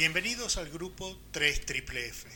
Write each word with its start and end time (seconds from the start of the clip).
Bienvenidos 0.00 0.56
al 0.56 0.70
grupo 0.70 1.20
3 1.30 1.66
Triple 1.66 2.06
F. 2.08 2.26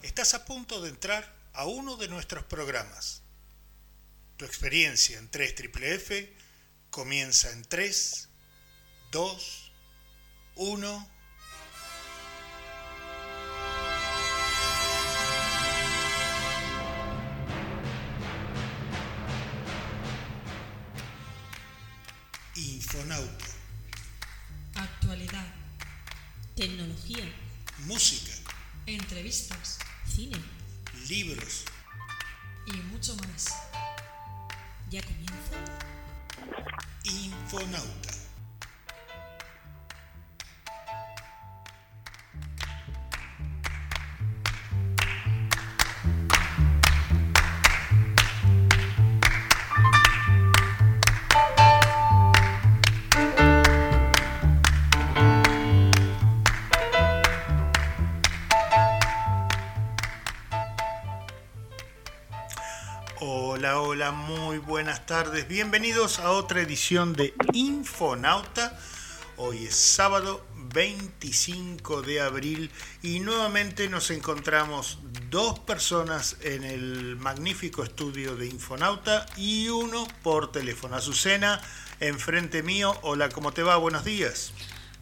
Estás 0.00 0.32
a 0.32 0.46
punto 0.46 0.80
de 0.80 0.88
entrar 0.88 1.36
a 1.52 1.66
uno 1.66 1.98
de 1.98 2.08
nuestros 2.08 2.44
programas. 2.44 3.20
Tu 4.38 4.46
experiencia 4.46 5.18
en 5.18 5.28
3 5.28 5.54
Triple 5.54 5.96
F 5.96 6.34
comienza 6.88 7.50
en 7.50 7.62
3, 7.62 8.30
2, 9.10 9.72
1. 10.54 11.10
Libros. 31.08 31.64
y 32.66 32.72
mucho 32.92 33.14
más. 33.16 33.46
ya 34.90 35.02
comienza. 35.02 35.56
Infonauta. 37.04 38.13
Buenas 65.06 65.26
tardes. 65.26 65.48
Bienvenidos 65.48 66.18
a 66.18 66.30
otra 66.30 66.60
edición 66.60 67.12
de 67.12 67.34
Infonauta. 67.52 68.78
Hoy 69.36 69.66
es 69.66 69.76
sábado 69.76 70.46
25 70.72 72.00
de 72.02 72.20
abril 72.22 72.70
y 73.02 73.20
nuevamente 73.20 73.88
nos 73.88 74.10
encontramos 74.10 74.98
dos 75.30 75.58
personas 75.58 76.36
en 76.40 76.64
el 76.64 77.16
magnífico 77.16 77.82
estudio 77.82 78.36
de 78.36 78.46
Infonauta 78.46 79.26
y 79.36 79.68
uno 79.68 80.06
por 80.22 80.50
teléfono. 80.52 80.96
Azucena, 80.96 81.60
enfrente 82.00 82.62
mío. 82.62 82.96
Hola, 83.02 83.28
¿cómo 83.28 83.52
te 83.52 83.62
va? 83.62 83.76
Buenos 83.76 84.04
días. 84.04 84.52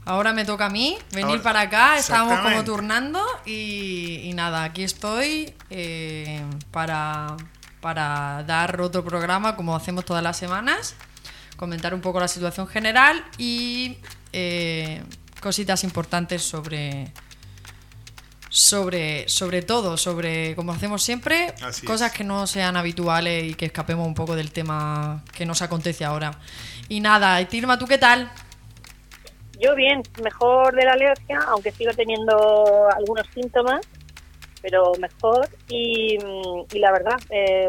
Ahora 0.04 0.32
me 0.32 0.44
toca 0.44 0.66
a 0.66 0.70
mí 0.70 0.98
venir 1.12 1.26
Ahora- 1.30 1.42
para 1.42 1.60
acá, 1.60 1.96
estábamos 1.98 2.40
como 2.40 2.64
turnando 2.64 3.24
y, 3.46 4.22
y 4.24 4.32
nada, 4.34 4.64
aquí 4.64 4.82
estoy 4.82 5.54
eh, 5.70 6.42
para, 6.72 7.36
para 7.82 8.44
dar 8.44 8.80
otro 8.80 9.04
programa 9.04 9.56
como 9.56 9.74
hacemos 9.74 10.04
todas 10.06 10.22
las 10.22 10.38
semanas, 10.38 10.94
comentar 11.56 11.92
un 11.92 12.00
poco 12.00 12.20
la 12.20 12.28
situación 12.28 12.68
general 12.68 13.22
y 13.36 13.98
eh, 14.32 15.02
cositas 15.40 15.82
importantes 15.82 16.42
sobre, 16.42 17.12
sobre, 18.48 19.28
sobre 19.28 19.62
todo, 19.62 19.96
sobre 19.96 20.54
como 20.54 20.72
hacemos 20.72 21.02
siempre, 21.02 21.52
Así 21.60 21.84
cosas 21.84 22.12
es. 22.12 22.16
que 22.18 22.22
no 22.24 22.46
sean 22.46 22.76
habituales 22.76 23.50
y 23.50 23.54
que 23.54 23.66
escapemos 23.66 24.06
un 24.06 24.14
poco 24.14 24.36
del 24.36 24.52
tema 24.52 25.24
que 25.36 25.44
nos 25.44 25.60
acontece 25.60 26.04
ahora. 26.04 26.38
Y 26.88 27.00
nada, 27.00 27.44
Tirma, 27.48 27.78
¿tú 27.80 27.86
qué 27.86 27.98
tal? 27.98 28.30
Yo 29.58 29.74
bien, 29.74 30.02
mejor 30.22 30.74
de 30.76 30.84
la 30.84 30.92
alergia, 30.92 31.40
aunque 31.48 31.72
sigo 31.72 31.92
teniendo 31.94 32.88
algunos 32.96 33.26
síntomas, 33.34 33.80
pero 34.62 34.92
mejor. 34.98 35.48
Y, 35.68 36.16
la 36.78 36.92
verdad, 36.92 37.20
eh, 37.30 37.66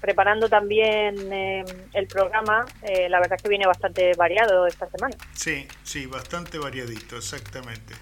preparando 0.00 0.48
también 0.48 1.32
eh, 1.32 1.64
el 1.92 2.06
programa, 2.06 2.64
eh, 2.82 3.08
la 3.08 3.20
verdad 3.20 3.36
es 3.36 3.42
que 3.42 3.48
viene 3.48 3.66
bastante 3.66 4.12
variado 4.16 4.66
esta 4.66 4.88
semana. 4.90 5.16
Sí, 5.34 5.68
sí, 5.82 6.06
bastante 6.06 6.58
variadito, 6.58 7.16
exactamente. 7.16 7.94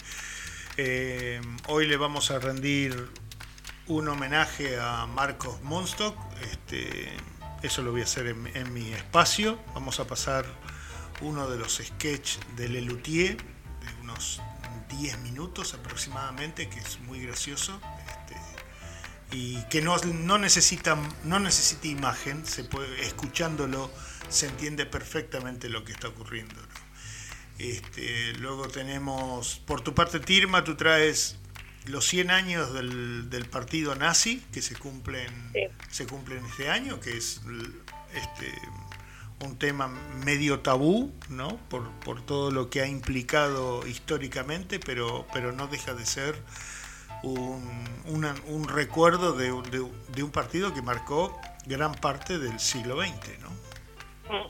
Eh, 0.76 1.40
hoy 1.68 1.86
le 1.86 1.96
vamos 1.96 2.30
a 2.30 2.38
rendir 2.38 3.08
un 3.86 4.08
homenaje 4.08 4.78
a 4.78 5.06
Marcos 5.06 5.62
Monstock. 5.62 6.16
Este, 6.42 7.08
eso 7.62 7.82
lo 7.82 7.92
voy 7.92 8.02
a 8.02 8.04
hacer 8.04 8.26
en, 8.26 8.46
en 8.54 8.72
mi 8.72 8.92
espacio. 8.92 9.58
Vamos 9.74 10.00
a 10.00 10.06
pasar 10.06 10.44
uno 11.22 11.48
de 11.48 11.58
los 11.58 11.80
sketches 11.82 12.40
de 12.56 12.68
Lelutier, 12.68 13.36
de 13.36 14.02
unos 14.02 14.42
10 15.00 15.18
minutos 15.20 15.72
aproximadamente, 15.74 16.68
que 16.68 16.78
es 16.78 17.00
muy 17.00 17.24
gracioso. 17.24 17.80
Y 19.36 19.62
que 19.64 19.82
no, 19.82 19.98
no, 19.98 20.38
necesita, 20.38 20.96
no 21.24 21.38
necesita 21.40 21.88
imagen, 21.88 22.46
se 22.46 22.64
puede, 22.64 23.02
escuchándolo 23.06 23.90
se 24.30 24.46
entiende 24.46 24.86
perfectamente 24.86 25.68
lo 25.68 25.84
que 25.84 25.92
está 25.92 26.08
ocurriendo. 26.08 26.54
¿no? 26.54 26.68
Este, 27.58 28.32
luego 28.38 28.68
tenemos, 28.68 29.60
por 29.66 29.82
tu 29.82 29.94
parte, 29.94 30.20
Tirma, 30.20 30.64
tú 30.64 30.74
traes 30.74 31.36
los 31.84 32.06
100 32.06 32.30
años 32.30 32.72
del, 32.72 33.28
del 33.28 33.44
partido 33.46 33.94
nazi 33.94 34.42
que 34.52 34.62
se 34.62 34.74
cumplen, 34.74 35.30
Sí. 35.52 35.60
se 35.90 36.06
cumplen 36.06 36.44
este 36.46 36.70
año, 36.70 36.98
que 36.98 37.16
es 37.18 37.42
este, 38.14 38.52
un 39.44 39.58
tema 39.58 39.88
medio 40.24 40.60
tabú, 40.60 41.12
¿no? 41.28 41.58
Por, 41.68 41.90
por 42.00 42.24
todo 42.24 42.50
lo 42.50 42.70
que 42.70 42.80
ha 42.80 42.86
implicado 42.86 43.86
históricamente, 43.86 44.80
pero, 44.80 45.26
pero 45.34 45.52
no 45.52 45.66
deja 45.68 45.92
de 45.92 46.06
ser 46.06 46.42
un, 47.32 47.84
una- 48.06 48.34
un 48.46 48.68
recuerdo 48.68 49.32
de, 49.32 49.52
un- 49.52 49.70
de 49.70 49.80
un- 49.80 49.92
de 50.12 50.22
un 50.22 50.30
partido 50.30 50.72
que 50.74 50.82
marcó 50.82 51.38
gran 51.66 51.94
parte 51.94 52.38
del 52.38 52.58
siglo 52.60 52.96
XX, 53.02 53.38
¿no? 53.40 54.46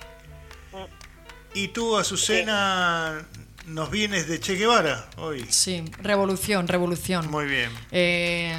Y 1.54 1.69
tú, 1.69 1.97
Azucena, 1.97 3.25
nos 3.66 3.91
vienes 3.91 4.28
de 4.28 4.38
Che 4.41 4.54
Guevara 4.56 5.09
hoy. 5.16 5.47
Sí, 5.48 5.84
revolución, 6.03 6.69
revolución. 6.69 7.31
Muy 7.31 7.47
bien. 7.47 7.70
Eh, 7.91 8.54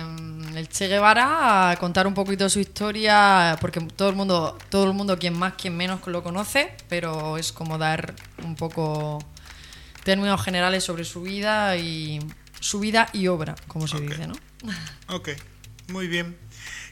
el 0.55 0.67
Che 0.67 0.87
Guevara 0.87 1.69
a 1.71 1.75
contar 1.77 2.07
un 2.07 2.15
poquito 2.15 2.49
su 2.49 2.59
historia, 2.59 3.55
porque 3.61 3.79
todo 3.81 4.09
el 4.09 4.15
mundo, 4.15 4.57
todo 4.69 4.85
el 4.85 4.93
mundo, 4.93 5.19
quien 5.19 5.37
más, 5.37 5.53
quien 5.53 5.77
menos 5.77 5.99
lo 6.07 6.23
conoce, 6.23 6.75
pero 6.89 7.37
es 7.37 7.51
como 7.51 7.77
dar 7.77 8.15
un 8.43 8.55
poco 8.55 9.19
términos 10.03 10.41
generales 10.43 10.83
sobre 10.83 11.03
su 11.03 11.21
vida 11.21 11.75
y 11.77 12.19
su 12.59 12.79
vida 12.79 13.09
y 13.13 13.27
obra, 13.27 13.55
como 13.67 13.87
se 13.87 13.99
dice, 13.99 14.27
¿no? 14.27 14.35
Ok, 15.09 15.29
muy 15.89 16.07
bien. 16.07 16.37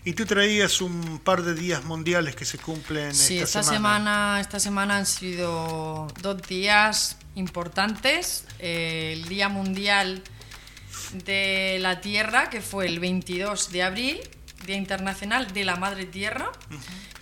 Y 0.03 0.13
tú 0.13 0.25
traías 0.25 0.81
un 0.81 1.19
par 1.19 1.41
de 1.41 1.55
días 1.55 1.83
mundiales 1.83 2.35
que 2.35 2.45
se 2.45 2.59
cumplen 2.59 3.13
Sí, 3.13 3.39
esta, 3.39 3.61
esta 3.61 3.73
semana, 3.73 4.39
esta 4.39 4.59
semana 4.59 4.97
han 4.97 5.07
sido 5.07 6.07
dos 6.21 6.41
días 6.43 7.17
importantes. 7.33 8.45
Eh, 8.59 9.13
el 9.13 9.27
Día 9.27 9.49
Mundial 9.49 10.21
de 11.25 11.77
la 11.81 12.01
Tierra, 12.01 12.51
que 12.51 12.61
fue 12.61 12.85
el 12.85 12.99
22 12.99 13.71
de 13.71 13.83
abril, 13.83 14.19
Día 14.65 14.75
Internacional 14.75 15.51
de 15.53 15.65
la 15.65 15.75
Madre 15.75 16.05
Tierra, 16.05 16.51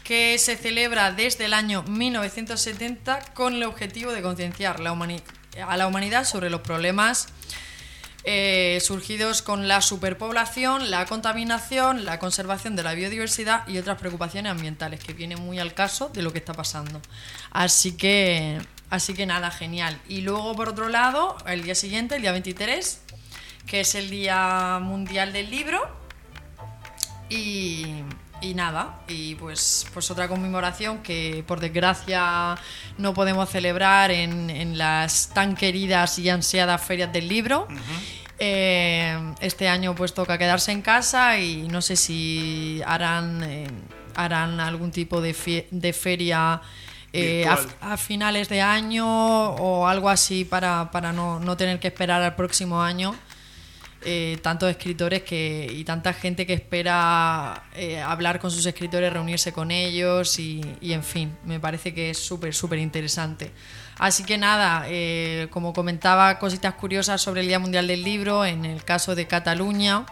que 0.03 0.37
se 0.37 0.57
celebra 0.57 1.11
desde 1.11 1.45
el 1.45 1.53
año 1.53 1.83
1970 1.83 3.33
con 3.33 3.53
el 3.53 3.63
objetivo 3.63 4.11
de 4.11 4.21
concienciar 4.21 4.81
a 4.81 5.77
la 5.77 5.87
humanidad 5.87 6.25
sobre 6.25 6.49
los 6.49 6.61
problemas 6.61 7.27
eh, 8.25 8.79
surgidos 8.81 9.41
con 9.41 9.67
la 9.67 9.81
superpoblación, 9.81 10.89
la 10.89 11.05
contaminación, 11.05 12.05
la 12.05 12.19
conservación 12.19 12.75
de 12.75 12.83
la 12.83 12.93
biodiversidad 12.93 13.67
y 13.67 13.77
otras 13.77 13.99
preocupaciones 13.99 14.51
ambientales 14.51 15.03
que 15.03 15.13
vienen 15.13 15.41
muy 15.41 15.59
al 15.59 15.73
caso 15.73 16.09
de 16.09 16.21
lo 16.21 16.31
que 16.31 16.39
está 16.39 16.53
pasando. 16.53 17.01
Así 17.51 17.97
que, 17.97 18.61
así 18.89 19.13
que 19.13 19.25
nada, 19.25 19.51
genial. 19.51 19.99
Y 20.07 20.21
luego, 20.21 20.55
por 20.55 20.69
otro 20.69 20.87
lado, 20.87 21.35
el 21.47 21.63
día 21.63 21.75
siguiente, 21.75 22.15
el 22.15 22.21
día 22.21 22.31
23, 22.31 23.01
que 23.65 23.81
es 23.81 23.95
el 23.95 24.09
Día 24.09 24.79
Mundial 24.81 25.33
del 25.33 25.49
Libro. 25.49 25.81
Y, 27.29 28.03
y 28.43 28.53
nada, 28.53 28.99
y 29.07 29.35
pues, 29.35 29.87
pues 29.93 30.11
otra 30.11 30.27
conmemoración 30.27 30.99
que 30.99 31.43
por 31.47 31.59
desgracia 31.59 32.55
no 32.97 33.13
podemos 33.13 33.49
celebrar 33.49 34.11
en, 34.11 34.49
en 34.49 34.77
las 34.77 35.29
tan 35.33 35.55
queridas 35.55 36.19
y 36.19 36.29
ansiadas 36.29 36.81
ferias 36.81 37.11
del 37.13 37.27
libro. 37.27 37.67
Eh, 38.39 39.17
este 39.39 39.69
año 39.69 39.95
pues 39.95 40.13
toca 40.13 40.37
quedarse 40.37 40.71
en 40.71 40.81
casa 40.81 41.39
y 41.39 41.67
no 41.69 41.81
sé 41.81 41.95
si 41.95 42.81
harán, 42.85 43.43
eh, 43.43 43.67
harán 44.15 44.59
algún 44.59 44.91
tipo 44.91 45.21
de, 45.21 45.67
de 45.71 45.93
feria 45.93 46.61
eh, 47.13 47.45
a, 47.47 47.93
a 47.93 47.97
finales 47.97 48.49
de 48.49 48.61
año 48.61 49.07
o 49.07 49.87
algo 49.87 50.09
así 50.09 50.43
para, 50.43 50.91
para 50.91 51.13
no, 51.13 51.39
no 51.39 51.55
tener 51.55 51.79
que 51.79 51.87
esperar 51.87 52.21
al 52.21 52.35
próximo 52.35 52.81
año. 52.81 53.15
Eh, 54.05 54.37
tantos 54.41 54.69
escritores 54.69 55.23
que, 55.23 55.67
y 55.71 55.83
tanta 55.83 56.13
gente 56.13 56.45
que 56.45 56.53
espera 56.53 57.63
eh, 57.75 58.01
hablar 58.01 58.39
con 58.39 58.51
sus 58.51 58.65
escritores, 58.65 59.11
reunirse 59.11 59.53
con 59.53 59.71
ellos 59.71 60.39
y, 60.39 60.61
en 60.81 61.03
fin, 61.03 61.35
me 61.45 61.59
parece 61.59 61.93
que 61.93 62.09
es 62.09 62.17
súper, 62.17 62.53
súper 62.53 62.79
interesante. 62.79 63.51
Así 63.97 64.23
que 64.23 64.37
nada, 64.37 64.85
eh, 64.87 65.47
como 65.51 65.73
comentaba, 65.73 66.39
cositas 66.39 66.73
curiosas 66.75 67.21
sobre 67.21 67.41
el 67.41 67.47
Día 67.47 67.59
Mundial 67.59 67.87
del 67.87 68.03
Libro, 68.03 68.45
en 68.45 68.65
el 68.65 68.83
caso 68.83 69.15
de 69.15 69.27
Cataluña, 69.27 70.05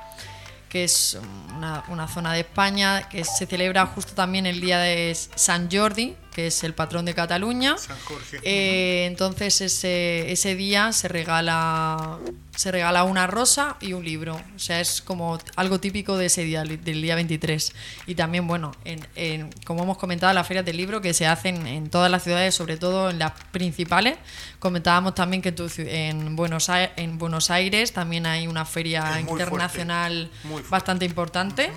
que 0.70 0.86
es 0.86 1.18
una, 1.56 1.84
una 1.90 2.08
zona 2.08 2.34
de 2.34 2.42
España, 2.42 3.10
que 3.10 3.24
se 3.24 3.46
celebra 3.46 3.86
justo 3.88 4.14
también 4.14 4.46
el 4.46 4.62
día 4.62 4.80
de 4.80 5.16
San 5.16 5.70
Jordi, 5.72 6.16
que 6.34 6.48
es 6.48 6.64
el 6.64 6.74
patrón 6.74 7.06
de 7.06 7.14
Cataluña. 7.14 7.78
San 7.78 7.98
Jorge. 8.06 8.40
Eh, 8.44 9.06
entonces 9.06 9.62
ese, 9.62 10.32
ese 10.32 10.56
día 10.56 10.92
se 10.94 11.08
regala 11.08 12.18
se 12.56 12.70
regala 12.72 13.06
una 13.06 13.28
rosa 13.28 13.78
y 13.80 13.94
un 13.94 14.04
libro. 14.04 14.40
O 14.56 14.60
sea, 14.60 14.82
es 14.82 15.02
como 15.02 15.40
algo 15.56 15.80
típico 15.80 16.18
de 16.18 16.28
ese 16.28 16.44
día, 16.44 16.64
del 16.64 17.02
día 17.02 17.16
23. 17.16 17.74
Y 18.08 18.16
también, 18.16 18.46
bueno, 18.46 18.72
en, 18.86 19.00
en- 19.16 19.50
como 19.66 19.84
hemos 19.84 19.98
comentado, 19.98 20.32
las 20.34 20.46
ferias 20.46 20.66
del 20.66 20.78
libro 20.78 21.02
que 21.02 21.14
se 21.14 21.26
hacen 21.26 21.66
en 21.66 21.90
todas 21.90 22.12
las 22.12 22.24
ciudades, 22.24 22.54
sobre 22.54 22.78
todo 22.78 23.10
en 23.10 23.20
las 23.20 23.32
principales. 23.52 24.18
Comentábamos 24.60 25.16
también 25.16 25.42
que 25.42 25.54
en, 25.78 26.36
Buenos, 26.36 26.70
Aires, 26.70 26.92
en 26.98 27.18
Buenos 27.18 27.50
Aires 27.50 27.94
también 27.94 28.26
hay 28.26 28.46
una 28.48 28.66
feria 28.66 29.06
muy 29.24 29.32
internacional 29.32 30.30
muy 30.44 30.62
bastante 30.70 31.06
importante. 31.06 31.72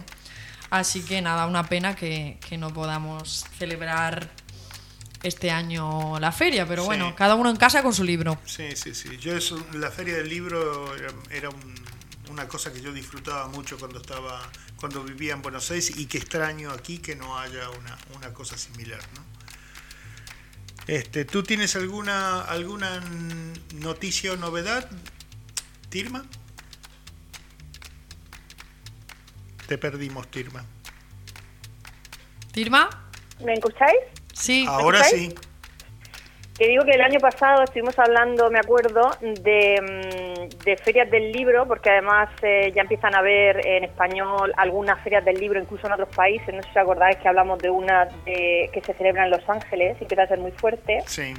Así 0.70 1.02
que 1.02 1.22
nada, 1.22 1.46
una 1.46 1.68
pena 1.68 1.94
que, 1.94 2.38
que 2.46 2.58
no 2.58 2.72
podamos 2.74 3.44
celebrar 3.58 4.28
este 5.24 5.50
año 5.50 6.18
la 6.20 6.30
feria, 6.32 6.66
pero 6.66 6.82
Sí. 6.82 6.86
bueno, 6.86 7.14
cada 7.16 7.34
uno 7.34 7.50
en 7.50 7.56
casa 7.56 7.82
con 7.82 7.92
su 7.94 8.04
libro. 8.04 8.38
Sí, 8.44 8.76
sí, 8.76 8.94
sí. 8.94 9.16
Yo 9.18 9.36
eso, 9.36 9.64
la 9.72 9.90
feria 9.90 10.14
del 10.16 10.28
libro 10.28 10.94
era, 10.96 11.08
era 11.30 11.48
un- 11.50 11.74
una 12.30 12.46
cosa 12.48 12.72
que 12.72 12.80
yo 12.80 12.92
disfrutaba 12.92 13.48
mucho 13.48 13.78
cuando 13.78 14.00
estaba, 14.00 14.40
cuando 14.76 15.02
vivía 15.04 15.32
en 15.34 15.42
Buenos 15.42 15.70
Aires 15.70 15.96
y 15.96 16.06
que 16.06 16.18
extraño 16.18 16.70
aquí 16.70 16.98
que 16.98 17.16
no 17.16 17.38
haya 17.38 17.68
una, 17.70 17.96
una 18.16 18.32
cosa 18.32 18.56
similar, 18.58 19.00
¿no? 19.14 19.24
Este, 20.86 21.24
¿tú 21.24 21.42
tienes 21.42 21.76
alguna 21.76 22.42
alguna 22.42 23.00
noticia 23.76 24.32
o 24.32 24.36
novedad, 24.36 24.88
Tirma? 25.88 26.24
Te 29.66 29.78
perdimos, 29.78 30.30
Tirma. 30.30 30.64
¿Tirma? 32.52 32.90
¿Me 33.44 33.54
escucháis? 33.54 33.96
Sí. 34.34 34.66
Ahora 34.68 35.02
sí. 35.04 35.34
Que 36.58 36.68
digo 36.68 36.84
que 36.84 36.92
el 36.92 37.00
año 37.00 37.18
pasado 37.18 37.64
estuvimos 37.64 37.98
hablando, 37.98 38.48
me 38.48 38.60
acuerdo, 38.60 39.10
de, 39.20 39.80
mm, 39.82 40.64
de 40.64 40.76
ferias 40.76 41.10
del 41.10 41.32
libro, 41.32 41.66
porque 41.66 41.90
además 41.90 42.28
eh, 42.42 42.70
ya 42.72 42.82
empiezan 42.82 43.12
a 43.16 43.18
haber 43.18 43.66
en 43.66 43.82
español 43.82 44.52
algunas 44.56 45.00
ferias 45.02 45.24
del 45.24 45.36
libro, 45.40 45.58
incluso 45.60 45.88
en 45.88 45.94
otros 45.94 46.10
países. 46.14 46.54
No 46.54 46.62
sé 46.62 46.68
si 46.68 46.70
os 46.70 46.76
acordáis 46.76 47.16
que 47.16 47.26
hablamos 47.26 47.58
de 47.58 47.70
una 47.70 48.04
de- 48.24 48.70
que 48.72 48.80
se 48.82 48.94
celebra 48.94 49.24
en 49.24 49.30
Los 49.30 49.48
Ángeles 49.48 49.96
y 50.00 50.04
que 50.06 50.14
va 50.14 50.22
a 50.22 50.28
ser 50.28 50.38
muy 50.38 50.52
fuerte. 50.52 50.98
Sí. 51.06 51.34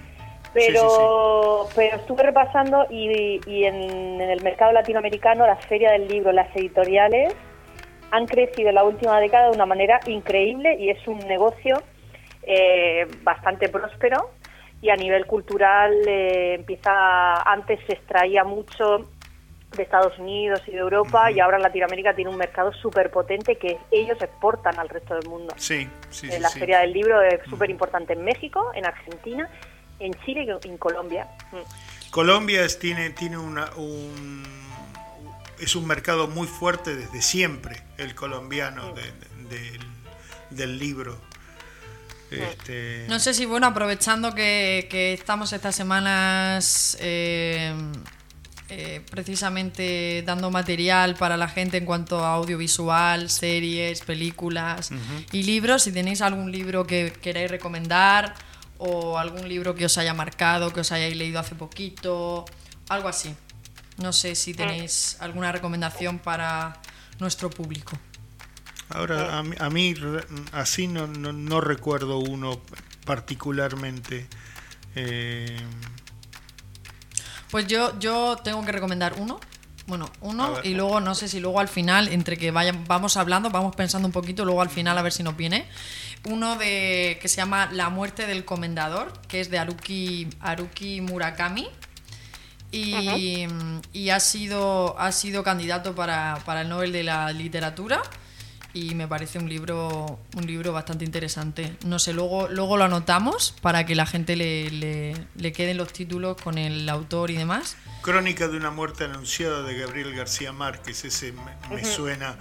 Pero, 0.53 1.67
pero 1.75 1.95
estuve 1.97 2.23
repasando 2.23 2.85
y, 2.89 3.39
y 3.45 3.65
en, 3.65 3.75
en 4.21 4.29
el 4.29 4.41
mercado 4.41 4.71
latinoamericano 4.73 5.45
la 5.45 5.57
feria 5.57 5.91
del 5.91 6.07
libro, 6.07 6.31
las 6.33 6.53
editoriales 6.55 7.33
han 8.11 8.25
crecido 8.25 8.69
en 8.69 8.75
la 8.75 8.83
última 8.83 9.19
década 9.19 9.45
de 9.49 9.55
una 9.55 9.65
manera 9.65 9.99
increíble 10.07 10.75
y 10.79 10.89
es 10.89 11.05
un 11.07 11.19
negocio 11.19 11.81
eh, 12.45 13.07
bastante 13.23 13.69
próspero 13.69 14.31
y 14.81 14.89
a 14.89 14.95
nivel 14.95 15.25
cultural 15.25 15.93
eh, 16.07 16.55
empieza 16.55 17.41
antes 17.41 17.79
se 17.87 17.93
extraía 17.93 18.43
mucho 18.43 19.09
de 19.75 19.83
Estados 19.83 20.17
Unidos 20.19 20.61
y 20.67 20.71
de 20.71 20.77
Europa 20.77 21.31
y 21.31 21.39
ahora 21.41 21.57
Latinoamérica 21.59 22.13
tiene 22.15 22.29
un 22.29 22.37
mercado 22.37 22.71
súper 22.71 23.11
potente 23.11 23.57
que 23.57 23.77
ellos 23.91 24.17
exportan 24.21 24.79
al 24.79 24.87
resto 24.87 25.15
del 25.15 25.27
mundo. 25.27 25.53
Sí, 25.57 25.89
sí, 26.09 26.27
Eh, 26.27 26.31
sí, 26.33 26.39
la 26.39 26.49
sí. 26.49 26.59
feria 26.59 26.79
del 26.79 26.93
libro 26.93 27.21
es 27.21 27.41
súper 27.49 27.69
importante 27.69 28.13
en 28.13 28.23
México, 28.23 28.71
en 28.73 28.85
Argentina, 28.85 29.49
en 29.99 30.13
Chile 30.25 30.45
y 30.63 30.67
en 30.69 30.77
Colombia. 30.77 31.27
Mm. 31.51 32.09
Colombia 32.11 32.63
es- 32.63 32.79
tiene, 32.79 33.09
tiene 33.09 33.37
una, 33.37 33.69
un, 33.75 34.43
es 35.59 35.75
un 35.75 35.85
mercado 35.87 36.27
muy 36.27 36.47
fuerte 36.47 36.95
desde 36.95 37.21
siempre, 37.21 37.75
el 37.97 38.15
colombiano 38.15 38.93
de- 38.93 39.01
de- 39.49 39.71
del, 39.71 39.81
del 40.51 40.79
libro. 40.79 41.17
Este, 42.43 43.05
No 43.07 43.19
sé 43.19 43.33
si, 43.33 43.45
bueno, 43.45 43.67
aprovechando 43.67 44.33
que, 44.33 44.87
que 44.89 45.13
estamos 45.13 45.53
estas 45.53 45.75
semanas 45.75 46.97
eh, 46.99 47.73
eh, 48.69 49.01
precisamente 49.11 50.23
dando 50.25 50.49
material 50.49 51.13
para 51.15 51.37
la 51.37 51.47
gente 51.47 51.77
en 51.77 51.85
cuanto 51.85 52.25
a 52.25 52.33
audiovisual, 52.33 53.29
series, 53.29 54.01
películas 54.01 54.89
y 55.31 55.43
libros, 55.43 55.83
si 55.83 55.91
tenéis 55.91 56.21
algún 56.21 56.51
libro 56.51 56.87
que 56.87 57.13
queráis 57.21 57.51
recomendar 57.51 58.33
o 58.79 59.19
algún 59.19 59.47
libro 59.47 59.75
que 59.75 59.85
os 59.85 59.97
haya 59.99 60.15
marcado, 60.15 60.73
que 60.73 60.79
os 60.79 60.91
hayáis 60.91 61.15
leído 61.15 61.39
hace 61.39 61.53
poquito, 61.53 62.45
algo 62.89 63.07
así. 63.07 63.35
No 63.97 64.11
sé 64.11 64.33
si 64.33 64.55
tenéis 64.55 65.17
alguna 65.19 65.51
recomendación 65.51 66.17
para 66.17 66.81
nuestro 67.19 67.49
público. 67.51 67.97
Ahora, 68.89 69.37
a 69.37 69.43
mí, 69.43 69.55
a 69.59 69.69
mí 69.69 69.93
así 70.51 70.87
no, 70.87 71.07
no, 71.07 71.33
no 71.33 71.61
recuerdo 71.61 72.19
uno 72.19 72.61
particularmente. 73.05 74.27
eh, 74.95 75.57
Pues 77.51 77.67
yo, 77.67 77.97
yo 77.99 78.37
tengo 78.43 78.63
que 78.65 78.71
recomendar 78.71 79.13
uno. 79.17 79.39
Bueno, 79.87 80.11
uno 80.21 80.53
ver. 80.53 80.65
y 80.65 80.73
luego 80.73 80.99
no 80.99 81.13
sé 81.13 81.27
si 81.27 81.39
luego 81.39 81.59
al 81.59 81.67
final, 81.67 82.07
entre 82.07 82.37
que 82.37 82.49
vayan, 82.49 82.85
vamos 82.87 83.17
hablando, 83.17 83.51
vamos 83.51 83.75
pensando 83.75 84.07
un 84.07 84.11
poquito, 84.11 84.43
luego 84.43 84.61
al 84.63 84.69
final 84.71 84.97
a 84.97 85.01
ver 85.03 85.13
si 85.13 85.21
nos 85.21 85.37
viene. 85.37 85.67
Uno 86.27 86.55
de 86.55 87.19
que 87.21 87.27
se 87.27 87.37
llama 87.37 87.69
La 87.71 87.89
muerte 87.89 88.25
del 88.25 88.45
comendador, 88.45 89.13
que 89.27 89.41
es 89.41 89.51
de 89.51 89.59
Haruki, 89.59 90.27
Haruki 90.39 91.01
Murakami. 91.01 91.67
Y, 92.71 93.45
y 93.93 94.09
ha 94.09 94.19
sido 94.19 94.99
ha 94.99 95.11
sido 95.13 95.43
candidato 95.43 95.95
para, 95.95 96.39
para 96.45 96.61
el 96.61 96.69
Nobel 96.69 96.91
de 96.91 97.03
la 97.03 97.31
Literatura 97.31 98.01
y 98.75 98.93
me 98.93 99.07
parece 99.07 99.39
un 99.39 99.47
libro 99.49 100.19
un 100.35 100.45
libro 100.45 100.73
bastante 100.73 101.05
interesante. 101.05 101.75
No 101.85 101.97
sé, 101.97 102.11
luego 102.13 102.47
luego 102.49 102.75
lo 102.77 102.83
anotamos 102.83 103.55
para 103.61 103.85
que 103.85 103.95
la 103.95 104.05
gente 104.05 104.35
le, 104.35 104.69
le, 104.69 105.13
le 105.35 105.51
queden 105.53 105.77
los 105.77 105.91
títulos 105.93 106.35
con 106.39 106.57
el 106.57 106.87
autor 106.89 107.31
y 107.31 107.37
demás. 107.37 107.77
Crónica 108.01 108.47
de 108.49 108.57
una 108.57 108.69
muerte 108.71 109.05
anunciada 109.05 109.63
de 109.63 109.77
Gabriel 109.77 110.13
García 110.13 110.51
Márquez, 110.51 111.05
ese 111.05 111.31
me, 111.31 111.75
me 111.75 111.83
suena, 111.85 112.37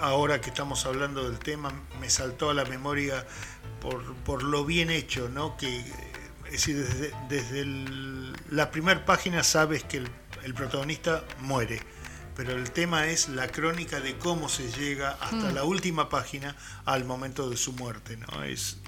ahora 0.00 0.40
que 0.40 0.50
estamos 0.50 0.84
hablando 0.86 1.28
del 1.28 1.38
tema, 1.40 1.72
me 1.98 2.08
saltó 2.10 2.50
a 2.50 2.54
la 2.54 2.64
memoria 2.66 3.26
por, 3.80 4.14
por 4.16 4.42
lo 4.44 4.64
bien 4.64 4.90
hecho, 4.90 5.28
¿no? 5.28 5.56
Que, 5.56 5.78
es 6.46 6.52
decir, 6.52 6.76
desde, 6.76 7.12
desde 7.28 7.60
el- 7.62 8.36
la 8.50 8.70
primera 8.70 9.04
página 9.04 9.42
sabes 9.42 9.82
que 9.84 9.96
el, 9.96 10.08
el 10.44 10.54
protagonista 10.54 11.24
muere, 11.40 11.80
pero 12.40 12.56
el 12.56 12.70
tema 12.70 13.06
es 13.06 13.28
la 13.28 13.48
crónica 13.48 14.00
de 14.00 14.16
cómo 14.16 14.48
se 14.48 14.68
llega 14.68 15.10
hasta 15.20 15.52
la 15.52 15.64
última 15.64 16.08
página 16.08 16.56
al 16.86 17.04
momento 17.04 17.50
de 17.50 17.58
su 17.58 17.74
muerte, 17.74 18.16
¿no? 18.16 18.44
Es, 18.44 18.80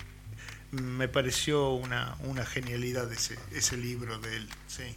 me 0.70 1.06
pareció 1.06 1.72
una, 1.72 2.16
una 2.20 2.46
genialidad 2.46 3.12
ese, 3.12 3.38
ese 3.54 3.76
libro 3.76 4.16
de 4.20 4.36
él, 4.38 4.48
sí. 4.68 4.96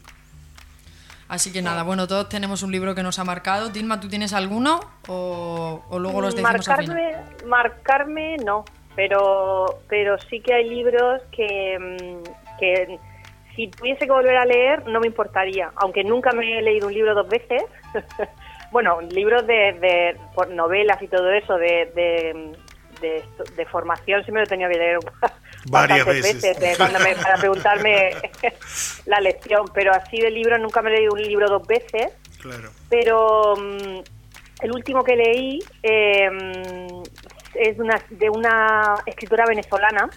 Así 1.28 1.52
que 1.52 1.62
nada, 1.62 1.84
bueno, 1.84 2.08
todos 2.08 2.30
tenemos 2.30 2.64
un 2.64 2.72
libro 2.72 2.96
que 2.96 3.04
nos 3.04 3.20
ha 3.20 3.26
marcado. 3.26 3.68
Dilma, 3.68 4.00
¿tú 4.00 4.08
tienes 4.08 4.32
alguno? 4.32 4.80
¿O, 5.10 5.84
o 5.90 6.00
luego 6.00 6.22
los 6.22 6.34
decimos 6.34 6.70
al 6.70 6.86
final? 6.86 6.96
marcarme, 6.96 7.46
marcarme 7.46 8.38
no, 8.38 8.64
pero, 8.96 9.82
pero 9.90 10.18
sí 10.30 10.40
que 10.40 10.54
hay 10.54 10.70
libros 10.70 11.22
que, 11.34 11.78
mm, 11.78 12.58
que 12.58 13.00
si 13.54 13.68
tuviese 13.68 14.06
que 14.06 14.12
volver 14.14 14.38
a 14.38 14.46
leer 14.46 14.88
no 14.88 15.02
me 15.02 15.08
importaría, 15.08 15.74
aunque 15.76 16.06
nunca 16.06 16.32
me 16.32 16.58
he 16.58 16.62
leído 16.62 16.88
un 16.88 16.94
libro 16.94 17.14
dos 17.14 17.28
veces. 17.28 17.62
bueno, 18.72 19.02
libros 19.02 19.46
de, 19.48 19.74
de 19.74 20.18
por 20.34 20.50
novelas 20.50 21.02
y 21.02 21.08
todo 21.08 21.32
eso, 21.32 21.56
de, 21.58 21.92
de, 21.96 22.56
de, 23.02 23.24
de 23.56 23.66
formación, 23.66 24.24
sí 24.26 24.32
me 24.32 24.40
lo 24.40 24.46
he 24.46 24.48
tenido 24.48 24.70
que 24.70 24.78
leer 24.78 25.00
Varias 25.70 26.06
bastantes 26.06 26.42
veces. 26.42 26.62
eh, 26.62 26.74
cuando 26.78 27.00
me- 27.00 27.16
para 27.16 27.36
preguntarme 27.38 28.12
la 29.06 29.20
lección, 29.20 29.66
pero 29.74 29.92
así 29.94 30.20
de 30.20 30.30
libro 30.32 30.58
nunca 30.58 30.82
me 30.82 30.90
he 30.92 30.98
leído 30.98 31.14
un 31.14 31.22
libro 31.22 31.48
dos 31.50 31.66
veces 31.68 32.10
Claro. 32.42 32.70
pero 32.90 33.56
mm, 33.58 34.00
el 34.62 34.72
último 34.72 35.04
que 35.04 35.16
leí 35.16 35.60
eh, 35.82 36.30
mm, 36.30 37.04
es 37.56 37.80
una, 37.80 38.00
de 38.10 38.30
una 38.30 38.96
escritora 39.08 39.46
venezolana 39.48 40.08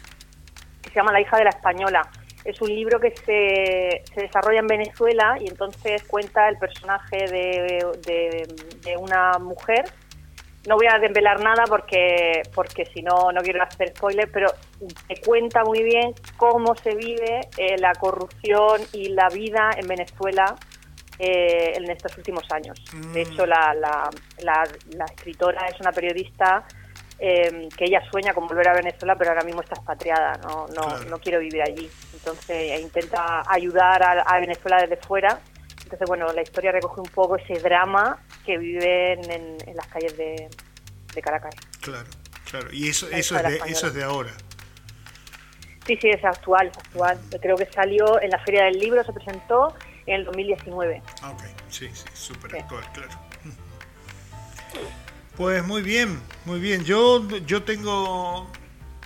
que 0.82 0.90
se 0.90 0.96
llama 0.96 1.12
La 1.12 1.20
hija 1.20 1.36
de 1.38 1.44
la 1.44 1.50
española. 1.50 2.02
Es 2.44 2.60
un 2.60 2.68
libro 2.68 2.98
que 3.00 3.10
se, 3.16 4.02
se 4.14 4.20
desarrolla 4.22 4.60
en 4.60 4.66
Venezuela 4.66 5.36
y 5.40 5.48
entonces 5.48 6.02
cuenta 6.04 6.48
el 6.48 6.56
personaje 6.58 7.16
de, 7.30 7.84
de- 8.06 8.54
de 8.82 8.96
una 8.96 9.32
mujer. 9.38 9.84
No 10.66 10.76
voy 10.76 10.86
a 10.86 10.98
desvelar 10.98 11.40
nada 11.40 11.64
porque, 11.68 12.42
porque 12.54 12.84
si 12.86 13.02
no, 13.02 13.32
no 13.32 13.40
quiero 13.42 13.62
hacer 13.62 13.88
spoiler, 13.96 14.30
pero 14.30 14.48
te 15.06 15.20
cuenta 15.20 15.64
muy 15.64 15.82
bien 15.82 16.14
cómo 16.36 16.74
se 16.76 16.94
vive 16.94 17.40
eh, 17.56 17.76
la 17.78 17.92
corrupción 17.94 18.80
y 18.92 19.08
la 19.10 19.28
vida 19.28 19.70
en 19.76 19.86
Venezuela 19.86 20.54
eh, 21.18 21.72
en 21.76 21.90
estos 21.90 22.16
últimos 22.18 22.44
años. 22.52 22.78
Mm. 22.92 23.12
De 23.12 23.22
hecho, 23.22 23.46
la, 23.46 23.74
la, 23.74 24.10
la, 24.42 24.68
la 24.96 25.04
escritora 25.06 25.66
es 25.68 25.80
una 25.80 25.90
periodista 25.92 26.64
eh, 27.18 27.68
que 27.76 27.84
ella 27.86 28.00
sueña 28.10 28.32
con 28.34 28.46
volver 28.46 28.68
a 28.68 28.74
Venezuela, 28.74 29.16
pero 29.16 29.30
ahora 29.30 29.42
mismo 29.44 29.60
está 29.62 29.74
expatriada, 29.74 30.36
no, 30.38 30.66
no, 30.68 30.82
Claro. 30.82 31.04
no 31.10 31.18
quiero 31.18 31.40
vivir 31.40 31.62
allí. 31.62 31.90
Entonces 32.14 32.48
eh, 32.50 32.80
intenta 32.80 33.42
ayudar 33.50 34.02
a, 34.02 34.22
a 34.22 34.40
Venezuela 34.40 34.78
desde 34.80 34.96
fuera. 34.98 35.40
Entonces, 35.84 36.06
bueno, 36.06 36.32
la 36.32 36.42
historia 36.42 36.70
recoge 36.70 37.00
un 37.00 37.08
poco 37.08 37.36
ese 37.36 37.54
drama 37.60 38.18
que 38.44 38.58
viven 38.58 39.30
en, 39.30 39.56
en 39.66 39.76
las 39.76 39.86
calles 39.88 40.16
de, 40.16 40.48
de 41.14 41.22
Caracas. 41.22 41.54
Claro, 41.80 42.06
claro. 42.50 42.68
Y 42.72 42.88
eso, 42.88 43.08
eso, 43.10 43.36
es 43.36 43.42
de 43.42 43.70
eso 43.70 43.86
es 43.86 43.94
de 43.94 44.04
ahora. 44.04 44.30
Sí, 45.86 45.96
sí, 45.96 46.10
es 46.10 46.22
actual, 46.22 46.66
es 46.68 46.76
actual. 46.76 47.18
Creo 47.40 47.56
que 47.56 47.64
salió 47.72 48.20
en 48.20 48.28
la 48.30 48.38
Feria 48.44 48.64
del 48.64 48.78
Libro, 48.78 49.02
se 49.02 49.12
presentó 49.14 49.74
en 50.04 50.16
el 50.16 50.24
2019. 50.26 51.02
Ah, 51.22 51.30
Ok, 51.30 51.42
sí, 51.70 51.88
sí, 51.94 52.04
súper 52.12 52.50
Sí. 52.50 52.58
actual, 52.58 52.84
claro. 52.92 53.12
Pues 55.38 55.64
muy 55.64 55.82
bien, 55.82 56.18
muy 56.46 56.58
bien. 56.58 56.84
Yo, 56.84 57.24
yo 57.46 57.62
tengo, 57.62 58.50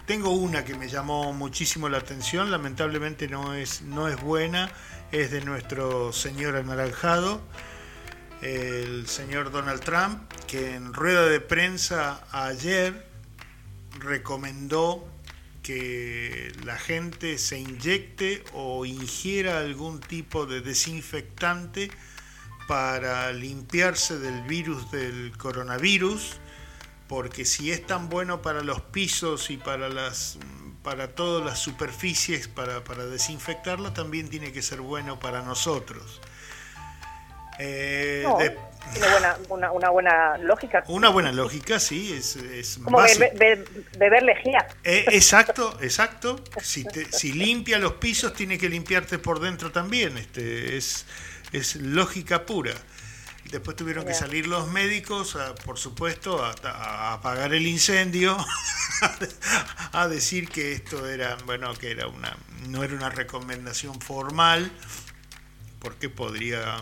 tengo 0.07 0.31
una 0.31 0.65
que 0.65 0.75
me 0.75 0.89
llamó 0.89 1.35
muchísimo 1.35 1.91
la 1.91 1.99
atención, 1.99 2.51
lamentablemente 2.51 3.29
no 3.29 3.53
es, 3.53 3.83
no 3.83 4.09
es 4.09 4.19
buena, 4.19 4.73
es 5.11 5.31
de 5.31 5.43
nuestro 5.43 6.11
señor 6.15 6.57
anaranjado, 6.57 7.43
el 8.41 9.07
señor 9.09 9.51
Donald 9.51 9.83
Trump, 9.83 10.23
que 10.47 10.75
en 10.75 10.95
rueda 10.95 11.27
de 11.27 11.41
prensa 11.41 12.27
ayer 12.33 13.07
recomendó 13.99 15.07
que 15.62 16.51
la 16.65 16.79
gente 16.79 17.37
se 17.37 17.59
inyecte 17.59 18.43
o 18.55 18.87
ingiera 18.87 19.59
algún 19.59 20.01
tipo 20.01 20.47
de 20.47 20.62
desinfectante 20.62 21.91
para 22.69 23.33
limpiarse 23.33 24.19
del 24.19 24.42
virus 24.42 24.90
del 24.90 25.33
coronavirus, 25.37 26.37
porque 27.09 27.45
si 27.45 27.71
es 27.73 27.87
tan 27.87 28.09
bueno 28.09 28.40
para 28.42 28.62
los 28.62 28.81
pisos 28.81 29.50
y 29.50 29.57
para 29.57 29.88
las 29.88 30.38
para 30.83 31.14
todas 31.14 31.45
las 31.47 31.61
superficies 31.61 32.49
para, 32.49 32.83
para 32.83 33.07
desinfectarla, 33.07 33.95
también 33.95 34.28
tiene 34.28 34.50
que 34.50 34.62
ser 34.62 34.81
bueno 34.81 35.21
para 35.21 35.40
nosotros. 35.42 36.21
Eh, 37.59 38.23
No, 38.25 38.38
de- 38.38 38.57
tiene 38.92 39.09
buena, 39.11 39.37
una, 39.49 39.71
una 39.73 39.90
buena 39.90 40.38
lógica. 40.38 40.83
una 40.88 41.09
buena 41.11 41.31
lógica, 41.31 41.78
sí, 41.78 42.12
es, 42.12 42.35
es 42.35 42.78
Como 42.83 42.97
básico. 42.99 43.21
be- 43.38 43.54
be- 43.57 43.64
beber 43.97 44.25
lejía. 44.25 44.66
Eh, 44.83 45.04
exacto, 45.12 45.78
exacto. 45.81 46.42
Si, 46.61 46.83
te- 46.85 47.12
si 47.12 47.33
limpia 47.33 47.78
los 47.78 47.92
pisos, 47.95 48.35
tiene 48.35 48.59
que 48.59 48.69
limpiarte 48.69 49.19
por 49.21 49.38
dentro 49.38 49.71
también. 49.71 50.19
Este, 50.19 50.76
es, 50.76 51.07
es 51.52 51.76
lógica 51.76 52.47
pura. 52.47 52.75
Después 53.50 53.76
tuvieron 53.76 54.06
que 54.06 54.14
salir 54.14 54.47
los 54.47 54.68
médicos, 54.68 55.37
a- 55.37 55.54
por 55.54 55.78
supuesto, 55.78 56.42
a, 56.44 56.54
a 56.64 57.12
apagar 57.14 57.52
el 57.52 57.66
incendio, 57.66 58.37
a 59.92 60.09
decir 60.09 60.49
que 60.49 60.73
esto 60.73 61.06
era, 61.09 61.37
bueno, 61.44 61.75
que 61.75 61.90
era 61.90 62.06
una, 62.06 62.37
no 62.68 62.82
era 62.85 62.94
una 62.94 63.11
recomendación 63.11 64.00
formal, 64.00 64.71
porque 65.80 66.09
podría 66.09 66.76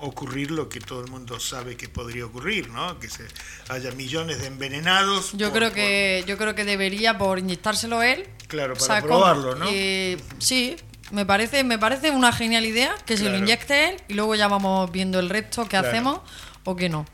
ocurrir 0.00 0.50
lo 0.50 0.68
que 0.68 0.78
todo 0.80 1.00
el 1.04 1.10
mundo 1.10 1.40
sabe 1.40 1.76
que 1.76 1.88
podría 1.88 2.26
ocurrir, 2.26 2.68
¿no? 2.70 2.98
Que 3.00 3.08
se 3.08 3.26
haya 3.68 3.90
millones 3.92 4.38
de 4.40 4.46
envenenados. 4.46 5.32
Yo 5.32 5.48
por- 5.50 5.58
creo 5.58 5.72
que 5.72 6.24
yo 6.26 6.36
creo 6.38 6.54
que 6.54 6.64
debería 6.64 7.18
por 7.18 7.38
inyectárselo 7.38 8.02
él. 8.02 8.28
Claro, 8.46 8.74
para 8.74 9.02
probarlo, 9.02 9.56
¿no? 9.56 9.66
eh, 9.68 10.18
sí, 10.38 10.76
me 11.12 11.24
parece 11.26 11.62
me 11.64 11.78
parece 11.78 12.10
una 12.10 12.32
genial 12.32 12.64
idea 12.64 12.94
que 13.06 13.16
se 13.16 13.28
lo 13.28 13.36
inyecte 13.36 13.90
él 13.90 14.02
y 14.08 14.14
luego 14.14 14.34
ya 14.34 14.48
vamos 14.48 14.90
viendo 14.90 15.18
el 15.20 15.28
resto 15.30 15.64
que 15.64 15.70
Claro. 15.70 15.88
hacemos 15.88 16.20
o 16.64 16.74
que 16.76 16.88
no. 16.88 17.06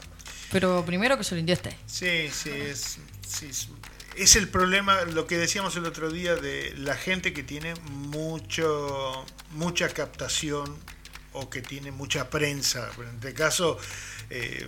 Pero 0.51 0.85
primero 0.85 1.17
que 1.19 1.25
se 1.25 1.35
lo 1.35 1.41
inyecte. 1.41 1.77
Sí, 1.87 2.29
sí, 2.33 2.51
es, 2.51 2.99
sí, 3.27 3.47
es, 3.47 3.69
es 4.17 4.37
el 4.37 4.49
problema, 4.49 5.03
lo 5.03 5.27
que 5.27 5.37
decíamos 5.39 5.75
el 5.77 5.87
otro 5.87 6.11
día 6.11 6.35
de 6.37 6.75
la 6.77 6.95
gente 6.95 7.33
que 7.33 7.43
tiene 7.43 7.75
mucho, 7.91 9.25
mucha 9.53 9.89
captación 9.89 10.77
o 11.33 11.49
que 11.49 11.63
tiene 11.63 11.91
mucha 11.91 12.29
prensa. 12.29 12.91
En 12.99 13.15
este 13.17 13.33
caso, 13.35 13.79
eh, 14.29 14.67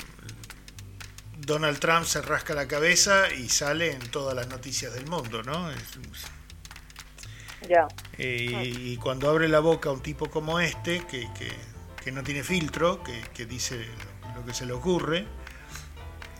Donald 1.38 1.78
Trump 1.78 2.06
se 2.06 2.22
rasca 2.22 2.54
la 2.54 2.66
cabeza 2.66 3.30
y 3.34 3.48
sale 3.50 3.92
en 3.92 4.00
todas 4.10 4.34
las 4.34 4.48
noticias 4.48 4.94
del 4.94 5.06
mundo, 5.06 5.42
¿no? 5.42 5.70
Es- 5.70 5.78
Ya. 7.68 7.86
eh, 8.18 8.46
y, 8.64 8.92
y 8.92 8.96
cuando 8.98 9.28
abre 9.30 9.48
la 9.48 9.60
boca 9.60 9.90
un 9.90 10.02
tipo 10.02 10.28
como 10.30 10.60
este, 10.60 11.00
que, 11.06 11.26
que- 11.38 11.74
que 12.02 12.12
no 12.12 12.22
tiene 12.22 12.42
filtro, 12.42 13.02
que, 13.02 13.18
que 13.34 13.46
dice 13.46 13.76
lo, 14.34 14.40
lo 14.40 14.46
que 14.46 14.52
se 14.52 14.66
le 14.66 14.72
ocurre, 14.74 15.24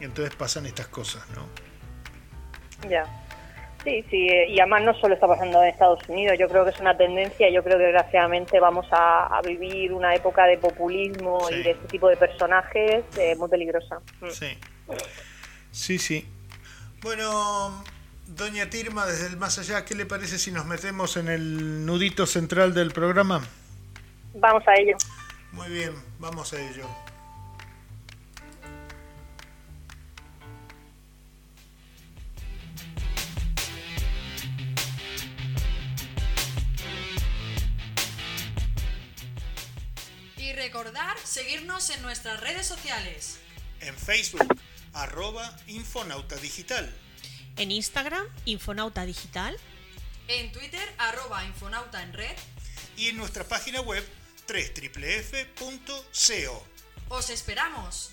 entonces 0.01 0.35
pasan 0.35 0.67
estas 0.67 0.89
cosas, 0.89 1.23
¿no? 1.35 1.47
Ya. 2.89 3.05
Sí, 3.83 4.03
sí, 4.11 4.29
eh, 4.29 4.49
y 4.51 4.61
además 4.61 4.83
no 4.83 4.95
solo 4.95 5.15
está 5.15 5.27
pasando 5.27 5.63
en 5.63 5.69
Estados 5.71 6.01
Unidos, 6.09 6.37
yo 6.39 6.49
creo 6.49 6.65
que 6.65 6.71
es 6.71 6.81
una 6.81 6.97
tendencia, 6.97 7.51
yo 7.51 7.63
creo 7.63 7.77
que 7.79 7.85
desgraciadamente 7.85 8.59
vamos 8.61 8.87
a, 8.93 9.27
a 9.27 9.43
vivir 9.43 9.93
una 9.93 10.15
época 10.15 10.45
de 10.47 10.57
populismo 10.59 11.47
Sí. 11.49 11.55
y 11.57 11.63
de 11.63 11.71
este 11.73 11.89
tipo 11.89 12.09
de 12.09 12.17
personajes 12.17 13.05
eh, 13.19 13.35
muy 13.37 13.49
peligrosa. 13.49 14.01
Mm. 14.21 14.31
Sí. 14.31 14.59
Sí, 15.71 15.99
sí. 15.99 16.29
Bueno, 17.03 17.85
doña 18.27 18.71
Tirma, 18.71 19.07
desde 19.07 19.27
el 19.27 19.37
más 19.37 19.59
allá, 19.59 19.85
¿qué 19.85 19.95
le 19.95 20.07
parece 20.07 20.39
si 20.39 20.51
nos 20.51 20.67
metemos 20.67 21.17
en 21.17 21.29
el 21.29 21.87
nudito 21.87 22.27
central 22.27 22.75
del 22.75 22.93
programa? 22.93 23.47
Vamos 24.35 24.63
a 24.67 24.75
ello. 24.75 24.97
Muy 25.53 25.69
bien, 25.69 25.95
vamos 26.19 26.53
a 26.53 26.61
ello. 26.61 26.89
Y 40.37 40.53
recordar 40.53 41.17
seguirnos 41.23 41.91
en 41.91 42.03
nuestras 42.03 42.41
redes 42.41 42.67
sociales. 42.67 43.39
En 43.81 43.95
Facebook, 43.95 44.59
arroba 44.93 45.57
Infonauta 45.69 46.37
Digital. 46.37 46.93
En 47.57 47.71
Instagram, 47.71 48.27
Infonauta 48.47 49.07
Digital. 49.07 49.57
En 50.29 50.51
Twitter, 50.53 50.95
arroba 50.99 51.45
Infonauta 51.45 52.03
en 52.03 52.13
red. 52.13 52.37
Y 52.97 53.09
en 53.09 53.17
nuestra 53.17 53.45
página 53.45 53.81
web, 53.81 54.05
www.co. 54.49 55.95
¡Os 57.09 57.31
esperamos! 57.31 58.11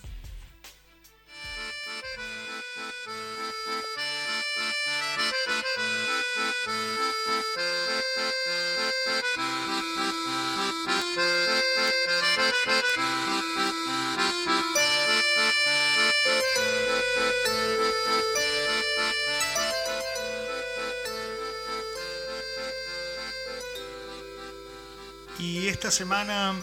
Esta 25.92 26.06
semana 26.06 26.56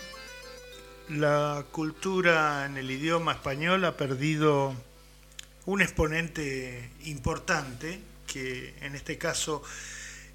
la 1.11 1.62
cultura 1.70 2.64
en 2.64 2.78
el 2.78 2.90
idioma 2.90 3.32
español 3.32 3.85
ha 3.85 3.94
perdido 3.94 4.75
un 5.66 5.82
exponente 5.82 6.88
importante, 7.04 8.00
que 8.26 8.75
en 8.80 8.94
este 8.94 9.18
caso 9.18 9.62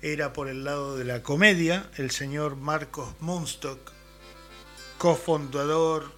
era 0.03 0.31
por 0.31 0.47
el 0.47 0.63
lado 0.63 0.95
de 0.95 1.05
la 1.05 1.23
comedia, 1.23 1.89
el 1.97 2.11
señor 2.11 2.55
Marcos 2.55 3.15
Munstock, 3.19 3.79
cofundador 4.99 6.11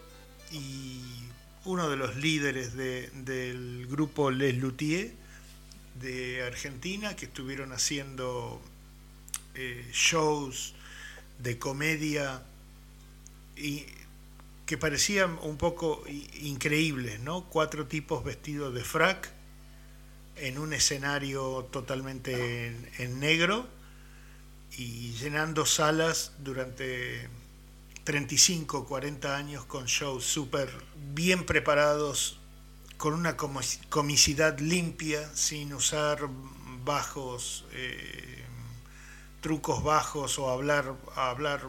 y 0.51 0.99
uno 1.63 1.89
de 1.89 1.95
los 1.95 2.17
líderes 2.17 2.73
de- 2.75 3.09
del 3.13 3.87
grupo 3.89 4.31
Les 4.31 4.57
Luthiers 4.57 5.13
de 6.01 6.43
Argentina, 6.43 7.15
que 7.15 7.23
estuvieron 7.27 7.71
haciendo 7.71 8.61
eh, 9.53 9.89
shows 9.93 10.73
de 11.39 11.57
comedia 11.57 12.41
y 13.55 13.85
que 14.65 14.77
parecían 14.77 15.37
un 15.41 15.57
poco 15.57 16.03
increíbles, 16.41 17.19
¿no? 17.19 17.45
Cuatro 17.45 17.85
tipos 17.85 18.23
vestidos 18.23 18.73
de 18.73 18.83
frac 18.83 19.31
en 20.37 20.57
un 20.57 20.73
escenario 20.73 21.67
totalmente 21.71 22.75
en, 22.97 23.19
negro 23.19 23.67
y 24.77 25.13
llenando 25.13 25.65
salas 25.65 26.33
durante 26.39 27.29
35, 28.03 28.85
40 28.85 29.35
años 29.35 29.65
con 29.65 29.85
shows 29.85 30.25
súper 30.25 30.69
bien 31.13 31.45
preparados, 31.45 32.39
con 32.97 33.13
una 33.13 33.37
comicidad 33.37 34.59
limpia, 34.59 35.29
sin 35.35 35.73
usar 35.73 36.27
bajos, 36.83 37.65
eh, 37.71 38.43
trucos 39.41 39.83
bajos 39.83 40.39
o 40.39 40.49
hablar, 40.49 40.95
hablar 41.15 41.61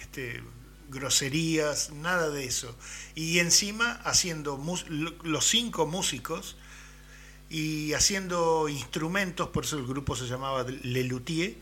este, 0.00 0.42
groserías, 0.88 1.90
nada 1.90 2.30
de 2.30 2.44
eso. 2.44 2.74
Y 3.14 3.38
encima 3.38 3.92
haciendo 4.04 4.60
los 5.22 5.46
cinco 5.46 5.86
músicos 5.86 6.56
y 7.48 7.92
haciendo 7.92 8.68
instrumentos, 8.68 9.50
por 9.50 9.64
eso 9.64 9.78
el 9.78 9.86
grupo 9.86 10.16
se 10.16 10.26
llamaba 10.26 10.64
Le 10.64 11.04
Luthier, 11.04 11.54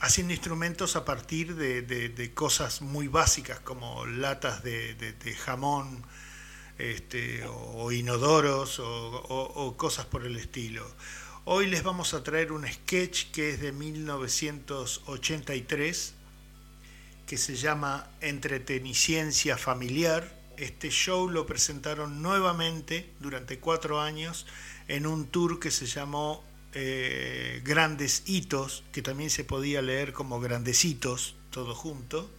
haciendo 0.00 0.32
instrumentos 0.32 0.96
a 0.96 1.04
partir 1.04 1.54
de, 1.54 2.32
cosas 2.34 2.82
muy 2.82 3.06
básicas 3.08 3.60
como 3.60 4.04
latas 4.06 4.62
de, 4.62 5.36
jamón 5.44 6.04
este, 6.78 7.44
o, 7.46 7.92
inodoros 7.92 8.80
o, 8.80 9.74
cosas 9.76 10.06
por 10.06 10.24
el 10.26 10.36
estilo. 10.36 10.84
Hoy 11.44 11.68
les 11.68 11.84
vamos 11.84 12.14
a 12.14 12.24
traer 12.24 12.50
un 12.50 12.66
sketch 12.66 13.30
que 13.30 13.50
es 13.50 13.60
de 13.60 13.70
1983 13.70 16.15
que 17.26 17.36
se 17.36 17.56
llama 17.56 18.08
Entreteniciencia 18.20 19.58
Familiar. 19.58 20.32
Este 20.56 20.90
show 20.90 21.28
lo 21.28 21.44
presentaron 21.44 22.22
nuevamente 22.22 23.10
durante 23.20 23.58
cuatro 23.58 24.00
años 24.00 24.46
en 24.88 25.06
un 25.06 25.26
tour 25.26 25.58
que 25.58 25.70
se 25.70 25.86
llamó 25.86 26.44
eh, 26.72 27.60
Grandes 27.64 28.22
Hitos, 28.26 28.84
que 28.92 29.02
también 29.02 29.30
se 29.30 29.44
podía 29.44 29.82
leer 29.82 30.12
como 30.12 30.40
Grandecitos, 30.40 31.34
todo 31.50 31.74
junto, 31.74 32.30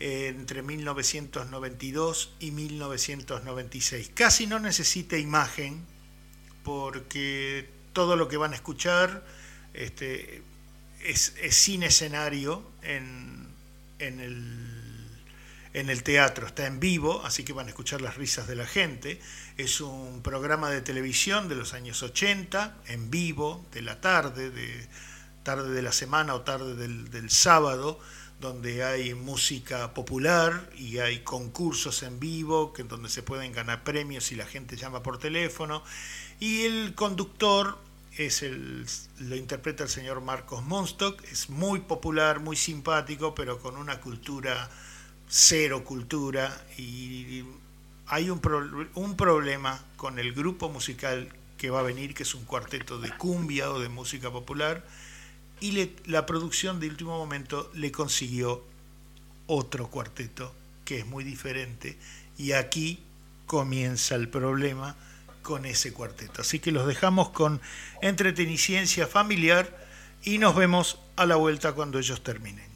eh, 0.00 0.28
entre 0.28 0.62
1992 0.62 2.34
y 2.40 2.50
1996. 2.50 4.10
Casi 4.14 4.46
no 4.46 4.58
necesita 4.58 5.16
imagen, 5.16 5.84
porque 6.64 7.68
todo 7.92 8.16
lo 8.16 8.28
que 8.28 8.36
van 8.36 8.52
a 8.52 8.56
escuchar 8.56 9.24
este, 9.74 10.42
es, 11.04 11.34
sin 11.50 11.82
escenario 11.82 12.62
en, 12.82 13.41
en 14.06 14.20
el 14.20 14.82
en 15.74 15.88
el 15.88 16.02
teatro, 16.02 16.46
está 16.46 16.66
en 16.66 16.80
vivo, 16.80 17.22
así 17.24 17.44
que 17.44 17.52
van 17.52 17.66
a 17.66 17.70
escuchar 17.70 18.02
las 18.02 18.16
risas 18.16 18.46
de 18.46 18.56
la 18.56 18.66
gente. 18.66 19.20
Es 19.56 19.80
un 19.80 20.22
programa 20.22 20.70
de 20.70 20.82
televisión 20.82 21.48
de 21.48 21.54
los 21.54 21.72
años 21.72 22.02
80, 22.02 22.76
en 22.88 23.10
vivo, 23.10 23.64
de 23.72 23.82
la 23.82 24.00
tarde, 24.00 24.50
de 24.50 24.88
tarde 25.42 25.70
de 25.70 25.82
la 25.82 25.92
semana 25.92 26.34
o 26.34 26.42
tarde 26.42 26.74
del, 26.74 27.30
sábado, 27.30 27.98
donde 28.38 28.84
hay 28.84 29.14
música 29.14 29.94
popular 29.94 30.70
y 30.76 30.98
hay 30.98 31.20
concursos 31.20 32.02
en 32.02 32.20
vivo, 32.20 32.72
que, 32.72 32.82
donde 32.84 33.08
se 33.08 33.22
pueden 33.22 33.52
ganar 33.52 33.82
premios 33.82 34.30
y 34.30 34.36
la 34.36 34.46
gente 34.46 34.76
llama 34.76 35.02
por 35.02 35.18
teléfono. 35.18 35.82
Y 36.38 36.62
el 36.62 36.94
conductor 36.94 37.78
es 38.16 38.42
el, 38.42 38.86
lo 39.20 39.36
interpreta 39.36 39.84
el 39.84 39.90
señor 39.90 40.20
Marcos 40.20 40.62
Monstock, 40.62 41.22
es 41.24 41.48
muy 41.48 41.80
popular, 41.80 42.40
muy 42.40 42.56
simpático, 42.56 43.34
pero 43.34 43.58
con 43.58 43.76
una 43.76 44.00
cultura 44.00 44.70
cero 45.28 45.82
cultura 45.82 46.66
y 46.76 47.42
hay 48.06 48.28
un, 48.28 48.40
un 48.94 49.16
problema 49.16 49.82
con 49.96 50.18
el 50.18 50.34
grupo 50.34 50.68
musical 50.68 51.28
que 51.56 51.70
va 51.70 51.80
a 51.80 51.84
venir, 51.84 52.12
que 52.12 52.24
es 52.24 52.34
un 52.34 52.44
cuarteto 52.44 52.98
de 52.98 53.16
cumbia 53.16 53.70
o 53.70 53.80
de 53.80 53.88
música 53.88 54.30
popular, 54.30 54.84
y 55.60 55.90
la 56.06 56.26
producción 56.26 56.80
de 56.80 56.88
último 56.88 57.16
momento 57.16 57.70
le 57.72 57.92
consiguió 57.92 58.64
otro 59.46 59.88
cuarteto 59.88 60.52
que 60.84 60.98
es 60.98 61.06
muy 61.06 61.24
diferente, 61.24 61.96
y 62.36 62.52
aquí 62.52 62.98
comienza 63.46 64.16
el 64.16 64.28
problema 64.28 64.96
con 65.42 65.66
ese 65.66 65.92
cuarteto. 65.92 66.42
Así 66.42 66.58
que 66.58 66.72
los 66.72 66.86
dejamos 66.86 67.30
con 67.30 67.60
entreteniciencia 68.00 69.06
familiar 69.06 69.86
y 70.22 70.38
nos 70.38 70.54
vemos 70.54 70.98
a 71.16 71.26
la 71.26 71.36
vuelta 71.36 71.72
cuando 71.72 71.98
ellos 71.98 72.22
terminen. 72.22 72.72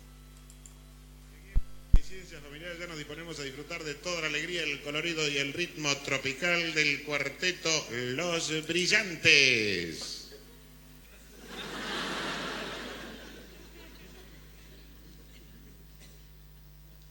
disponemos 3.06 3.38
a 3.38 3.44
disfrutar 3.44 3.84
de 3.84 3.94
toda 3.94 4.22
la 4.22 4.26
alegría, 4.26 4.64
el 4.64 4.80
colorido 4.80 5.28
y 5.28 5.36
el 5.38 5.52
ritmo 5.52 5.94
tropical 5.98 6.74
del 6.74 7.02
cuarteto 7.04 7.70
Los 7.90 8.66
Brillantes. 8.66 10.15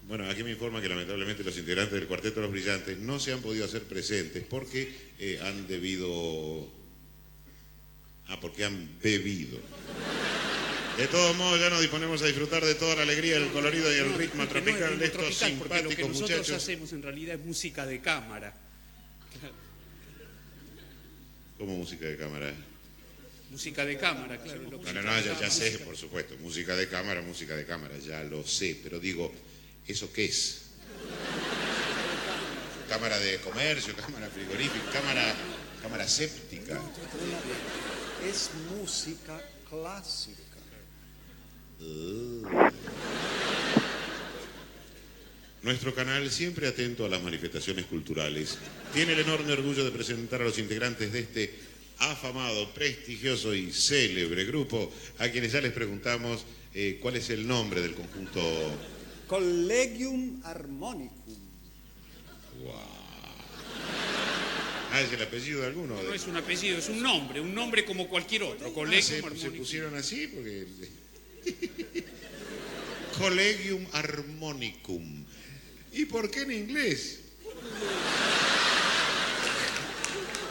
Bueno, 0.08 0.30
aquí 0.30 0.44
me 0.44 0.52
informa 0.52 0.82
que 0.82 0.90
lamentablemente 0.90 1.44
los 1.44 1.58
integrantes 1.58 1.94
del 1.94 2.08
cuarteto 2.08 2.40
Los 2.40 2.52
Brillantes 2.52 3.00
no 3.00 3.20
se 3.20 3.34
han 3.34 3.42
podido 3.42 3.66
hacer 3.66 3.84
presentes 3.84 4.44
porque 4.48 4.94
eh, 5.20 5.40
han 5.42 5.68
debido... 5.68 6.72
Ah, 8.28 8.40
porque 8.40 8.66
han 8.66 9.00
bebido. 9.02 9.60
De 10.98 11.08
todos 11.08 11.36
modos, 11.36 11.60
ya 11.60 11.70
nos 11.70 11.82
disponemos 11.82 12.22
a 12.22 12.28
disfrutar 12.28 12.64
de 12.64 12.76
toda 12.76 12.96
la 12.96 13.02
alegría, 13.02 13.38
el 13.38 13.50
colorido 13.50 13.94
y 13.94 13.98
el 13.98 14.14
ritmo 14.14 14.48
tropical 14.48 14.98
de 14.98 15.06
estos 15.06 15.36
simpáticos 15.36 15.84
lo 15.84 15.90
que 15.90 16.08
nosotros 16.08 16.50
hacemos 16.52 16.94
en 16.94 17.04
realidad 17.04 17.36
es 17.36 17.46
música 17.46 17.86
de 17.86 18.00
cámara. 18.00 18.54
¿Cómo 21.58 21.78
música 21.78 22.06
de 22.06 22.18
cámara? 22.18 22.54
Música 23.52 23.86
de 23.86 23.98
cámara, 23.98 24.42
claro. 24.42 24.62
no, 24.62 24.94
no, 24.94 25.02
no, 25.02 25.20
ya, 25.22 25.50
sé, 25.50 25.80
por 25.80 25.96
supuesto. 25.96 26.36
Música 26.40 26.76
de 26.76 26.88
cámara, 26.88 27.22
música 27.22 27.56
de 27.56 27.66
cámara, 27.66 27.98
ya 27.98 28.24
lo 28.24 28.46
sé. 28.46 28.80
Pero 28.82 29.00
digo, 29.00 29.32
¿eso 29.88 30.12
qué 30.14 30.26
es? 30.26 30.66
cámara 32.90 33.20
de 33.20 33.38
comercio, 33.40 33.96
cámara 33.96 34.30
frigorífica, 34.30 34.90
cámara, 34.94 35.36
cámara 35.82 36.08
séptica. 36.08 36.80
Es 38.26 38.52
música 38.72 39.42
clásica. 39.70 40.42
Nuestro 45.62 45.94
canal, 45.96 46.30
siempre 46.30 46.68
atento 46.68 47.06
a 47.06 47.10
las 47.10 47.22
manifestaciones 47.22 47.86
culturales, 47.86 48.58
tiene 48.94 49.14
el 49.14 49.20
enorme 49.20 49.52
orgullo 49.52 49.84
de 49.84 49.92
presentar 49.92 50.42
a 50.42 50.46
los 50.46 50.60
integrantes 50.60 51.12
de 51.12 51.20
este 51.20 51.54
afamado, 51.98 52.74
prestigioso 52.74 53.54
y 53.54 53.74
célebre 53.74 54.46
grupo, 54.46 54.94
a 55.18 55.28
quienes 55.30 55.52
ya 55.52 55.62
les 55.62 55.74
preguntamos 55.74 56.46
eh, 56.74 57.00
cuál 57.02 57.16
es 57.16 57.30
el 57.30 57.48
nombre 57.48 57.82
del 57.82 57.94
conjunto. 57.96 58.42
Collegium 59.28 60.42
Harmonicum. 60.44 61.36
Ah, 64.92 65.02
es 65.02 65.12
el 65.12 65.22
apellido 65.22 65.62
de 65.62 65.68
alguno. 65.68 66.02
No 66.02 66.14
es 66.14 66.26
un 66.26 66.38
apellido, 66.38 66.78
es 66.78 66.88
un 66.88 67.02
nombre, 67.02 67.42
un 67.42 67.54
nombre 67.54 67.84
como 67.84 68.08
cualquier 68.08 68.44
otro. 68.44 68.74
Collegium 68.74 69.26
ah, 69.26 69.30
se, 69.36 69.42
se 69.42 69.52
pusieron 69.52 69.96
así 69.96 70.28
porque 70.28 70.66
Collegium 73.20 73.86
Harmonicum. 73.92 75.26
¿Y 75.92 76.06
por 76.06 76.30
qué 76.30 76.44
en 76.44 76.52
inglés? 76.52 77.20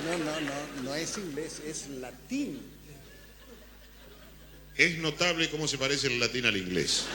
No, 0.05 0.19
no, 0.19 0.41
no, 0.41 0.83
no 0.83 0.95
es 0.95 1.17
inglés, 1.17 1.63
es 1.67 1.89
latín. 1.89 2.61
Es 4.77 4.99
notable 4.99 5.49
cómo 5.51 5.69
se 5.69 5.79
parece 5.79 6.09
el 6.09 6.21
latín 6.21 6.47
al 6.47 6.57
inglés. 6.57 7.07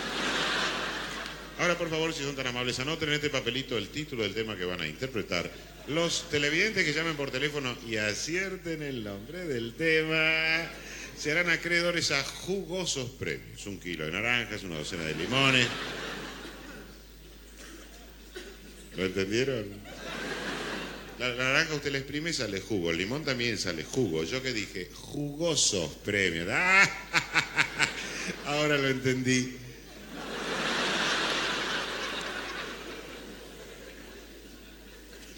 Ahora, 1.59 1.77
por 1.77 1.89
favor, 1.89 2.13
si 2.13 2.23
son 2.23 2.37
tan 2.37 2.47
amables, 2.47 2.79
anoten 2.79 3.09
en 3.09 3.15
este 3.15 3.29
papelito 3.29 3.77
el 3.77 3.89
título 3.89 4.23
del 4.23 4.33
tema 4.33 4.55
que 4.55 4.63
van 4.63 4.79
a 4.79 4.87
interpretar. 4.87 5.51
Los 5.89 6.29
televidentes 6.29 6.85
que 6.85 6.93
llamen 6.93 7.17
por 7.17 7.31
teléfono 7.31 7.75
y 7.85 7.97
acierten 7.97 8.81
el 8.81 9.03
nombre 9.03 9.45
del 9.45 9.73
tema 9.73 10.69
serán 11.17 11.49
acreedores 11.49 12.11
a 12.11 12.23
jugosos 12.23 13.09
premios. 13.09 13.65
Un 13.65 13.77
kilo 13.77 14.05
de 14.05 14.11
naranjas, 14.13 14.63
una 14.63 14.77
docena 14.77 15.03
de 15.03 15.15
limones. 15.15 15.67
¿Lo 18.95 19.05
entendieron? 19.05 19.65
La, 21.19 21.35
naranja 21.35 21.73
usted 21.73 21.91
la 21.91 21.97
exprime 21.97 22.29
y 22.29 22.33
sale 22.33 22.61
jugo. 22.61 22.89
El 22.89 22.99
limón 22.99 23.25
también 23.25 23.57
sale 23.57 23.83
jugo. 23.83 24.23
Yo 24.23 24.41
que 24.41 24.53
dije, 24.53 24.89
jugosos 24.93 25.91
premios. 26.05 26.47
Ahora 28.45 28.77
lo 28.77 28.87
entendí. 28.87 29.57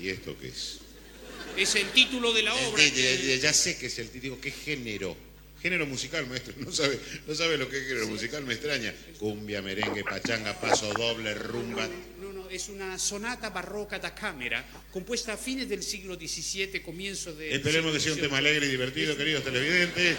¿Y 0.02 0.10
esto 0.10 0.36
qué 0.40 0.48
es? 0.48 0.80
Es 1.58 1.76
el 1.76 1.88
título 1.92 2.34
de 2.34 2.42
la 2.42 2.56
obra. 2.56 2.84
Ya, 2.84 3.54
sé 3.54 3.78
que 3.78 3.86
es 3.88 4.00
el 4.00 4.10
título. 4.10 4.40
¿Qué 4.42 4.52
género? 4.52 5.16
Género 5.62 5.86
musical, 5.86 6.26
maestro. 6.26 6.56
No 6.58 6.72
sabe, 6.72 7.00
no 7.28 7.36
sabe 7.36 7.58
lo 7.58 7.70
que 7.70 7.78
es 7.78 7.88
género 7.88 8.08
musical, 8.08 8.44
me 8.44 8.54
extraña. 8.54 8.96
Cumbia, 9.20 9.62
merengue, 9.62 10.04
pachanga, 10.04 10.60
paso 10.60 10.92
doble, 10.94 11.36
rumba. 11.36 11.88
No, 12.20 12.34
no, 12.34 12.50
es 12.50 12.70
una 12.70 12.98
sonata 12.98 13.52
barroca 13.52 14.00
da 14.00 14.16
cámara, 14.16 14.66
compuesta 14.92 15.34
a 15.34 15.38
fines 15.38 15.70
del 15.70 15.84
siglo 15.84 16.16
XVII, 16.16 16.82
comienzo 16.82 17.36
de... 17.36 17.54
Esperemos 17.54 17.94
que 17.94 18.00
sea 18.00 18.14
un 18.14 18.20
tema 18.20 18.40
alegre 18.40 18.66
y 18.66 18.70
divertido, 18.70 19.16
queridos 19.16 19.44
televidentes, 19.44 20.18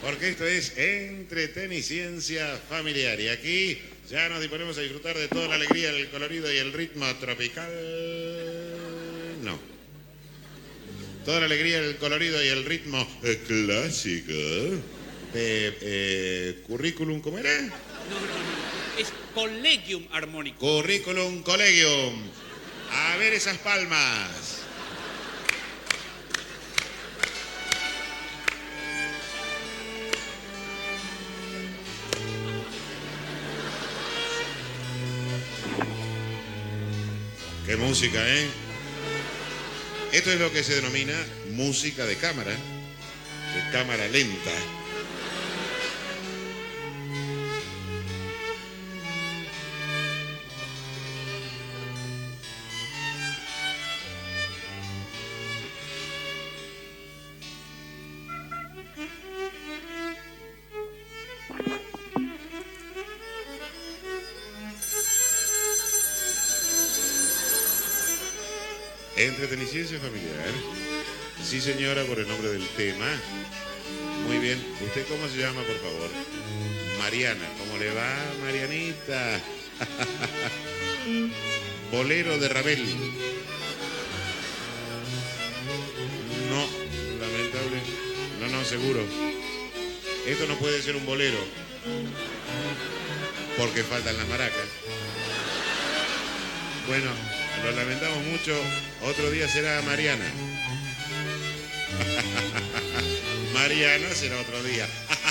porque 0.00 0.30
esto 0.30 0.46
es 0.46 0.72
entreteniciencia 0.78 2.56
familiar. 2.56 3.20
Y 3.20 3.28
aquí 3.28 3.78
ya 4.08 4.30
nos 4.30 4.40
disponemos 4.40 4.78
a 4.78 4.80
disfrutar 4.80 5.18
de 5.18 5.28
toda 5.28 5.48
la 5.48 5.56
alegría, 5.56 5.90
el 5.90 6.08
colorido 6.08 6.50
y 6.50 6.56
el 6.56 6.72
ritmo 6.72 7.06
tropical. 7.16 7.70
Toda 11.24 11.38
la 11.38 11.46
alegría, 11.46 11.78
el 11.78 11.96
colorido 11.98 12.42
y 12.42 12.48
el 12.48 12.64
ritmo 12.64 13.06
eh, 13.22 13.40
clásico 13.46 14.32
de 15.32 15.78
eh, 15.80 16.62
currículum, 16.66 17.20
¿cómo 17.20 17.38
era? 17.38 17.60
No, 17.60 17.68
no, 17.68 17.70
no. 17.70 18.98
Es 18.98 19.12
collegium 19.32 20.04
armónico. 20.10 20.58
Curriculum 20.58 21.42
Collegium. 21.42 22.22
A 22.90 23.16
ver 23.18 23.34
esas 23.34 23.56
palmas. 23.58 24.58
Qué 37.64 37.76
música, 37.76 38.18
¿eh? 38.28 38.61
Esto 40.12 40.30
es 40.30 40.38
lo 40.38 40.52
que 40.52 40.62
se 40.62 40.74
denomina 40.74 41.14
música 41.52 42.04
de 42.04 42.16
cámara, 42.16 42.50
de 42.50 43.72
cámara 43.72 44.06
lenta. 44.08 44.50
Entreteniciencia 69.52 70.00
familiar. 70.00 70.48
Sí, 71.44 71.60
señora, 71.60 72.04
por 72.04 72.18
el 72.18 72.26
nombre 72.26 72.52
del 72.52 72.66
tema. 72.68 73.04
Muy 74.26 74.38
bien. 74.38 74.58
¿Usted 74.80 75.06
cómo 75.06 75.28
se 75.28 75.36
llama, 75.36 75.60
por 75.60 75.76
favor? 75.76 76.08
Mariana. 76.98 77.46
¿Cómo 77.58 77.76
le 77.76 77.92
va, 77.92 78.16
Marianita? 78.40 79.40
Bolero 81.92 82.38
de 82.38 82.48
Rabel. 82.48 82.82
No, 86.48 86.66
lamentable. 87.20 87.82
No, 88.40 88.48
no, 88.56 88.64
seguro. 88.64 89.04
Esto 90.26 90.46
no 90.46 90.56
puede 90.56 90.80
ser 90.80 90.96
un 90.96 91.04
bolero. 91.04 91.44
Porque 93.58 93.84
faltan 93.84 94.16
las 94.16 94.28
maracas. 94.28 94.68
Bueno, 96.88 97.10
lo 97.64 97.72
lamentamos 97.72 98.24
mucho. 98.24 98.54
Otro 99.02 99.30
día 99.30 99.48
será 99.48 99.82
Mariana. 99.82 100.24
Mariana 103.54 104.08
será 104.14 104.40
otro 104.40 104.62
día. 104.62 104.86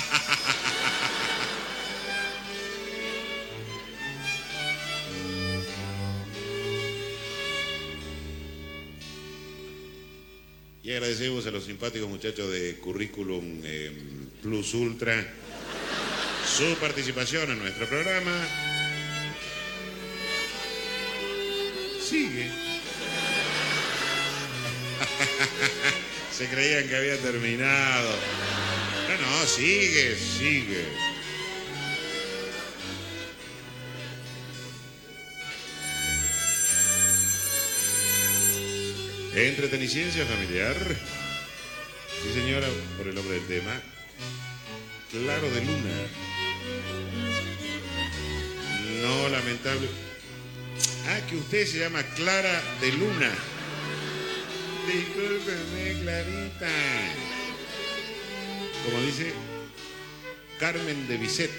Y 10.84 10.90
agradecemos 10.90 11.46
a 11.46 11.52
los 11.52 11.64
simpáticos 11.64 12.08
muchachos 12.08 12.50
de 12.50 12.74
Currículum 12.80 13.60
eh, 13.62 13.92
Plus 14.42 14.74
Ultra 14.74 15.24
su 16.44 16.74
participación 16.74 17.52
en 17.52 17.60
nuestro 17.60 17.86
programa. 17.86 18.71
Sigue. 22.12 22.44
Se 26.30 26.46
creían 26.46 26.86
que 26.86 26.94
había 26.94 27.16
terminado. 27.22 28.10
No, 29.08 29.16
no, 29.16 29.46
sigue, 29.46 30.14
sigue. 30.14 30.84
Entreteniciencia 39.34 40.26
familiar. 40.26 40.76
Sí, 42.22 42.34
señora, 42.34 42.68
por 42.98 43.08
el 43.08 43.14
nombre 43.14 43.36
del 43.36 43.46
tema. 43.46 43.80
Claro 45.10 45.50
de 45.50 45.64
luna. 45.64 45.94
No, 49.00 49.30
lamentable. 49.30 50.11
Ah, 51.08 51.20
que 51.28 51.36
usted 51.36 51.66
se 51.66 51.78
llama 51.80 52.02
Clara 52.14 52.62
de 52.80 52.92
Luna. 52.92 53.30
Discúlpeme, 54.86 56.00
Clarita. 56.02 56.70
Como 58.84 59.00
dice 59.02 59.32
Carmen 60.58 61.08
de 61.08 61.16
Bisset. 61.16 61.50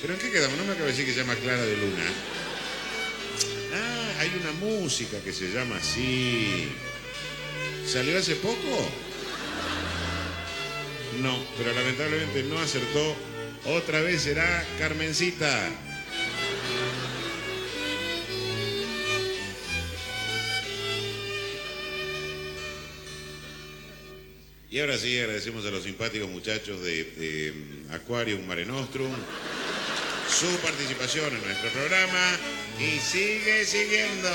¿Pero 0.00 0.14
en 0.14 0.20
qué 0.20 0.30
quedamos? 0.30 0.58
No 0.58 0.64
me 0.64 0.72
acaba 0.72 0.86
de 0.86 0.92
decir 0.92 1.06
que 1.06 1.12
se 1.12 1.20
llama 1.20 1.36
Clara 1.36 1.62
de 1.62 1.76
Luna. 1.76 2.04
Ah, 3.74 4.20
hay 4.20 4.30
una 4.40 4.52
música 4.52 5.18
que 5.24 5.32
se 5.32 5.50
llama 5.50 5.76
así. 5.76 6.68
¿Salió 7.86 8.18
hace 8.18 8.36
poco? 8.36 8.90
No, 11.22 11.38
pero 11.56 11.72
lamentablemente 11.72 12.42
no 12.42 12.58
acertó. 12.58 13.16
Otra 13.64 14.00
vez 14.00 14.22
será 14.22 14.64
Carmencita. 14.78 15.70
Y 24.70 24.78
ahora 24.78 24.96
sí, 24.96 25.18
agradecemos 25.18 25.66
a 25.66 25.70
los 25.70 25.82
simpáticos 25.82 26.28
muchachos 26.28 26.80
de, 26.80 27.02
de 27.02 27.52
mm, 27.52 27.92
Aquarium 27.92 28.46
Mare 28.46 28.64
Nostrum 28.64 29.10
su 30.28 30.46
participación 30.58 31.26
en 31.34 31.42
nuestro 31.42 31.70
programa 31.70 32.38
y 32.78 33.00
sigue 33.00 33.64
siguiendo. 33.64 34.30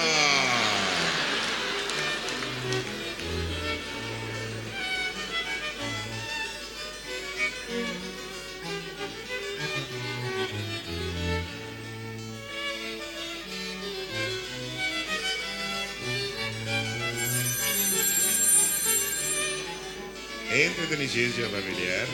Entreteniciencia 20.56 21.50
familiar. 21.50 22.08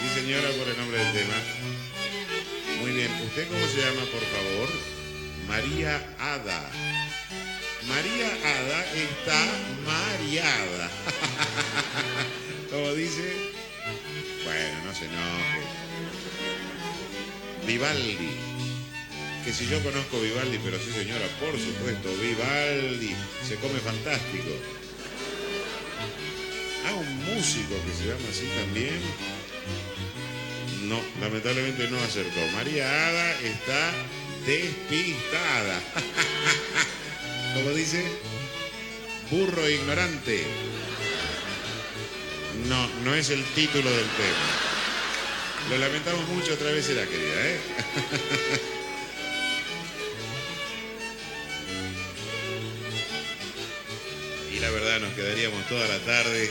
Sí, 0.00 0.20
señora, 0.20 0.48
por 0.58 0.68
el 0.68 0.76
nombre 0.76 0.98
del 0.98 1.12
tema. 1.12 1.34
Muy 2.80 2.90
bien. 2.90 3.08
¿Usted 3.24 3.46
cómo 3.46 3.64
se 3.68 3.82
llama, 3.82 4.02
por 4.10 4.20
favor? 4.20 4.68
María 5.46 6.16
Ada. 6.18 6.68
María 7.86 8.26
Ada 8.26 8.84
está 8.96 9.46
mareada. 9.86 10.90
¿Cómo 12.72 12.94
dice? 12.94 13.32
Bueno, 14.44 14.84
no 14.86 14.92
se 14.92 15.04
enoje. 15.04 15.60
Vivaldi. 17.64 18.18
Que 19.44 19.52
si 19.52 19.68
yo 19.68 19.80
conozco 19.84 20.20
Vivaldi, 20.20 20.58
pero 20.64 20.80
sí 20.80 20.90
señora, 20.90 21.28
por 21.38 21.56
supuesto, 21.56 22.12
Vivaldi. 22.20 23.14
Se 23.46 23.54
come 23.54 23.78
fantástico. 23.78 24.50
Músico 27.26 27.74
que 27.84 27.92
se 27.96 28.06
llama 28.06 28.28
así 28.30 28.48
también. 28.58 29.00
No, 30.88 31.00
lamentablemente 31.20 31.88
no 31.88 31.98
acertó. 32.00 32.40
María 32.54 32.86
Ada 32.88 33.32
está 33.40 33.92
despistada. 34.46 35.80
Como 37.54 37.70
dice, 37.70 38.04
burro 39.30 39.68
ignorante. 39.68 40.44
No, 42.68 42.88
no 43.04 43.14
es 43.14 43.30
el 43.30 43.44
título 43.54 43.90
del 43.90 44.06
tema. 44.06 44.70
Lo 45.70 45.78
lamentamos 45.78 46.26
mucho 46.28 46.54
otra 46.54 46.72
vez 46.72 46.86
será, 46.86 47.04
querida, 47.06 47.46
¿eh? 47.46 47.60
y 54.56 54.58
la 54.58 54.70
verdad 54.70 55.00
nos 55.00 55.12
quedaríamos 55.14 55.66
toda 55.68 55.86
la 55.86 55.98
tarde 56.00 56.50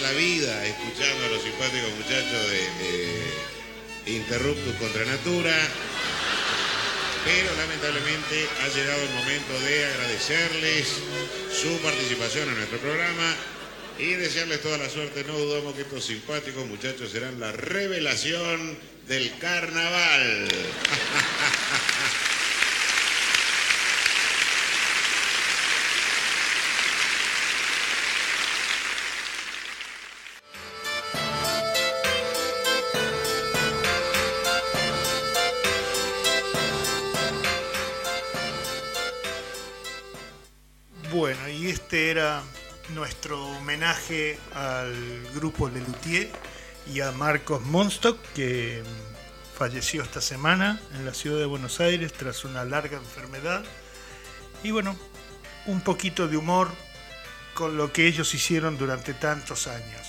la 0.00 0.12
vida 0.12 0.66
escuchando 0.66 1.24
a 1.24 1.28
los 1.28 1.42
simpáticos 1.42 1.90
muchachos 1.96 2.50
de 2.50 2.62
eh, 2.80 4.16
Interruptus 4.16 4.74
contra 4.76 5.04
Natura. 5.04 5.56
Pero 7.24 7.54
lamentablemente 7.56 8.48
ha 8.62 8.68
llegado 8.68 9.02
el 9.02 9.10
momento 9.10 9.60
de 9.60 9.86
agradecerles 9.86 10.88
su 11.50 11.78
participación 11.78 12.48
en 12.48 12.56
nuestro 12.56 12.78
programa 12.78 13.34
y 13.98 14.14
desearles 14.14 14.60
toda 14.62 14.78
la 14.78 14.90
suerte. 14.90 15.24
No 15.24 15.38
dudamos 15.38 15.74
que 15.74 15.82
estos 15.82 16.04
simpáticos 16.04 16.66
muchachos 16.66 17.10
serán 17.10 17.40
la 17.40 17.52
revelación 17.52 18.78
del 19.06 19.36
carnaval. 19.38 20.48
este 41.94 42.10
era 42.10 42.42
nuestro 42.92 43.40
homenaje 43.50 44.36
al 44.52 45.22
grupo 45.32 45.68
Lelutier 45.68 46.28
y 46.92 46.98
a 46.98 47.12
Marcos 47.12 47.62
Monstock, 47.62 48.18
que 48.34 48.82
falleció 49.56 50.02
esta 50.02 50.20
semana 50.20 50.80
en 50.96 51.06
la 51.06 51.14
ciudad 51.14 51.38
de 51.38 51.44
Buenos 51.44 51.78
Aires 51.78 52.12
tras 52.12 52.44
una 52.44 52.64
larga 52.64 52.96
enfermedad. 52.96 53.62
Y 54.64 54.72
bueno, 54.72 54.96
un 55.66 55.82
poquito 55.82 56.26
de 56.26 56.36
humor 56.36 56.66
con 57.54 57.76
lo 57.76 57.92
que 57.92 58.08
ellos 58.08 58.34
hicieron 58.34 58.76
durante 58.76 59.14
tantos 59.14 59.68
años. 59.68 60.02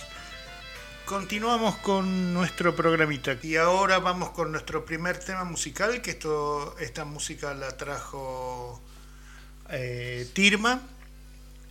Continuamos 1.06 1.76
con 1.76 2.34
nuestro 2.34 2.76
programita 2.76 3.38
y 3.44 3.58
ahora 3.58 4.00
vamos 4.00 4.32
con 4.32 4.52
nuestro 4.52 4.86
primer 4.86 5.20
tema 5.20 5.44
musical, 5.44 6.02
que 6.02 6.10
esto, 6.12 6.76
esta 6.80 7.06
música 7.06 7.54
la 7.54 7.78
trajo 7.78 8.82
eh, 9.70 10.28
Tirma 10.34 10.82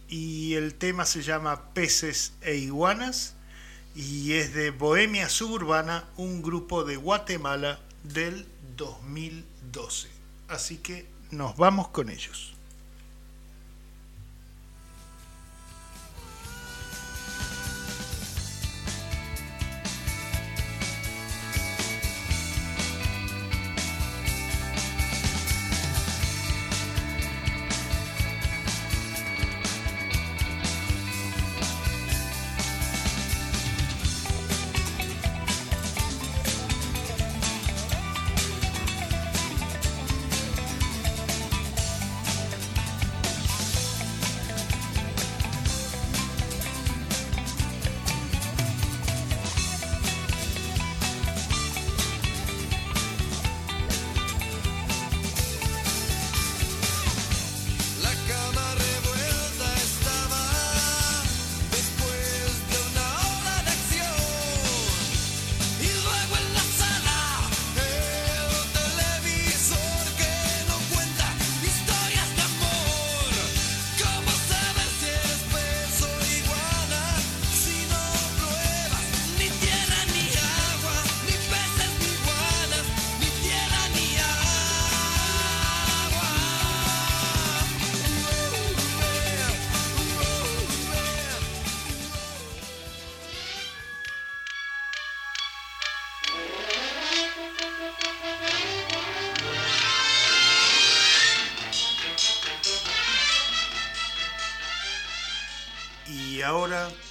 y 0.09 0.55
el 0.55 0.75
tema 0.75 1.05
se 1.05 1.23
llama 1.23 1.73
Peces 1.75 2.35
e 2.43 2.57
Iguanas 2.57 3.35
y 3.95 4.33
es 4.33 4.55
de 4.55 4.71
Bohemia 4.71 5.29
Suburbana, 5.29 6.05
un 6.17 6.43
grupo 6.43 6.85
de 6.85 6.97
Guatemala 6.97 7.81
del 8.03 8.47
2012. 8.77 10.09
Así 10.49 10.79
que 10.79 11.07
nos 11.31 11.57
vamos 11.57 11.89
con 11.89 12.11
ellos. 12.11 12.54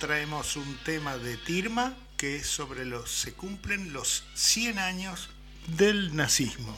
Traemos 0.04 0.58
un 0.58 0.78
tema 0.84 1.18
de 1.18 1.38
Tirma 1.38 1.96
que 2.18 2.36
es 2.36 2.48
sobre 2.48 2.84
los 2.84 3.10
se 3.10 3.34
cumplen 3.36 3.94
los 3.94 4.26
100 4.34 4.78
años 4.78 5.30
del 5.78 6.14
nazismo. 6.14 6.78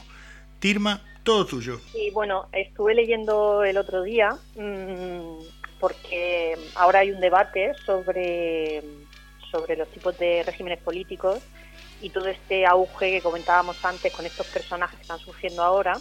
Tirma, 0.60 1.02
todo 1.24 1.44
tuyo. 1.48 1.82
Sí, 1.92 2.12
bueno, 2.12 2.48
estuve 2.52 2.94
leyendo 2.94 3.64
el 3.64 3.80
otro 3.80 4.04
día 4.04 4.38
mmm, 4.56 5.40
porque 5.80 6.56
ahora 6.76 7.00
hay 7.00 7.10
un 7.10 7.20
debate 7.20 7.74
sobre, 7.84 8.84
sobre 9.50 9.76
los 9.76 9.88
tipos 9.90 10.16
de 10.20 10.44
regímenes 10.44 10.80
políticos 10.84 11.40
y 12.04 12.12
todo 12.12 12.28
este 12.28 12.68
auge 12.68 13.10
que 13.10 13.22
comentábamos 13.22 13.84
antes 13.84 14.14
con 14.14 14.28
estos 14.28 14.46
personajes 14.46 14.98
que 14.98 15.02
están 15.02 15.18
surgiendo 15.18 15.64
ahora. 15.64 15.98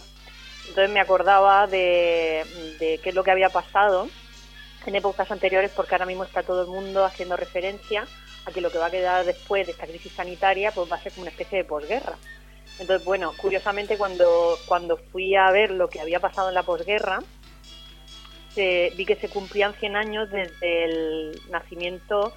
Entonces 0.67 0.91
me 0.91 0.99
acordaba 0.99 1.65
de, 1.65 2.45
de 2.79 2.99
qué 3.01 3.09
es 3.09 3.15
lo 3.15 3.23
que 3.23 3.31
había 3.31 3.49
pasado 3.49 4.09
en 4.87 4.95
épocas 4.95 5.29
anteriores 5.31 5.71
porque 5.75 5.95
ahora 5.95 6.05
mismo 6.05 6.23
está 6.23 6.43
todo 6.43 6.63
el 6.63 6.67
mundo 6.67 7.05
haciendo 7.05 7.37
referencia 7.37 8.05
a 8.45 8.51
que 8.51 8.61
lo 8.61 8.71
que 8.71 8.77
va 8.77 8.87
a 8.87 8.91
quedar 8.91 9.25
después 9.25 9.65
de 9.65 9.73
esta 9.73 9.87
crisis 9.87 10.11
sanitaria 10.11 10.71
pues 10.71 10.91
va 10.91 10.97
a 10.97 11.01
ser 11.01 11.11
como 11.11 11.23
una 11.23 11.31
especie 11.31 11.59
de 11.59 11.63
posguerra. 11.63 12.15
Entonces, 12.79 13.05
bueno, 13.05 13.33
curiosamente 13.37 13.97
cuando, 13.97 14.57
cuando 14.65 14.97
fui 14.97 15.35
a 15.35 15.49
ver 15.51 15.71
lo 15.71 15.89
que 15.89 16.01
había 16.01 16.19
pasado 16.19 16.49
en 16.49 16.55
la 16.55 16.63
posguerra, 16.63 17.19
vi 18.55 19.05
que 19.05 19.15
se 19.15 19.29
cumplían 19.29 19.73
100 19.73 19.95
años 19.95 20.29
desde 20.29 20.85
el 20.85 21.41
nacimiento 21.49 22.33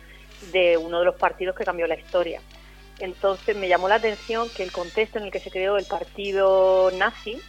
de 0.52 0.76
uno 0.76 1.00
de 1.00 1.04
los 1.04 1.16
partidos 1.16 1.56
que 1.56 1.64
cambió 1.64 1.86
la 1.86 1.98
historia. 1.98 2.40
Entonces 2.98 3.56
me 3.56 3.68
llamó 3.68 3.88
la 3.88 3.96
atención 3.96 4.48
que 4.50 4.62
el 4.62 4.72
contexto 4.72 5.18
en 5.18 5.26
el 5.26 5.30
que 5.30 5.40
se 5.40 5.50
creó 5.50 5.76
el 5.76 5.86
partido 5.86 6.90
nazi, 6.92 7.40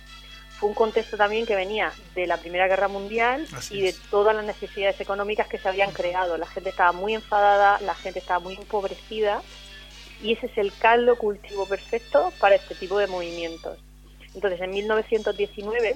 fue 0.60 0.70
un 0.70 0.76
contexto 0.76 1.16
también 1.16 1.46
que 1.46 1.56
venía 1.56 1.94
de 2.16 2.28
la 2.28 2.36
Primera 2.36 2.68
Guerra 2.68 2.90
Mundial 2.90 3.48
y 3.72 3.82
de 3.82 3.96
todas 4.12 4.36
las 4.36 4.44
necesidades 4.44 5.00
económicas 5.00 5.48
que 5.48 5.58
se 5.58 5.70
habían 5.70 5.92
creado. 5.92 6.38
La 6.38 6.48
gente 6.48 6.70
estaba 6.70 6.92
muy 6.92 7.14
enfadada, 7.14 7.80
la 7.82 7.96
gente 7.96 8.20
estaba 8.20 8.42
muy 8.42 8.56
empobrecida 8.56 9.42
y 10.22 10.34
ese 10.34 10.48
es 10.48 10.58
el 10.58 10.74
caldo 10.74 11.16
cultivo 11.16 11.66
perfecto 11.66 12.34
para 12.40 12.56
este 12.56 12.76
tipo 12.76 12.98
de 12.98 13.08
movimientos. 13.08 13.80
Entonces, 14.36 14.60
en 14.60 14.72
1919, 14.72 15.96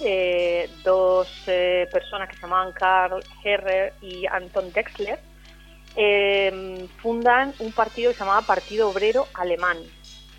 eh, 0.00 0.70
dos 0.84 1.28
eh, 1.48 1.88
personas 1.90 2.28
que 2.28 2.36
se 2.36 2.42
llamaban 2.42 2.72
Karl 2.72 3.24
Herrer 3.42 3.94
y 4.00 4.26
Anton 4.26 4.72
Dexler 4.72 5.18
eh, 5.96 6.86
fundan 7.02 7.52
un 7.58 7.72
partido 7.72 8.10
que 8.12 8.14
se 8.14 8.20
llamaba 8.20 8.42
Partido 8.42 8.88
Obrero 8.90 9.26
Alemán. 9.34 9.78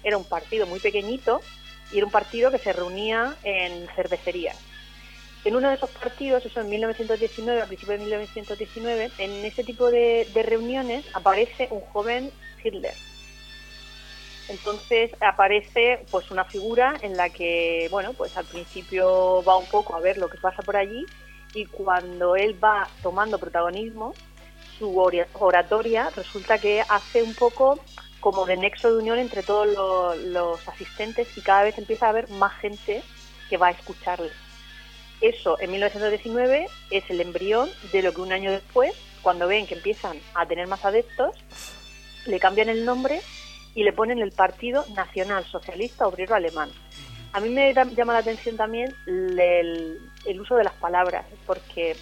Era 0.01 0.17
un 0.17 0.23
partido 0.23 0.65
muy 0.65 0.79
pequeñito 0.79 1.41
y 1.91 1.97
era 1.97 2.05
un 2.05 2.11
partido 2.11 2.51
que 2.51 2.57
se 2.59 2.73
reunía 2.73 3.35
en 3.43 3.87
cervecerías. 3.95 4.57
En 5.45 5.55
uno 5.55 5.69
de 5.69 5.75
esos 5.75 5.89
partidos, 5.91 6.45
eso 6.45 6.59
en 6.59 6.69
1919, 6.69 7.61
a 7.61 7.65
principios 7.67 7.99
de 7.99 8.05
1919, 8.05 9.11
en 9.17 9.45
ese 9.45 9.63
tipo 9.63 9.89
de, 9.89 10.27
reuniones 10.33 11.05
aparece 11.13 11.69
un 11.71 11.79
joven 11.79 12.31
Hitler. 12.61 12.93
Entonces 14.49 15.11
aparece 15.21 16.05
pues 16.11 16.31
una 16.31 16.43
figura 16.43 16.95
en 17.01 17.15
la 17.15 17.29
que, 17.29 17.87
bueno, 17.91 18.13
pues 18.13 18.35
al 18.35 18.45
principio 18.45 19.43
va 19.43 19.57
un 19.57 19.67
poco 19.67 19.95
a 19.95 19.99
ver 19.99 20.17
lo 20.17 20.29
que 20.29 20.37
pasa 20.37 20.63
por 20.63 20.75
allí 20.75 21.05
y 21.53 21.65
cuando 21.65 22.35
él 22.35 22.61
va 22.61 22.87
tomando 23.01 23.39
protagonismo, 23.39 24.13
su 24.77 24.97
oratoria 25.33 26.09
resulta 26.15 26.59
que 26.59 26.81
hace 26.81 27.23
un 27.23 27.33
poco 27.33 27.79
como 28.19 28.45
de 28.45 28.57
nexo 28.57 28.91
de 28.91 28.99
unión 28.99 29.19
entre 29.19 29.43
todos 29.43 29.67
los, 30.17 30.67
asistentes 30.67 31.37
y 31.37 31.41
cada 31.41 31.63
vez 31.63 31.77
empieza 31.77 32.07
a 32.07 32.09
haber 32.09 32.29
más 32.29 32.53
gente 32.59 33.03
que 33.49 33.57
va 33.57 33.67
a 33.67 33.71
escucharle. 33.71 34.31
Eso 35.21 35.59
en 35.59 35.71
1919 35.71 36.67
es 36.91 37.09
el 37.09 37.21
embrión 37.21 37.69
de 37.91 38.01
lo 38.01 38.13
que 38.13 38.21
un 38.21 38.31
año 38.31 38.51
después, 38.51 38.93
cuando 39.21 39.47
ven 39.47 39.65
que 39.65 39.75
empiezan 39.75 40.19
a 40.35 40.45
tener 40.45 40.67
más 40.67 40.85
adeptos, 40.85 41.35
le 42.25 42.39
cambian 42.39 42.69
el 42.69 42.85
nombre 42.85 43.21
y 43.73 43.83
le 43.83 43.93
ponen 43.93 44.19
el 44.19 44.31
Partido 44.31 44.85
Nacional 44.95 45.45
Socialista 45.45 46.07
Obrero 46.07 46.35
Alemán. 46.35 46.69
A 47.33 47.39
mí 47.39 47.49
me 47.49 47.73
llama 47.73 48.13
la 48.13 48.19
atención 48.19 48.57
también 48.57 48.93
el 49.05 50.39
uso 50.39 50.55
de 50.55 50.63
las 50.63 50.73
palabras, 50.73 51.25
porque 51.45 51.95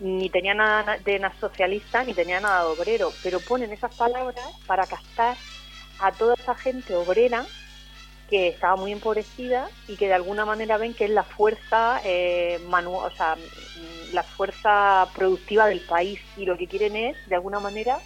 ni 0.00 0.28
tenía 0.28 0.54
nada 0.54 0.98
de 0.98 1.20
socialista 1.40 2.04
ni 2.04 2.14
tenía 2.14 2.40
nada 2.40 2.64
de 2.64 2.70
obrero, 2.70 3.12
pero 3.22 3.40
ponen 3.40 3.72
esas 3.72 3.94
palabras 3.94 4.44
para 4.66 4.86
captar 4.86 5.36
a 6.00 6.12
toda 6.12 6.34
esa 6.34 6.54
gente 6.54 6.94
obrera 6.94 7.46
que 8.28 8.48
estaba 8.48 8.76
muy 8.76 8.92
empobrecida 8.92 9.68
y 9.86 9.96
que 9.96 10.08
de 10.08 10.14
alguna 10.14 10.44
manera 10.44 10.78
ven 10.78 10.94
que 10.94 11.04
es 11.04 11.10
la 11.10 11.22
fuerza 11.22 12.00
eh, 12.04 12.58
o 12.68 13.10
sea, 13.10 13.36
la 14.12 14.22
fuerza 14.22 15.08
productiva 15.14 15.66
del 15.66 15.80
país 15.80 16.20
y 16.36 16.44
lo 16.44 16.56
que 16.56 16.66
quieren 16.66 16.96
es 16.96 17.16
de 17.28 17.34
alguna 17.34 17.60
manera 17.60 17.98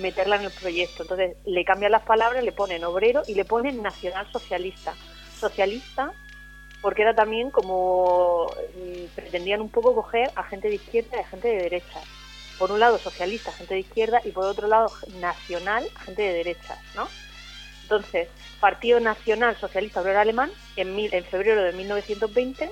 meterla 0.00 0.36
en 0.36 0.42
el 0.42 0.50
proyecto. 0.50 1.02
Entonces 1.02 1.36
le 1.44 1.64
cambian 1.64 1.92
las 1.92 2.02
palabras, 2.02 2.42
le 2.42 2.52
ponen 2.52 2.84
obrero 2.84 3.22
y 3.26 3.34
le 3.34 3.44
ponen 3.44 3.82
nacional 3.82 4.26
socialista. 4.32 4.94
Socialista 5.38 6.12
porque 6.82 7.02
era 7.02 7.14
también 7.14 7.50
como 7.50 8.48
mm, 8.74 9.04
pretendían 9.14 9.62
un 9.62 9.70
poco 9.70 9.94
coger 9.94 10.30
a 10.34 10.42
gente 10.42 10.68
de 10.68 10.74
izquierda 10.74 11.16
y 11.16 11.20
a 11.20 11.26
gente 11.28 11.48
de 11.48 11.62
derecha. 11.62 12.00
Por 12.58 12.70
un 12.70 12.80
lado 12.80 12.98
socialista, 12.98 13.52
gente 13.52 13.74
de 13.74 13.80
izquierda, 13.80 14.20
y 14.24 14.30
por 14.32 14.44
otro 14.44 14.68
lado 14.68 14.92
nacional, 15.20 15.88
gente 16.04 16.20
de 16.22 16.32
derecha, 16.34 16.76
¿no? 16.94 17.08
Entonces, 17.84 18.28
Partido 18.60 19.00
Nacional 19.00 19.56
Socialista 19.58 20.00
Obrero 20.00 20.20
Alemán, 20.20 20.50
en, 20.76 20.94
mil- 20.94 21.12
en 21.14 21.24
febrero 21.24 21.62
de 21.64 21.72
1920, 21.72 22.70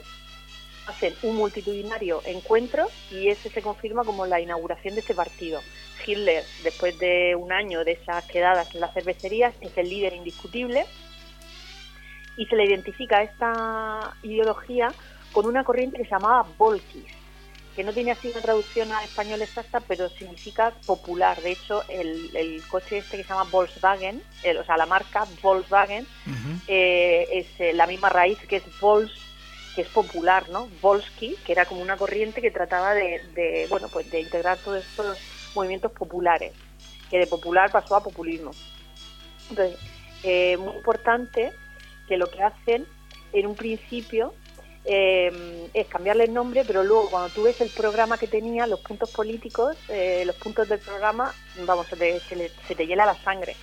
hacen 0.86 1.14
un 1.22 1.36
multitudinario 1.36 2.20
encuentro 2.24 2.88
y 3.10 3.28
ese 3.28 3.48
se 3.50 3.62
confirma 3.62 4.04
como 4.04 4.26
la 4.26 4.40
inauguración 4.40 4.94
de 4.94 5.00
este 5.00 5.14
partido. 5.14 5.60
Hitler, 6.06 6.44
después 6.62 6.98
de 6.98 7.34
un 7.36 7.52
año 7.52 7.84
de 7.84 7.92
esas 7.92 8.24
quedadas 8.24 8.72
en 8.74 8.80
las 8.80 8.92
cervecerías, 8.94 9.54
es 9.60 9.76
el 9.76 9.88
líder 9.90 10.14
indiscutible 10.14 10.86
y 12.40 12.46
se 12.46 12.56
le 12.56 12.64
identifica 12.64 13.22
esta 13.22 14.14
ideología 14.22 14.94
con 15.30 15.44
una 15.44 15.62
corriente 15.62 15.98
que 15.98 16.04
se 16.04 16.10
llamaba 16.10 16.46
Volkis, 16.56 17.04
que 17.76 17.84
no 17.84 17.92
tiene 17.92 18.12
así 18.12 18.28
una 18.28 18.40
traducción 18.40 18.90
al 18.92 19.04
español 19.04 19.42
exacta, 19.42 19.80
pero 19.80 20.08
significa 20.08 20.72
popular. 20.86 21.42
De 21.42 21.52
hecho, 21.52 21.82
el, 21.90 22.34
el 22.34 22.62
coche 22.66 22.96
este 22.96 23.18
que 23.18 23.24
se 23.24 23.28
llama 23.28 23.44
Volkswagen, 23.44 24.22
el- 24.42 24.56
o 24.56 24.64
sea, 24.64 24.78
la 24.78 24.86
marca 24.86 25.28
Volkswagen, 25.42 26.06
eh, 26.66 27.28
es 27.30 27.46
eh, 27.60 27.74
la 27.74 27.86
misma 27.86 28.08
raíz 28.08 28.38
que 28.48 28.56
es 28.56 28.80
Vols, 28.80 29.12
que 29.74 29.82
es 29.82 29.88
popular, 29.88 30.48
¿no? 30.48 30.66
Volsky, 30.80 31.36
que 31.44 31.52
era 31.52 31.66
como 31.66 31.82
una 31.82 31.98
corriente 31.98 32.40
que 32.40 32.50
trataba 32.50 32.94
de, 32.94 33.20
de, 33.34 33.66
bueno, 33.68 33.88
pues 33.92 34.10
de 34.10 34.20
integrar 34.20 34.58
todos 34.60 34.82
estos 34.82 35.18
movimientos 35.54 35.92
populares, 35.92 36.52
que 37.10 37.18
de 37.18 37.26
popular 37.26 37.70
pasó 37.70 37.96
a 37.96 38.02
populismo. 38.02 38.54
Entonces, 39.50 39.78
eh, 40.22 40.56
muy 40.56 40.74
importante 40.76 41.52
que 42.10 42.16
lo 42.16 42.28
que 42.28 42.42
hacen 42.42 42.88
en 43.32 43.46
un 43.46 43.54
principio 43.54 44.34
eh, 44.84 45.68
es 45.72 45.86
cambiarle 45.86 46.24
el 46.24 46.34
nombre, 46.34 46.64
pero 46.66 46.82
luego 46.82 47.08
cuando 47.08 47.32
tú 47.32 47.44
ves 47.44 47.60
el 47.60 47.70
programa 47.70 48.18
que 48.18 48.26
tenía, 48.26 48.66
los 48.66 48.80
puntos 48.80 49.12
políticos, 49.12 49.76
eh, 49.88 50.24
los 50.26 50.34
puntos 50.34 50.68
del 50.68 50.80
programa, 50.80 51.32
vamos, 51.64 51.86
se 51.86 51.94
te, 51.94 52.18
se 52.18 52.74
te 52.74 52.86
hiela 52.86 53.06
la 53.06 53.14
sangre. 53.14 53.54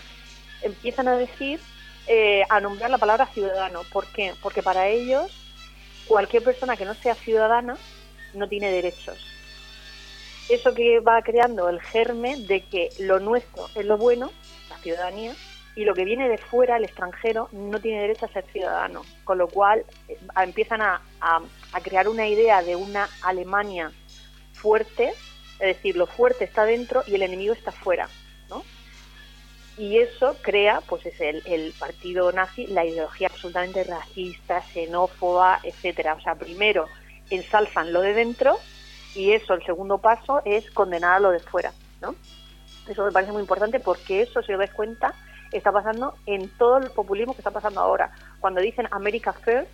Empiezan 0.61 1.09
a 1.09 1.17
decir, 1.17 1.59
eh, 2.07 2.43
a 2.47 2.61
nombrar 2.61 2.89
la 2.89 2.97
palabra 2.97 3.25
ciudadano. 3.25 3.81
¿Por 3.91 4.07
qué? 4.13 4.33
Porque 4.41 4.63
para 4.63 4.87
ellos, 4.87 5.29
cualquier 6.07 6.41
persona 6.41 6.77
que 6.77 6.85
no 6.85 6.93
sea 6.93 7.15
ciudadana 7.15 7.75
no 8.33 8.47
tiene 8.47 8.71
derechos. 8.71 9.17
Eso 10.47 10.73
que 10.73 11.01
va 11.01 11.21
creando 11.21 11.67
el 11.67 11.81
germen 11.81 12.47
de 12.47 12.61
que 12.61 12.91
lo 12.99 13.19
nuestro 13.19 13.67
es 13.75 13.85
lo 13.85 13.97
bueno, 13.97 14.31
la 14.69 14.77
ciudadanía, 14.77 15.35
y 15.77 15.85
lo 15.85 15.93
que 15.93 16.05
viene 16.05 16.27
de 16.27 16.39
fuera, 16.39 16.77
el 16.77 16.85
extranjero, 16.85 17.49
no 17.51 17.79
tiene 17.79 18.01
derecho 18.01 18.25
a 18.25 18.29
ser 18.29 18.45
ciudadano. 18.51 19.03
Con 19.23 19.37
lo 19.37 19.47
cual 19.47 19.85
eh, 20.07 20.17
empiezan 20.43 20.81
a 20.81 20.99
crear 21.83 22.09
una 22.09 22.27
idea 22.27 22.63
de 22.63 22.75
una 22.75 23.07
Alemania 23.21 23.91
fuerte, 24.53 25.13
es 25.59 25.77
decir, 25.77 25.95
lo 25.95 26.07
fuerte 26.07 26.45
está 26.45 26.65
dentro 26.65 27.03
y 27.05 27.13
el 27.13 27.21
enemigo 27.21 27.53
está 27.53 27.71
fuera, 27.71 28.09
¿no? 28.49 28.63
Y 29.77 29.99
eso 29.99 30.35
crea, 30.41 30.81
pues 30.81 31.05
es 31.05 31.21
el, 31.21 31.43
el 31.45 31.73
partido 31.77 32.31
nazi, 32.31 32.65
la 32.65 32.83
ideología 32.83 33.27
absolutamente 33.27 33.83
racista, 33.83 34.61
xenófoba, 34.61 35.59
etcétera. 35.61 36.15
O 36.15 36.21
sea, 36.21 36.33
primero 36.33 36.87
ensalzan 37.29 37.93
lo 37.93 38.01
de 38.01 38.15
dentro 38.15 38.57
y 39.13 39.33
eso, 39.33 39.53
el 39.53 39.63
segundo 39.63 39.99
paso, 39.99 40.41
es 40.43 40.71
condenar 40.71 41.13
a 41.13 41.19
lo 41.19 41.29
de 41.29 41.39
fuera, 41.39 41.71
¿no? 42.01 42.15
Eso 42.87 43.05
me 43.05 43.11
parece 43.11 43.31
muy 43.31 43.41
importante 43.41 43.79
porque 43.79 44.21
eso, 44.21 44.41
si 44.41 44.53
os 44.53 44.57
dais 44.57 44.71
cuenta, 44.71 45.13
está 45.51 45.71
pasando 45.71 46.15
en 46.25 46.49
todo 46.57 46.77
el 46.77 46.89
populismo 46.91 47.33
que 47.33 47.41
está 47.41 47.51
pasando 47.51 47.79
ahora. 47.81 48.11
Cuando 48.39 48.61
dicen 48.61 48.87
America 48.91 49.33
First, 49.33 49.69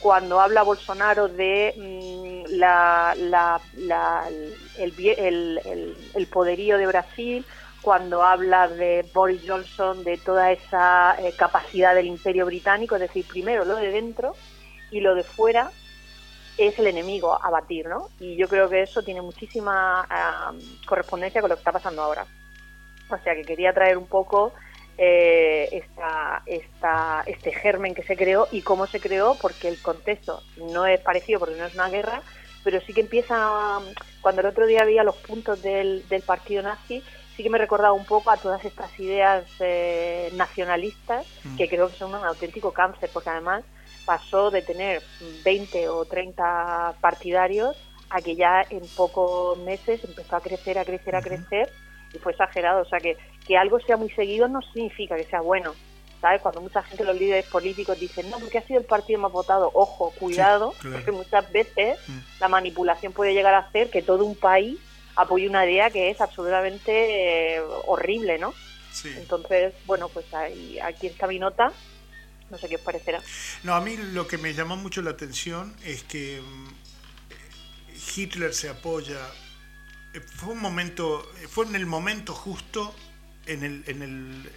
cuando 0.00 0.40
habla 0.40 0.62
Bolsonaro 0.64 1.28
de 1.28 1.74
mm, 1.76 2.56
la, 2.58 3.14
la- 3.16 3.60
la- 3.76 4.28
el, 4.78 6.26
poderío 6.32 6.76
de 6.78 6.86
Brasil, 6.86 7.46
cuando 7.82 8.22
habla 8.22 8.68
de 8.68 9.04
Boris 9.14 9.42
Johnson, 9.46 10.02
de 10.04 10.16
toda 10.18 10.50
esa 10.52 11.16
eh, 11.20 11.32
capacidad 11.36 11.94
del 11.94 12.06
imperio 12.06 12.46
británico, 12.46 12.94
es 12.96 13.00
decir, 13.02 13.26
primero 13.26 13.64
lo 13.64 13.76
de 13.76 13.90
dentro 13.90 14.34
y 14.90 15.00
lo 15.00 15.14
de 15.14 15.22
fuera 15.24 15.70
es 16.58 16.78
el 16.78 16.86
enemigo 16.86 17.38
a 17.42 17.50
batir, 17.50 17.88
¿no? 17.88 18.08
Y 18.20 18.36
yo 18.36 18.46
creo 18.48 18.68
que 18.68 18.82
eso 18.82 19.02
tiene 19.02 19.22
muchísima 19.22 20.06
ah, 20.08 20.52
correspondencia 20.86 21.40
con 21.40 21.48
lo 21.50 21.56
que 21.56 21.60
está 21.60 21.72
pasando 21.72 22.02
ahora. 22.02 22.26
O 23.16 23.22
sea 23.22 23.34
que 23.34 23.42
quería 23.42 23.72
traer 23.72 23.96
un 23.96 24.06
poco 24.06 24.52
eh, 24.98 25.68
esta, 25.72 26.42
esta, 26.46 27.22
este 27.26 27.52
germen 27.52 27.94
que 27.94 28.02
se 28.02 28.16
creó 28.16 28.48
y 28.52 28.62
cómo 28.62 28.86
se 28.86 29.00
creó, 29.00 29.36
porque 29.40 29.68
el 29.68 29.80
contexto 29.80 30.42
no 30.56 30.86
es 30.86 31.00
parecido 31.00 31.40
porque 31.40 31.56
no 31.56 31.64
es 31.64 31.74
una 31.74 31.88
guerra, 31.88 32.22
pero 32.62 32.80
sí 32.80 32.92
que 32.92 33.00
empieza, 33.00 33.80
cuando 34.20 34.42
el 34.42 34.46
otro 34.46 34.66
día 34.66 34.82
había 34.82 35.02
los 35.02 35.16
puntos 35.16 35.62
del, 35.62 36.06
del 36.08 36.22
partido 36.22 36.62
nazi, 36.62 37.02
sí 37.36 37.42
que 37.42 37.50
me 37.50 37.58
recordaba 37.58 37.92
un 37.92 38.04
poco 38.04 38.30
a 38.30 38.36
todas 38.36 38.64
estas 38.64 38.98
ideas 39.00 39.44
eh, 39.60 40.30
nacionalistas 40.34 41.26
que 41.56 41.68
creo 41.68 41.88
que 41.88 41.96
son 41.96 42.14
un 42.14 42.24
auténtico 42.24 42.72
cáncer, 42.72 43.10
porque 43.12 43.30
además 43.30 43.64
pasó 44.04 44.50
de 44.50 44.62
tener 44.62 45.02
20 45.44 45.88
o 45.88 46.04
30 46.04 46.96
partidarios 47.00 47.76
a 48.10 48.20
que 48.20 48.36
ya 48.36 48.64
en 48.68 48.82
pocos 48.96 49.58
meses 49.58 50.04
empezó 50.04 50.36
a 50.36 50.40
crecer, 50.40 50.78
a 50.78 50.84
crecer, 50.84 51.16
a 51.16 51.22
crecer 51.22 51.70
y 52.12 52.18
fue 52.18 52.32
exagerado. 52.32 52.82
O 52.82 52.84
sea, 52.84 52.98
que, 53.00 53.16
que 53.46 53.56
algo 53.56 53.80
sea 53.80 53.96
muy 53.96 54.10
seguido 54.10 54.48
no 54.48 54.60
significa 54.72 55.16
que 55.16 55.24
sea 55.24 55.40
bueno. 55.40 55.74
¿Sabes? 56.20 56.40
Cuando 56.40 56.60
mucha 56.60 56.82
gente, 56.84 57.02
los 57.04 57.18
líderes 57.18 57.46
políticos 57.46 57.98
dicen, 57.98 58.30
no, 58.30 58.38
porque 58.38 58.58
ha 58.58 58.62
sido 58.62 58.78
el 58.78 58.86
partido 58.86 59.18
más 59.18 59.32
votado, 59.32 59.70
ojo, 59.74 60.12
cuidado, 60.16 60.72
claro. 60.78 60.96
porque 60.96 61.10
muchas 61.10 61.50
veces 61.50 61.98
Mm. 62.06 62.18
la 62.38 62.46
manipulación 62.48 63.12
puede 63.12 63.34
llegar 63.34 63.54
a 63.54 63.58
hacer 63.58 63.90
que 63.90 64.02
todo 64.02 64.24
un 64.24 64.36
país 64.36 64.78
apoye 65.16 65.48
una 65.48 65.66
idea 65.66 65.90
que 65.90 66.10
es 66.10 66.20
absolutamente 66.20 67.56
eh, 67.56 67.60
horrible, 67.86 68.38
¿no? 68.38 68.54
Sí. 68.92 69.12
Entonces, 69.16 69.74
bueno, 69.84 70.08
pues 70.10 70.32
ahí, 70.32 70.78
aquí 70.78 71.08
está 71.08 71.26
mi 71.26 71.40
nota. 71.40 71.72
No 72.50 72.56
sé 72.58 72.68
qué 72.68 72.76
os 72.76 72.82
parecerá. 72.82 73.20
No, 73.64 73.74
a 73.74 73.80
mí 73.80 73.96
lo 73.96 74.28
que 74.28 74.38
me 74.38 74.54
llamó 74.54 74.76
mucho 74.76 75.02
la 75.02 75.10
atención 75.10 75.74
es 75.84 76.04
que 76.04 76.40
mm, 76.40 76.68
Hitler 78.16 78.54
se 78.54 78.68
apoya. 78.68 79.18
Fue 80.36 80.50
un 80.52 80.60
momento, 80.60 81.30
eh, 81.42 81.48
fue 81.48 81.66
en 81.66 81.74
el 81.76 81.86
momento 81.86 82.34
justo, 82.34 82.94
en 83.46 83.64
el, 83.64 83.84
en 83.86 84.02
el, 84.02 84.50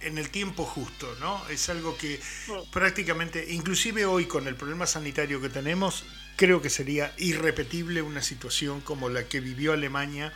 en 0.00 0.18
el 0.18 0.30
tiempo 0.30 0.64
justo, 0.64 1.14
¿no? 1.20 1.46
Es 1.48 1.68
algo 1.68 1.96
que 1.96 2.20
prácticamente, 2.72 3.52
inclusive 3.52 4.04
hoy 4.06 4.26
con 4.26 4.46
el 4.48 4.56
problema 4.56 4.86
sanitario 4.86 5.40
que 5.40 5.48
tenemos, 5.48 6.04
creo 6.36 6.62
que 6.62 6.70
sería 6.70 7.12
irrepetible 7.18 8.02
una 8.02 8.22
situación 8.22 8.80
como 8.80 9.08
la 9.08 9.28
que 9.28 9.40
vivió 9.40 9.72
Alemania 9.72 10.32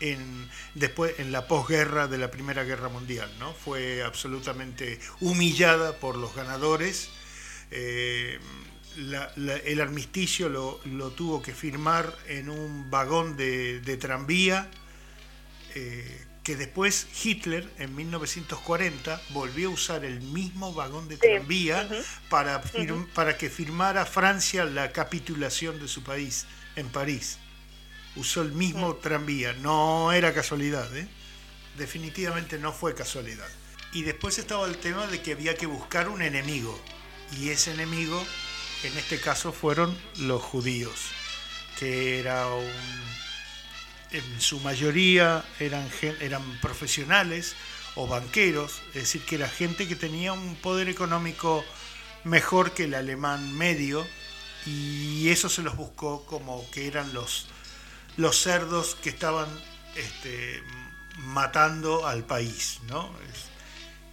en, 0.00 0.48
después 0.74 1.18
en 1.18 1.32
la 1.32 1.46
posguerra 1.48 2.08
de 2.08 2.18
la 2.18 2.30
Primera 2.30 2.64
Guerra 2.64 2.88
Mundial, 2.88 3.30
¿no? 3.38 3.52
Fue 3.52 4.02
absolutamente 4.02 5.00
humillada 5.20 5.98
por 5.98 6.16
los 6.16 6.34
ganadores. 6.34 7.10
eh, 7.70 8.38
la- 8.98 9.32
la- 9.36 9.56
el 9.56 9.80
armisticio 9.80 10.48
lo, 10.48 10.80
lo 10.84 11.10
tuvo 11.10 11.40
que 11.42 11.54
firmar 11.54 12.14
en 12.26 12.50
un 12.50 12.90
vagón 12.90 13.36
de, 13.36 13.80
de 13.80 13.96
tranvía 13.96 14.68
eh, 15.74 16.24
que 16.42 16.56
después 16.56 17.06
Hitler 17.24 17.68
en 17.78 17.94
1940 17.94 19.20
volvió 19.30 19.68
a 19.68 19.72
usar 19.72 20.04
el 20.04 20.20
mismo 20.22 20.72
vagón 20.72 21.06
de 21.08 21.16
tranvía 21.38 21.88
para, 22.30 22.62
fir- 22.62 23.06
para 23.12 23.36
que 23.36 23.50
firmara 23.50 24.06
Francia 24.06 24.64
la 24.64 24.90
capitulación 24.92 25.78
de 25.78 25.88
su 25.88 26.02
país 26.02 26.46
en 26.76 26.88
París. 26.88 27.38
Usó 28.16 28.40
el 28.42 28.52
mismo 28.52 28.94
tranvía, 28.96 29.52
no 29.52 30.10
era 30.12 30.32
casualidad, 30.32 30.94
¿eh? 30.96 31.06
definitivamente 31.76 32.58
no 32.58 32.72
fue 32.72 32.94
casualidad. 32.94 33.46
Y 33.92 34.02
después 34.02 34.38
estaba 34.38 34.66
el 34.66 34.78
tema 34.78 35.06
de 35.06 35.20
que 35.22 35.32
había 35.32 35.54
que 35.54 35.66
buscar 35.66 36.08
un 36.08 36.22
enemigo, 36.22 36.78
y 37.38 37.50
ese 37.50 37.72
enemigo 37.72 38.26
en 38.84 38.96
este 38.96 39.20
caso 39.20 39.52
fueron 39.52 39.96
los 40.18 40.42
judíos, 40.42 41.10
que 41.78 42.20
era 42.20 42.46
un 42.46 43.18
en 44.10 44.40
su 44.40 44.60
mayoría 44.60 45.44
eran, 45.60 45.88
eran 46.20 46.42
profesionales 46.60 47.54
o 47.94 48.06
banqueros, 48.06 48.80
es 48.88 48.94
decir, 48.94 49.22
que 49.22 49.36
era 49.36 49.48
gente 49.48 49.88
que 49.88 49.96
tenía 49.96 50.32
un 50.32 50.56
poder 50.56 50.88
económico 50.88 51.64
mejor 52.24 52.72
que 52.72 52.84
el 52.84 52.94
alemán 52.94 53.56
medio 53.56 54.06
y 54.66 55.28
eso 55.28 55.48
se 55.48 55.62
los 55.62 55.76
buscó 55.76 56.24
como 56.26 56.68
que 56.70 56.86
eran 56.86 57.12
los, 57.12 57.48
los 58.16 58.40
cerdos 58.40 58.96
que 59.02 59.10
estaban 59.10 59.48
este, 59.94 60.62
matando 61.18 62.06
al 62.06 62.24
país, 62.24 62.80
¿no? 62.88 63.10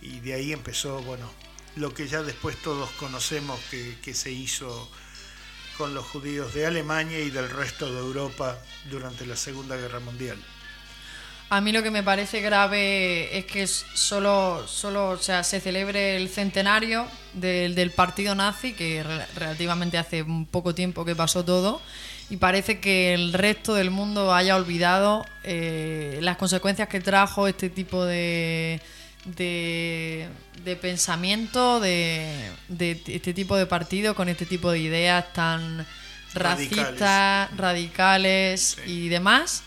Y 0.02 0.20
de 0.20 0.34
ahí 0.34 0.52
empezó, 0.52 1.02
bueno, 1.04 1.32
lo 1.76 1.94
que 1.94 2.08
ya 2.08 2.22
después 2.24 2.56
todos 2.62 2.90
conocemos 2.92 3.60
que, 3.70 3.98
que 4.02 4.14
se 4.14 4.32
hizo 4.32 4.90
con 5.78 5.94
los 5.94 6.06
judíos 6.06 6.54
de 6.54 6.66
Alemania 6.66 7.20
y 7.20 7.30
del 7.30 7.50
resto 7.50 7.92
de 7.92 8.00
Europa 8.00 8.58
durante 8.90 9.26
la 9.26 9.36
Segunda 9.36 9.76
Guerra 9.76 10.00
Mundial. 10.00 10.38
A 11.50 11.62
mí 11.62 11.72
lo 11.72 11.84
que 11.84 11.92
me 11.92 12.02
parece 12.02 12.42
grave 12.42 13.38
es 13.38 13.46
que 13.46 13.68
solo, 13.68 14.66
solo 14.68 15.10
o 15.10 15.18
sea, 15.18 15.44
se 15.44 15.60
celebre 15.60 16.16
el 16.16 16.28
centenario 16.30 17.06
del, 17.34 17.76
del 17.76 17.92
partido 17.92 18.34
nazi, 18.34 18.74
que 18.74 19.04
re- 19.04 19.28
relativamente 19.36 20.00
hace 20.00 20.24
un 20.24 20.48
poco 20.48 20.74
tiempo 20.74 21.06
que 21.06 21.16
pasó 21.16 21.46
todo, 21.46 21.82
y 22.32 22.38
parece 22.38 22.80
que 22.80 23.14
el 23.14 23.32
resto 23.34 23.76
del 23.76 23.92
mundo 23.92 24.34
haya 24.34 24.56
olvidado 24.56 25.24
eh, 25.44 26.18
las 26.22 26.38
consecuencias 26.38 26.88
que 26.90 27.00
trajo 27.00 27.48
este 27.48 27.70
tipo 27.70 28.04
de, 28.06 28.82
de, 29.26 30.28
de 30.64 30.76
pensamiento, 30.76 31.80
de, 31.80 32.52
de 32.68 33.02
este 33.08 33.34
tipo 33.34 33.56
de 33.58 33.66
partido 33.66 34.16
con 34.16 34.30
este 34.30 34.46
tipo 34.46 34.72
de 34.72 34.80
ideas 34.80 35.34
tan 35.34 35.86
Radicales. 36.34 36.78
racistas, 36.88 37.58
radicales 37.58 38.78
y 38.86 39.08
demás 39.10 39.64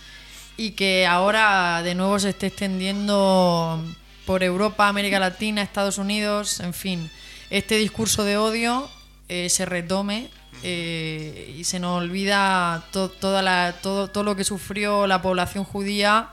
y 0.57 0.73
que 0.73 1.07
ahora 1.07 1.83
de 1.83 1.95
nuevo 1.95 2.19
se 2.19 2.31
esté 2.31 2.49
extendiendo 2.49 3.83
por 4.27 4.43
Europa, 4.43 4.89
América 4.89 5.19
Latina, 5.19 5.63
Estados 5.63 5.99
Unidos, 5.99 6.61
en 6.61 6.75
fin, 6.75 7.11
este 7.51 7.77
discurso 7.79 8.25
de 8.25 8.37
odio 8.37 8.91
eh, 9.29 9.49
se 9.49 9.65
retome 9.65 10.29
eh, 10.63 11.55
y 11.57 11.65
se 11.65 11.79
nos 11.81 12.03
olvida 12.03 12.85
to- 12.93 13.09
toda 13.09 13.41
la, 13.41 13.77
todo, 13.81 14.09
todo 14.09 14.25
lo 14.25 14.37
que 14.37 14.45
sufrió 14.45 15.07
la 15.07 15.23
población 15.23 15.65
judía 15.65 16.31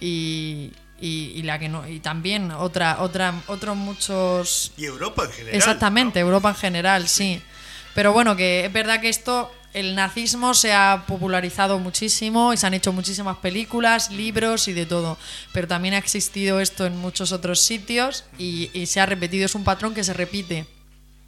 y, 0.00 0.72
y- 1.04 1.32
y 1.38 1.42
la 1.42 1.58
que 1.58 1.68
no 1.68 1.86
y 1.88 2.00
también 2.00 2.50
otra, 2.50 3.00
otra, 3.00 3.34
otros 3.46 3.76
muchos 3.76 4.72
Y 4.76 4.84
Europa 4.86 5.24
en 5.24 5.32
general. 5.32 5.54
Exactamente, 5.56 6.18
Europa 6.20 6.48
en 6.50 6.54
general, 6.56 7.08
sí. 7.08 7.40
Pero 7.94 8.12
bueno, 8.12 8.34
que 8.36 8.64
es 8.64 8.72
verdad 8.72 9.00
que 9.00 9.08
esto, 9.08 9.52
el 9.72 9.94
nazismo 9.94 10.54
se 10.54 10.72
ha 10.72 11.04
popularizado 11.06 11.78
muchísimo 11.78 12.52
y 12.52 12.56
se 12.56 12.66
han 12.66 12.74
hecho 12.74 12.92
muchísimas 12.92 13.36
películas, 13.38 14.10
libros 14.10 14.66
y 14.68 14.72
de 14.72 14.86
todo. 14.86 15.18
Pero 15.52 15.68
también 15.68 15.94
ha 15.94 15.98
existido 15.98 16.58
esto 16.60 16.86
en 16.86 16.96
muchos 16.96 17.32
otros 17.32 17.60
sitios 17.60 18.24
y, 18.38 18.70
y 18.72 18.86
se 18.86 19.00
ha 19.00 19.06
repetido, 19.06 19.44
es 19.46 19.54
un 19.54 19.62
patrón 19.64 19.94
que 19.94 20.02
se 20.04 20.12
repite. 20.14 20.66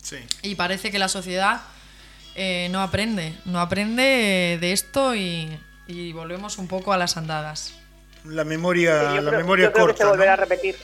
Sí. 0.02 0.16
Y 0.42 0.54
parece 0.54 0.90
que 0.90 0.98
la 0.98 1.08
sociedad 1.08 1.60
eh, 2.34 2.68
no 2.70 2.80
aprende, 2.82 3.34
no 3.44 3.60
aprende 3.60 4.58
de 4.60 4.72
esto 4.72 5.14
y, 5.14 5.48
y 5.88 6.12
volvemos 6.12 6.58
un 6.58 6.66
poco 6.68 6.92
a 6.92 6.96
las 6.98 7.16
andadas. 7.16 7.72
La 8.28 8.44
memoria, 8.44 9.10
Sí, 9.10 9.14
la 9.16 9.30
creo, 9.30 9.40
memoria 9.40 9.64
yo 9.66 9.72
creo 9.72 9.86
que 9.88 9.96
se 9.96 10.04
volverá 10.04 10.32
a 10.34 10.36
repetir. 10.36 10.76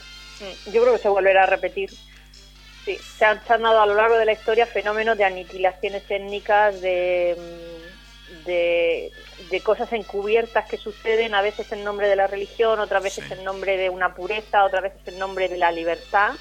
Yo 0.73 0.83
creo 0.83 0.93
que 0.95 0.99
se 1.03 1.09
volverá 1.09 1.45
a 1.45 1.47
repetir. 1.47 1.91
Sí, 2.85 2.99
se 2.99 3.25
han, 3.25 3.45
se 3.47 3.53
han 3.53 3.63
dado 3.63 3.81
a 3.81 3.87
lo 3.87 3.95
largo 3.95 4.17
de 4.17 4.25
la 4.25 4.33
historia 4.33 4.67
fenómenos 4.67 5.17
de 5.17 5.25
aniquilaciones 5.25 6.03
étnicas, 6.09 6.81
de, 6.81 7.37
mm, 7.39 8.45
de, 8.47 9.13
de 9.51 9.61
cosas 9.61 9.93
encubiertas 9.93 10.67
que 10.69 10.77
suceden, 10.79 11.35
a 11.35 11.43
veces 11.43 11.71
en 11.71 11.85
nombre 11.85 12.09
de 12.09 12.17
la 12.17 12.27
religión, 12.27 12.81
otras 12.81 13.03
veces 13.03 13.25
Sí. 13.29 13.35
en 13.35 13.45
nombre 13.45 13.77
de 13.77 13.89
una 13.89 14.15
pureza, 14.15 14.65
otras 14.65 14.83
veces 14.83 15.01
en 15.07 15.19
nombre 15.21 15.49
de 15.49 15.59
la 15.59 15.71
libertad, 15.71 16.33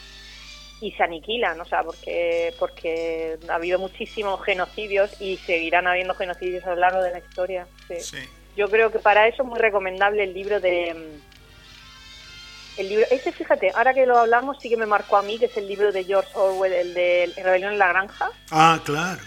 y 0.80 0.91
se 0.93 1.04
aniquilan, 1.04 1.62
o 1.62 1.66
sea, 1.66 1.84
porque, 1.84 2.56
porque 2.58 3.38
ha 3.47 3.54
habido 3.56 3.78
muchísimos 3.78 4.43
genocidios 4.43 5.12
y 5.22 5.38
seguirán 5.38 5.86
habiendo 5.86 6.16
genocidios 6.16 6.66
a 6.66 6.70
lo 6.72 6.78
largo 6.78 7.04
de 7.04 7.12
la 7.12 7.20
historia. 7.20 7.68
sí. 7.88 7.99
Sí. 7.99 8.18
Yo 8.56 8.70
creo 8.70 8.91
que 8.91 8.99
para 8.99 9.28
eso 9.28 9.43
es 9.43 9.47
muy 9.49 9.60
recomendable 9.60 10.24
el 10.24 10.34
libro 10.34 10.60
de... 10.60 10.93
mm, 10.93 12.80
El 12.80 12.89
libro, 12.89 13.06
ese, 13.12 13.32
fíjate, 13.32 13.72
ahora 13.76 13.93
que 13.93 14.06
lo 14.06 14.18
hablamos, 14.18 14.58
sí 14.62 14.70
que 14.70 14.78
me 14.78 14.86
marcó 14.86 15.18
a 15.18 15.22
mí, 15.22 15.38
que 15.39 15.45
es 15.45 15.58
el 15.58 15.68
libro 15.68 15.91
de 15.91 16.04
George 16.04 16.32
Orwell, 16.36 16.74
el 16.74 16.93
de 16.93 17.32
Rebelión 17.36 17.74
en 17.74 17.80
la 17.80 17.88
Granja. 17.89 18.30
Ah, 18.49 18.80
claro. 18.84 19.22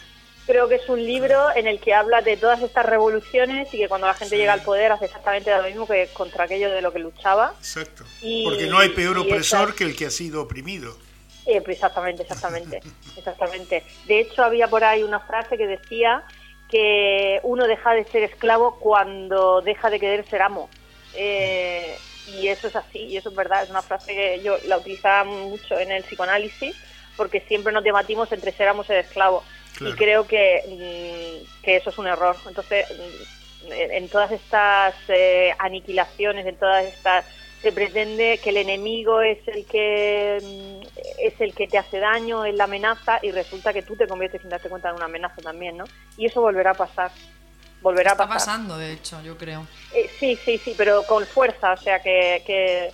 Creo 0.47 0.68
que 0.68 0.75
es 0.75 0.87
un 0.91 1.03
libro 1.03 1.49
en 1.57 1.66
el 1.66 1.81
que 1.81 1.95
habla 1.95 2.20
de 2.20 2.37
todas 2.37 2.61
estas 2.61 2.85
revoluciones 2.85 3.72
y 3.72 3.79
que 3.79 3.89
cuando 3.89 4.07
la 4.07 4.12
gente 4.14 4.35
Sí. 4.35 4.41
llega 4.41 4.53
al 4.53 4.61
poder 4.62 4.93
hace 4.93 5.07
exactamente 5.07 5.51
lo 5.57 5.62
mismo 5.62 5.87
que 5.87 6.09
contra 6.12 6.45
aquello 6.45 6.70
de 6.70 6.83
lo 6.83 6.93
que 6.93 6.99
luchaba. 6.99 7.55
Exacto. 7.59 8.05
Y- 8.20 8.45
Porque 8.45 8.66
no 8.66 8.79
hay 8.79 8.91
peor 8.91 9.16
opresor 9.16 9.68
esa- 9.68 9.77
que 9.77 9.85
el 9.85 9.97
que 9.97 10.05
ha 10.07 10.11
sido 10.11 10.43
oprimido. 10.43 10.99
Eh, 11.47 11.61
pues 11.62 11.77
exactamente, 11.77 12.22
exactamente, 12.22 12.81
exactamente. 13.16 13.85
De 14.07 14.20
hecho, 14.20 14.43
había 14.45 14.68
por 14.68 14.85
ahí 14.85 15.03
una 15.03 15.20
frase 15.20 15.57
que 15.57 15.66
decía 15.66 16.22
que 16.69 17.41
uno 17.43 17.67
deja 17.67 17.93
de 17.93 18.05
ser 18.05 18.23
esclavo 18.23 18.77
cuando 18.79 19.61
deja 19.61 19.91
de 19.91 20.01
querer 20.01 20.27
ser 20.27 20.43
amo. 20.43 20.69
Eh, 21.15 21.97
y 22.27 22.49
eso 22.49 22.69
es 22.69 22.77
así, 22.77 23.01
y 23.01 23.17
eso 23.17 23.29
es 23.29 23.37
verdad, 23.37 23.62
es 23.62 23.71
una 23.71 23.83
frase 23.83 24.15
que 24.15 24.41
yo 24.43 24.57
la 24.67 24.79
utilizaba 24.79 25.25
mucho 25.25 25.79
en 25.79 25.93
el 25.93 26.03
psicoanálisis, 26.05 26.75
porque 27.17 27.41
siempre 27.41 27.73
nos 27.73 27.85
debatimos 27.85 28.33
entre 28.33 28.53
ser 28.53 28.69
amo 28.69 28.83
y 28.83 28.87
ser 28.87 28.99
esclavo. 28.99 29.45
Claro. 29.77 29.95
Y 29.95 29.99
creo 29.99 30.27
que, 30.27 30.62
mm, 30.67 31.62
que 31.62 31.77
eso 31.77 31.91
es 31.91 31.99
un 31.99 32.07
error. 32.07 32.37
Entonces, 32.47 32.87
mm, 32.91 33.73
en 33.73 33.93
en 33.93 34.09
todas 34.09 34.31
estas 34.31 34.95
eh, 35.09 35.55
aniquilaciones, 35.59 36.47
en 36.47 36.57
todas 36.57 36.85
estas 36.85 37.25
se 37.65 37.73
pretende 37.73 38.39
que 38.45 38.51
el 38.51 38.59
enemigo 38.59 39.23
es 39.23 39.39
el 39.49 39.65
que 39.67 40.39
mm, 40.41 40.99
es 41.19 41.41
el 41.41 41.55
que 41.55 41.67
te 41.67 41.79
hace 41.79 41.99
daño, 41.99 42.45
es 42.45 42.55
la 42.55 42.65
amenaza 42.65 43.19
y 43.23 43.31
resulta 43.31 43.73
que 43.73 43.83
tú 43.83 43.97
te 43.97 44.07
conviertes 44.07 44.43
sin 44.43 44.51
darte 44.51 44.69
cuenta 44.69 44.91
en 44.91 44.97
una 44.97 45.07
amenaza 45.07 45.41
también, 45.43 45.79
¿no? 45.79 45.85
Y 46.19 46.27
eso 46.27 46.43
volverá 46.43 46.73
a 46.73 46.75
pasar. 46.75 47.11
Volverá 47.81 48.12
Está 48.12 48.25
a 48.25 48.29
pasar. 48.29 48.39
pasando, 48.55 48.79
de 48.79 48.93
hecho, 48.93 49.21
yo 49.23 49.37
creo. 49.39 49.67
Eh, 49.95 50.11
sí, 50.21 50.39
sí, 50.45 50.59
sí, 50.59 50.75
pero 50.77 51.03
con 51.05 51.27
fuerza, 51.27 51.73
o 51.73 51.77
sea, 51.79 52.01
que, 52.01 52.43
que, 52.47 52.93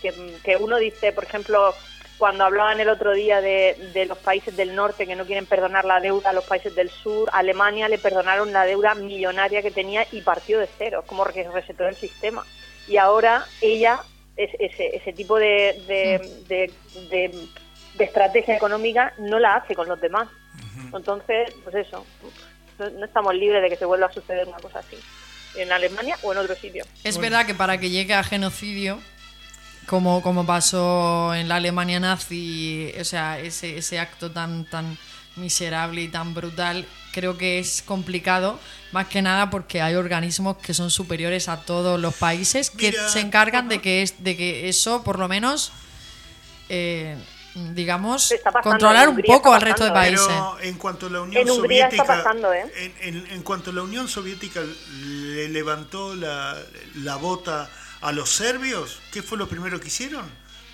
que, 0.00 0.12
que 0.42 0.56
uno 0.56 0.78
dice, 0.78 1.12
por 1.12 1.24
ejemplo, 1.24 1.74
cuando 2.18 2.44
hablaban 2.44 2.80
el 2.80 2.88
otro 2.88 3.12
día 3.12 3.42
de, 3.42 3.90
de 3.92 4.06
los 4.06 4.16
países 4.18 4.56
del 4.56 4.74
norte 4.74 5.06
que 5.06 5.16
no 5.16 5.26
quieren 5.26 5.44
perdonar 5.44 5.84
la 5.84 6.00
deuda 6.00 6.30
a 6.30 6.32
los 6.32 6.44
países 6.44 6.74
del 6.74 6.88
sur, 6.90 7.28
Alemania 7.32 7.88
le 7.88 7.98
perdonaron 7.98 8.52
la 8.52 8.64
deuda 8.64 8.94
millonaria 8.94 9.60
que 9.60 9.70
tenía 9.70 10.06
y 10.10 10.22
partió 10.22 10.58
de 10.58 10.68
cero, 10.78 11.04
como 11.06 11.24
que 11.26 11.46
resetó 11.50 11.86
el 11.86 11.96
sistema. 11.96 12.44
Y 12.88 12.96
ahora 12.96 13.46
ella, 13.60 14.00
es- 14.36 14.54
ese, 14.58 14.96
ese 14.96 15.12
tipo 15.12 15.38
de, 15.38 15.82
de, 15.86 16.72
de, 17.08 17.48
estrategia 18.04 18.56
económica 18.56 19.12
no 19.18 19.38
la 19.38 19.56
hace 19.56 19.74
con 19.74 19.88
los 19.88 20.00
demás. 20.00 20.28
Entonces, 20.94 21.52
pues 21.64 21.74
eso, 21.74 22.04
no, 22.78 22.90
no 22.90 23.04
estamos 23.06 23.34
libres 23.34 23.62
de 23.62 23.68
que 23.70 23.76
se 23.76 23.84
vuelva 23.86 24.06
a 24.06 24.12
suceder 24.12 24.46
una 24.46 24.58
cosa 24.58 24.80
así, 24.80 24.96
en 25.56 25.72
Alemania 25.72 26.16
o 26.22 26.32
en 26.32 26.38
otro 26.38 26.54
sitio. 26.54 26.84
Es 27.04 27.18
verdad 27.18 27.46
que 27.46 27.54
para 27.54 27.78
que 27.78 27.88
llegue 27.90 28.12
a 28.14 28.22
genocidio, 28.22 29.00
como, 29.86 30.20
como 30.22 30.44
pasó 30.44 31.34
en 31.34 31.48
la 31.48 31.56
Alemania 31.56 31.98
nazi, 32.00 32.92
o 33.00 33.04
sea, 33.04 33.38
ese, 33.38 33.78
ese 33.78 33.98
acto 33.98 34.30
tan, 34.30 34.64
tan 34.66 34.98
miserable 35.36 36.02
y 36.02 36.08
tan 36.08 36.34
brutal, 36.34 36.86
creo 37.12 37.36
que 37.38 37.58
es 37.58 37.82
complicado, 37.82 38.58
más 38.92 39.06
que 39.08 39.22
nada 39.22 39.50
porque 39.50 39.80
hay 39.82 39.94
organismos 39.94 40.56
que 40.58 40.74
son 40.74 40.90
superiores 40.90 41.48
a 41.48 41.62
todos 41.62 42.00
los 42.00 42.14
países 42.14 42.70
que 42.70 42.90
Mira, 42.90 43.08
se 43.08 43.20
encargan 43.20 43.68
de 43.68 43.80
que, 43.80 44.02
es, 44.02 44.22
de 44.22 44.36
que 44.36 44.68
eso, 44.68 45.02
por 45.02 45.18
lo 45.18 45.28
menos, 45.28 45.72
eh, 46.68 47.16
digamos, 47.74 48.34
controlar 48.62 49.08
un 49.08 49.22
poco 49.22 49.52
al 49.54 49.62
resto 49.62 49.84
de 49.84 49.90
pasando, 49.90 50.26
países. 50.26 50.26
Pero 50.26 50.60
en 50.60 50.74
cuanto 50.78 51.06
a 51.06 51.10
la 51.10 51.20
Unión 51.22 51.42
En 51.42 51.48
Soviética, 51.54 52.04
pasando, 52.04 52.52
¿eh? 52.52 52.70
en, 53.00 53.16
en- 53.16 53.26
en 53.30 53.42
cuanto 53.42 53.70
a 53.70 53.72
la 53.74 53.82
Unión 53.82 54.08
Soviética 54.08 54.60
le 55.00 55.48
levantó 55.48 56.14
la, 56.14 56.56
la 56.96 57.16
bota 57.16 57.70
a 58.02 58.12
los 58.12 58.30
serbios, 58.30 58.98
¿qué 59.10 59.22
fue 59.22 59.38
lo 59.38 59.48
primero 59.48 59.80
que 59.80 59.88
hicieron? 59.88 60.26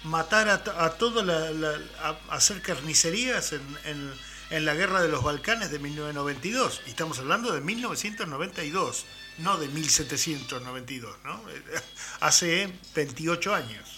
Matar 0.04 0.48
a, 0.48 0.84
a 0.84 0.90
toda 0.94 1.22
la, 1.22 1.50
la- 1.50 1.78
a- 2.02 2.34
hacer 2.34 2.60
carnicerías 2.62 3.52
en, 3.52 3.60
en- 3.84 4.12
en 4.52 4.64
la 4.64 4.74
guerra 4.74 5.00
de 5.02 5.08
los 5.08 5.22
Balcanes 5.24 5.70
de 5.70 5.78
1992. 5.78 6.82
Y 6.86 6.90
estamos 6.90 7.18
hablando 7.18 7.52
de 7.52 7.60
1992, 7.60 9.06
no 9.38 9.56
de 9.58 9.68
1792, 9.68 11.16
¿no? 11.24 11.42
Hace 12.20 12.72
28 12.94 13.54
años. 13.54 13.88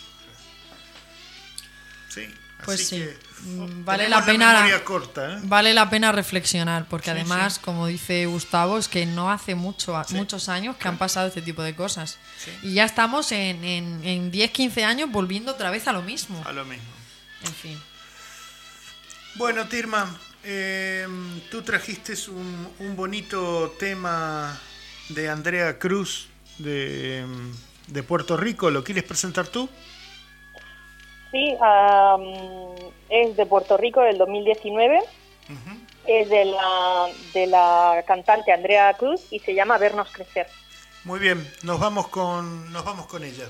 Sí. 2.09 2.27
Pues 2.65 2.81
así 2.81 2.97
sí. 2.97 3.03
que, 3.03 3.35
Mm, 3.45 3.85
vale 3.85 4.05
tenemos 4.05 4.21
la 4.27 4.33
pena- 4.33 4.53
memoria 4.55 4.85
corta, 4.85 5.33
¿eh? 5.35 5.39
Vale 5.43 5.75
la 5.75 5.91
pena 5.91 6.13
reflexionar, 6.13 6.87
porque 6.89 7.07
Sí, 7.07 7.11
además, 7.11 7.55
sí. 7.55 7.61
como 7.63 7.89
dice 7.89 8.25
Gustavo, 8.25 8.79
es 8.79 8.89
que 8.89 9.05
no 9.05 9.31
hace 9.31 9.55
mucho, 9.55 10.01
Sí. 10.09 10.15
muchos 10.15 10.49
años 10.49 10.77
que 10.77 10.89
han 10.89 10.97
pasado 10.97 11.27
este 11.29 11.43
tipo 11.43 11.63
de 11.63 11.75
cosas. 11.77 12.17
Y 12.63 12.73
ya 12.75 12.85
estamos 12.85 13.33
en, 13.33 13.63
en, 13.65 14.03
en 14.05 14.31
10, 14.31 14.51
15 14.53 14.85
años 14.85 15.11
volviendo 15.11 15.53
otra 15.53 15.71
vez 15.71 15.87
a 15.89 15.93
lo 15.93 16.01
mismo. 16.01 16.43
A 16.47 16.53
lo 16.53 16.65
mismo. 16.65 16.89
En 17.45 17.53
fin. 17.55 17.79
Bueno, 19.35 19.67
Tirma, 19.67 20.17
eh, 20.45 21.07
tú 21.51 21.63
trajiste 21.63 22.15
un, 22.29 22.69
un 22.79 22.97
bonito 22.97 23.75
tema 23.79 24.59
de 25.09 25.29
Andrea 25.29 25.79
Cruz 25.79 26.29
de, 26.59 27.25
de 27.89 28.03
Puerto 28.03 28.37
Rico. 28.37 28.71
¿Lo 28.71 28.85
quieres 28.85 29.05
presentar 29.05 29.49
tú? 29.49 29.69
Sí, 31.31 31.57
es 33.09 33.37
de 33.37 33.47
Puerto 33.47 33.77
Rico 33.77 34.01
del 34.03 34.19
2019, 34.19 34.99
Ujú. 34.99 35.79
es 36.07 36.29
de 36.29 36.45
la, 36.45 37.09
de 37.33 37.47
la 37.49 38.05
cantante 38.07 38.53
Andrea 38.53 38.95
Cruz 38.95 39.21
y 39.33 39.41
se 39.41 39.55
llama 39.55 39.79
Vernos 39.79 40.09
Crecer. 40.13 40.47
Muy 41.03 41.19
bien, 41.19 41.47
nos 41.63 41.81
vamos 41.81 42.09
con, 42.09 42.73
nos 42.73 42.85
vamos 42.85 43.07
con 43.07 43.25
ella. 43.25 43.47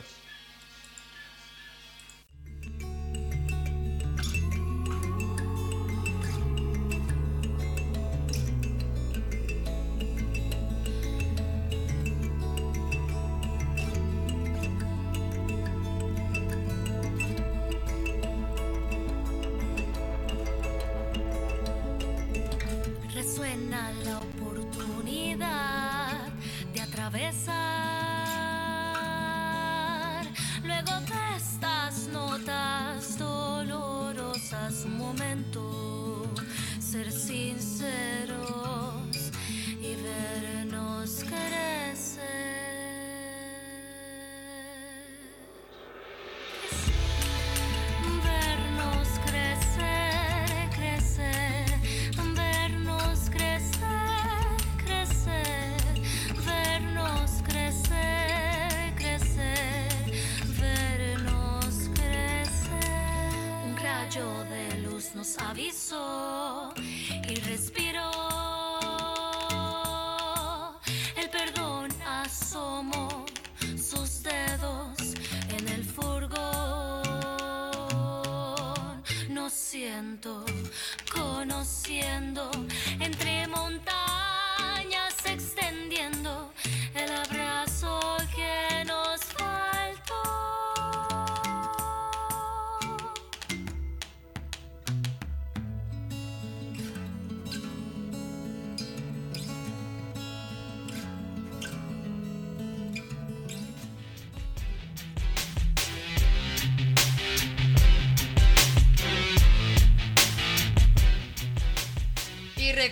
Nos 65.25 65.39
avisó 65.39 65.94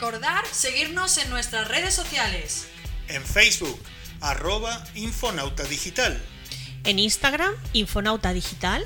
recordar 0.03 0.45
seguirnos 0.51 1.17
en 1.19 1.31
nuestras 1.31 1.69
redes 1.69 1.95
sociales. 1.95 2.67
En 3.07 3.25
Facebook, 3.25 3.81
arroba 4.21 4.85
Infonauta 4.97 5.63
Digital. 5.63 6.21
En 6.83 6.99
Instagram, 6.99 7.55
Infonauta 7.73 8.33
Digital. 8.33 8.85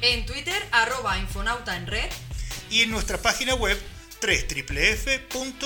En 0.00 0.24
Twitter, 0.24 0.66
arroba 0.72 1.18
Infonauta 1.18 1.76
en 1.76 1.86
red. 1.86 2.10
Y 2.70 2.80
en 2.80 2.90
nuestra 2.90 3.18
página 3.18 3.56
web 3.56 3.78
www.co. 4.22 5.60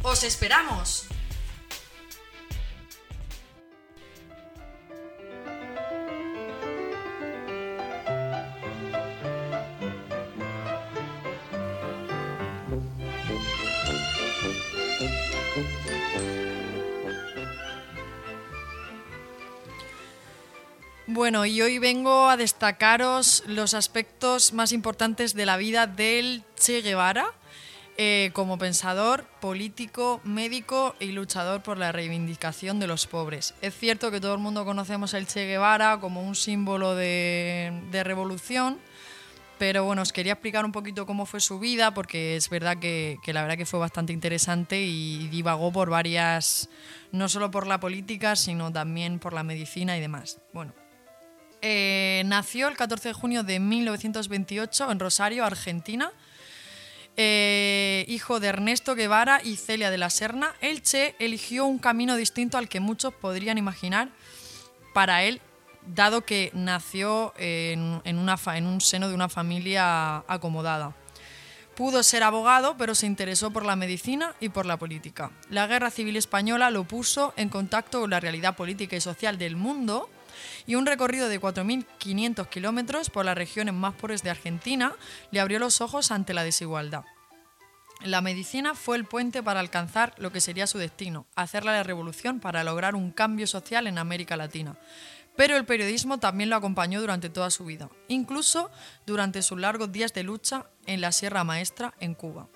¡Os 0.00 0.22
esperamos! 0.22 1.04
Bueno, 21.28 21.44
y 21.44 21.60
hoy 21.60 21.78
vengo 21.78 22.30
a 22.30 22.38
destacaros 22.38 23.44
los 23.46 23.74
aspectos 23.74 24.54
más 24.54 24.72
importantes 24.72 25.34
de 25.34 25.44
la 25.44 25.58
vida 25.58 25.86
del 25.86 26.42
Che 26.58 26.80
Guevara 26.80 27.34
eh, 27.98 28.30
como 28.32 28.56
pensador, 28.56 29.24
político, 29.38 30.22
médico 30.24 30.96
y 31.00 31.12
luchador 31.12 31.62
por 31.62 31.76
la 31.76 31.92
reivindicación 31.92 32.80
de 32.80 32.86
los 32.86 33.06
pobres. 33.06 33.52
Es 33.60 33.76
cierto 33.76 34.10
que 34.10 34.22
todo 34.22 34.32
el 34.32 34.38
mundo 34.40 34.64
conocemos 34.64 35.12
al 35.12 35.26
Che 35.26 35.46
Guevara 35.46 36.00
como 36.00 36.22
un 36.22 36.34
símbolo 36.34 36.94
de, 36.94 37.74
revolución, 37.92 38.78
pero 39.58 39.84
bueno, 39.84 40.00
os 40.00 40.14
quería 40.14 40.32
explicar 40.32 40.64
un 40.64 40.72
poquito 40.72 41.04
cómo 41.04 41.26
fue 41.26 41.40
su 41.40 41.58
vida, 41.58 41.92
porque 41.92 42.36
es 42.36 42.48
verdad 42.48 42.78
que, 42.78 43.18
que 43.22 43.34
la 43.34 43.42
verdad 43.42 43.58
que 43.58 43.66
fue 43.66 43.78
bastante 43.78 44.14
interesante 44.14 44.80
y 44.80 45.28
divagó 45.28 45.72
por 45.72 45.90
varias, 45.90 46.70
no 47.12 47.28
solo 47.28 47.50
por 47.50 47.66
la 47.66 47.80
política, 47.80 48.34
sino 48.34 48.72
también 48.72 49.18
por 49.18 49.34
la 49.34 49.42
medicina 49.42 49.94
y 49.98 50.00
demás. 50.00 50.40
Bueno, 50.54 50.72
eh, 51.62 52.22
nació 52.26 52.68
el 52.68 52.76
14 52.76 53.08
de 53.08 53.12
junio 53.14 53.42
de 53.42 53.60
1928 53.60 54.90
en 54.90 54.98
Rosario, 54.98 55.44
Argentina. 55.44 56.12
Eh, 57.16 58.04
hijo 58.08 58.38
de 58.38 58.48
Ernesto 58.48 58.94
Guevara 58.94 59.40
y 59.42 59.56
Celia 59.56 59.90
de 59.90 59.98
la 59.98 60.08
Serna, 60.08 60.54
el 60.60 60.82
Che 60.82 61.16
eligió 61.18 61.66
un 61.66 61.78
camino 61.78 62.14
distinto 62.14 62.58
al 62.58 62.68
que 62.68 62.78
muchos 62.78 63.12
podrían 63.12 63.58
imaginar 63.58 64.10
para 64.94 65.24
él, 65.24 65.40
dado 65.84 66.24
que 66.24 66.52
nació 66.54 67.34
en, 67.36 68.00
un 68.04 68.80
seno 68.80 69.08
de 69.08 69.14
una 69.14 69.28
familia 69.28 70.18
acomodada. 70.28 70.94
Pudo 71.74 72.02
ser 72.04 72.22
abogado, 72.22 72.76
pero 72.76 72.94
se 72.94 73.06
interesó 73.06 73.50
por 73.50 73.64
la 73.64 73.76
medicina 73.76 74.34
y 74.38 74.48
por 74.48 74.66
la 74.66 74.76
política. 74.76 75.32
La 75.50 75.66
Guerra 75.66 75.90
Civil 75.90 76.16
Española 76.16 76.70
lo 76.70 76.84
puso 76.84 77.34
en 77.36 77.48
contacto 77.48 78.00
con 78.00 78.10
la 78.10 78.20
realidad 78.20 78.56
política 78.56 78.94
y 78.94 79.00
social 79.00 79.38
del 79.38 79.56
mundo 79.56 80.08
y 80.68 80.74
un 80.74 80.84
recorrido 80.84 81.30
de 81.30 81.40
4.500 81.40 82.46
kilómetros 82.48 83.08
por 83.08 83.24
las 83.24 83.36
regiones 83.36 83.74
más 83.74 83.94
pobres 83.94 84.22
de 84.22 84.28
Argentina 84.28 84.94
le 85.30 85.40
abrió 85.40 85.58
los 85.58 85.80
ojos 85.80 86.12
ante 86.12 86.34
la 86.34 86.44
desigualdad. 86.44 87.04
La 88.04 88.20
medicina 88.20 88.74
fue 88.74 88.98
el 88.98 89.06
puente 89.06 89.42
para 89.42 89.60
alcanzar 89.60 90.14
lo 90.18 90.30
que 90.30 90.42
sería 90.42 90.66
su 90.66 90.76
destino, 90.76 91.26
hacer 91.34 91.64
la 91.64 91.82
revolución 91.82 92.38
para 92.38 92.62
lograr 92.64 92.94
un 92.94 93.10
cambio 93.12 93.46
social 93.46 93.86
en 93.86 93.96
América 93.96 94.36
Latina. 94.36 94.76
Pero 95.36 95.56
el 95.56 95.64
periodismo 95.64 96.18
también 96.18 96.50
lo 96.50 96.56
acompañó 96.56 97.00
durante 97.00 97.30
toda 97.30 97.50
su 97.50 97.64
vida, 97.64 97.88
incluso 98.08 98.70
durante 99.06 99.40
sus 99.40 99.58
largos 99.58 99.90
días 99.90 100.12
de 100.12 100.22
lucha 100.22 100.66
en 100.84 101.00
la 101.00 101.12
Sierra 101.12 101.44
Maestra, 101.44 101.94
en 101.98 102.14
Cuba. 102.14 102.46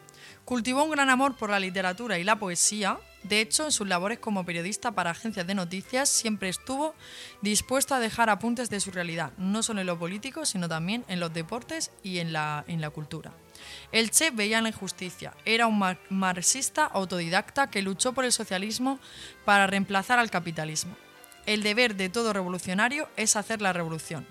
Cultivó 0.44 0.84
un 0.84 0.90
gran 0.90 1.08
amor 1.08 1.36
por 1.36 1.50
la 1.50 1.60
literatura 1.60 2.18
y 2.18 2.24
la 2.24 2.36
poesía. 2.36 2.98
De 3.22 3.40
hecho, 3.40 3.64
en 3.64 3.70
sus 3.70 3.86
labores 3.86 4.18
como 4.18 4.44
periodista 4.44 4.90
para 4.90 5.10
agencias 5.10 5.46
de 5.46 5.54
noticias 5.54 6.08
siempre 6.08 6.48
estuvo 6.48 6.94
dispuesto 7.40 7.94
a 7.94 8.00
dejar 8.00 8.28
apuntes 8.28 8.68
de 8.68 8.80
su 8.80 8.90
realidad, 8.90 9.32
no 9.38 9.62
solo 9.62 9.80
en 9.80 9.86
lo 9.86 9.96
político, 9.98 10.44
sino 10.44 10.68
también 10.68 11.04
en 11.06 11.20
los 11.20 11.32
deportes 11.32 11.92
y 12.02 12.18
en 12.18 12.32
la, 12.32 12.64
en 12.66 12.80
la 12.80 12.90
cultura. 12.90 13.32
El 13.92 14.10
Che 14.10 14.32
veía 14.32 14.60
la 14.60 14.70
injusticia. 14.70 15.34
Era 15.44 15.68
un 15.68 15.78
mar- 15.78 16.00
marxista 16.10 16.84
autodidacta 16.86 17.70
que 17.70 17.80
luchó 17.80 18.12
por 18.12 18.24
el 18.24 18.32
socialismo 18.32 18.98
para 19.44 19.68
reemplazar 19.68 20.18
al 20.18 20.30
capitalismo. 20.30 20.96
El 21.46 21.62
deber 21.62 21.94
de 21.94 22.08
todo 22.08 22.32
revolucionario 22.32 23.08
es 23.16 23.36
hacer 23.36 23.62
la 23.62 23.72
revolución 23.72 24.26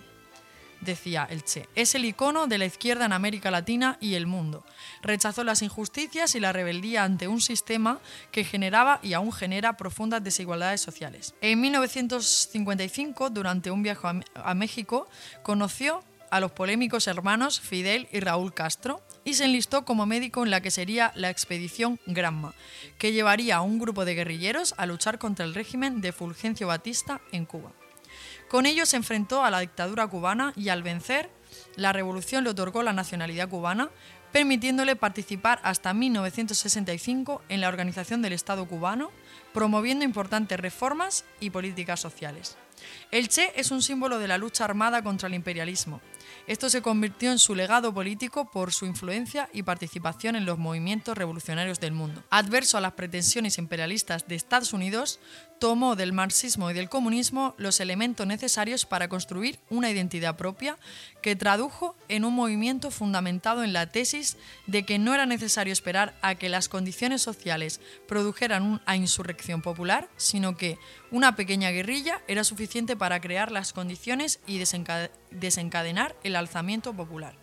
decía 0.81 1.27
el 1.29 1.43
Che. 1.43 1.67
Es 1.75 1.95
el 1.95 2.05
icono 2.05 2.47
de 2.47 2.57
la 2.57 2.65
izquierda 2.65 3.05
en 3.05 3.13
América 3.13 3.51
Latina 3.51 3.97
y 4.01 4.15
el 4.15 4.27
mundo. 4.27 4.65
Rechazó 5.01 5.43
las 5.43 5.61
injusticias 5.61 6.35
y 6.35 6.39
la 6.39 6.51
rebeldía 6.51 7.03
ante 7.03 7.27
un 7.27 7.41
sistema 7.41 7.99
que 8.31 8.43
generaba 8.43 8.99
y 9.01 9.13
aún 9.13 9.31
genera 9.31 9.77
profundas 9.77 10.23
desigualdades 10.23 10.81
sociales. 10.81 11.33
En 11.41 11.61
1955, 11.61 13.29
durante 13.29 13.71
un 13.71 13.83
viaje 13.83 14.07
a 14.35 14.53
México, 14.53 15.07
conoció 15.43 16.03
a 16.31 16.39
los 16.39 16.51
polémicos 16.51 17.07
hermanos 17.07 17.59
Fidel 17.59 18.07
y 18.11 18.21
Raúl 18.21 18.53
Castro 18.53 19.01
y 19.23 19.35
se 19.35 19.45
enlistó 19.45 19.85
como 19.85 20.05
médico 20.05 20.43
en 20.43 20.49
la 20.49 20.61
que 20.61 20.71
sería 20.71 21.11
la 21.15 21.29
expedición 21.29 21.99
Granma, 22.07 22.55
que 22.97 23.11
llevaría 23.11 23.57
a 23.57 23.61
un 23.61 23.77
grupo 23.77 24.05
de 24.05 24.15
guerrilleros 24.15 24.73
a 24.77 24.85
luchar 24.85 25.19
contra 25.19 25.45
el 25.45 25.53
régimen 25.53 26.01
de 26.01 26.13
Fulgencio 26.13 26.67
Batista 26.67 27.21
en 27.31 27.45
Cuba. 27.45 27.71
Con 28.51 28.65
ello 28.65 28.85
se 28.85 28.97
enfrentó 28.97 29.45
a 29.45 29.49
la 29.49 29.61
dictadura 29.61 30.07
cubana 30.07 30.51
y 30.57 30.67
al 30.67 30.83
vencer, 30.83 31.29
la 31.77 31.93
revolución 31.93 32.43
le 32.43 32.49
otorgó 32.49 32.83
la 32.83 32.91
nacionalidad 32.91 33.47
cubana, 33.47 33.89
permitiéndole 34.33 34.97
participar 34.97 35.61
hasta 35.63 35.93
1965 35.93 37.43
en 37.47 37.61
la 37.61 37.69
organización 37.69 38.21
del 38.21 38.33
Estado 38.33 38.67
cubano, 38.67 39.09
promoviendo 39.53 40.03
importantes 40.03 40.59
reformas 40.59 41.23
y 41.39 41.51
políticas 41.51 42.01
sociales. 42.01 42.57
El 43.09 43.29
Che 43.29 43.53
es 43.55 43.71
un 43.71 43.81
símbolo 43.81 44.19
de 44.19 44.27
la 44.27 44.37
lucha 44.37 44.65
armada 44.65 45.01
contra 45.01 45.27
el 45.27 45.33
imperialismo. 45.33 46.01
Esto 46.47 46.69
se 46.69 46.81
convirtió 46.81 47.31
en 47.31 47.39
su 47.39 47.55
legado 47.55 47.93
político 47.93 48.49
por 48.51 48.73
su 48.73 48.85
influencia 48.85 49.49
y 49.53 49.63
participación 49.63 50.35
en 50.35 50.45
los 50.45 50.57
movimientos 50.57 51.17
revolucionarios 51.17 51.79
del 51.79 51.93
mundo. 51.93 52.23
Adverso 52.29 52.77
a 52.77 52.81
las 52.81 52.93
pretensiones 52.93 53.57
imperialistas 53.57 54.27
de 54.27 54.35
Estados 54.35 54.73
Unidos, 54.73 55.19
tomó 55.61 55.95
del 55.95 56.11
marxismo 56.11 56.71
y 56.71 56.73
del 56.73 56.89
comunismo 56.89 57.53
los 57.59 57.79
elementos 57.79 58.25
necesarios 58.25 58.87
para 58.87 59.07
construir 59.09 59.59
una 59.69 59.91
identidad 59.91 60.35
propia 60.35 60.75
que 61.21 61.35
tradujo 61.35 61.95
en 62.09 62.25
un 62.25 62.33
movimiento 62.33 62.89
fundamentado 62.89 63.63
en 63.63 63.71
la 63.71 63.85
tesis 63.85 64.37
de 64.65 64.81
que 64.87 64.97
no 64.97 65.13
era 65.13 65.27
necesario 65.27 65.71
esperar 65.71 66.15
a 66.23 66.33
que 66.33 66.49
las 66.49 66.67
condiciones 66.67 67.21
sociales 67.21 67.79
produjeran 68.07 68.63
una 68.63 68.95
insurrección 68.95 69.61
popular, 69.61 70.09
sino 70.17 70.57
que 70.57 70.79
una 71.11 71.35
pequeña 71.35 71.69
guerrilla 71.69 72.21
era 72.27 72.43
suficiente 72.43 72.95
para 72.97 73.21
crear 73.21 73.51
las 73.51 73.71
condiciones 73.71 74.39
y 74.47 74.57
desenca- 74.57 75.11
desencadenar 75.29 76.15
el 76.23 76.37
alzamiento 76.37 76.91
popular. 76.93 77.40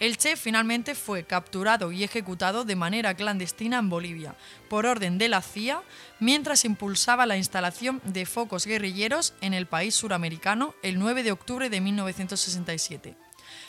El 0.00 0.16
Che 0.16 0.34
finalmente 0.36 0.94
fue 0.94 1.24
capturado 1.24 1.92
y 1.92 2.04
ejecutado 2.04 2.64
de 2.64 2.74
manera 2.74 3.14
clandestina 3.14 3.78
en 3.78 3.90
Bolivia, 3.90 4.34
por 4.70 4.86
orden 4.86 5.18
de 5.18 5.28
la 5.28 5.42
CIA, 5.42 5.82
mientras 6.20 6.64
impulsaba 6.64 7.26
la 7.26 7.36
instalación 7.36 8.00
de 8.04 8.24
focos 8.24 8.64
guerrilleros 8.64 9.34
en 9.42 9.52
el 9.52 9.66
país 9.66 9.94
suramericano 9.94 10.74
el 10.82 10.98
9 10.98 11.22
de 11.22 11.32
octubre 11.32 11.68
de 11.68 11.82
1967. 11.82 13.14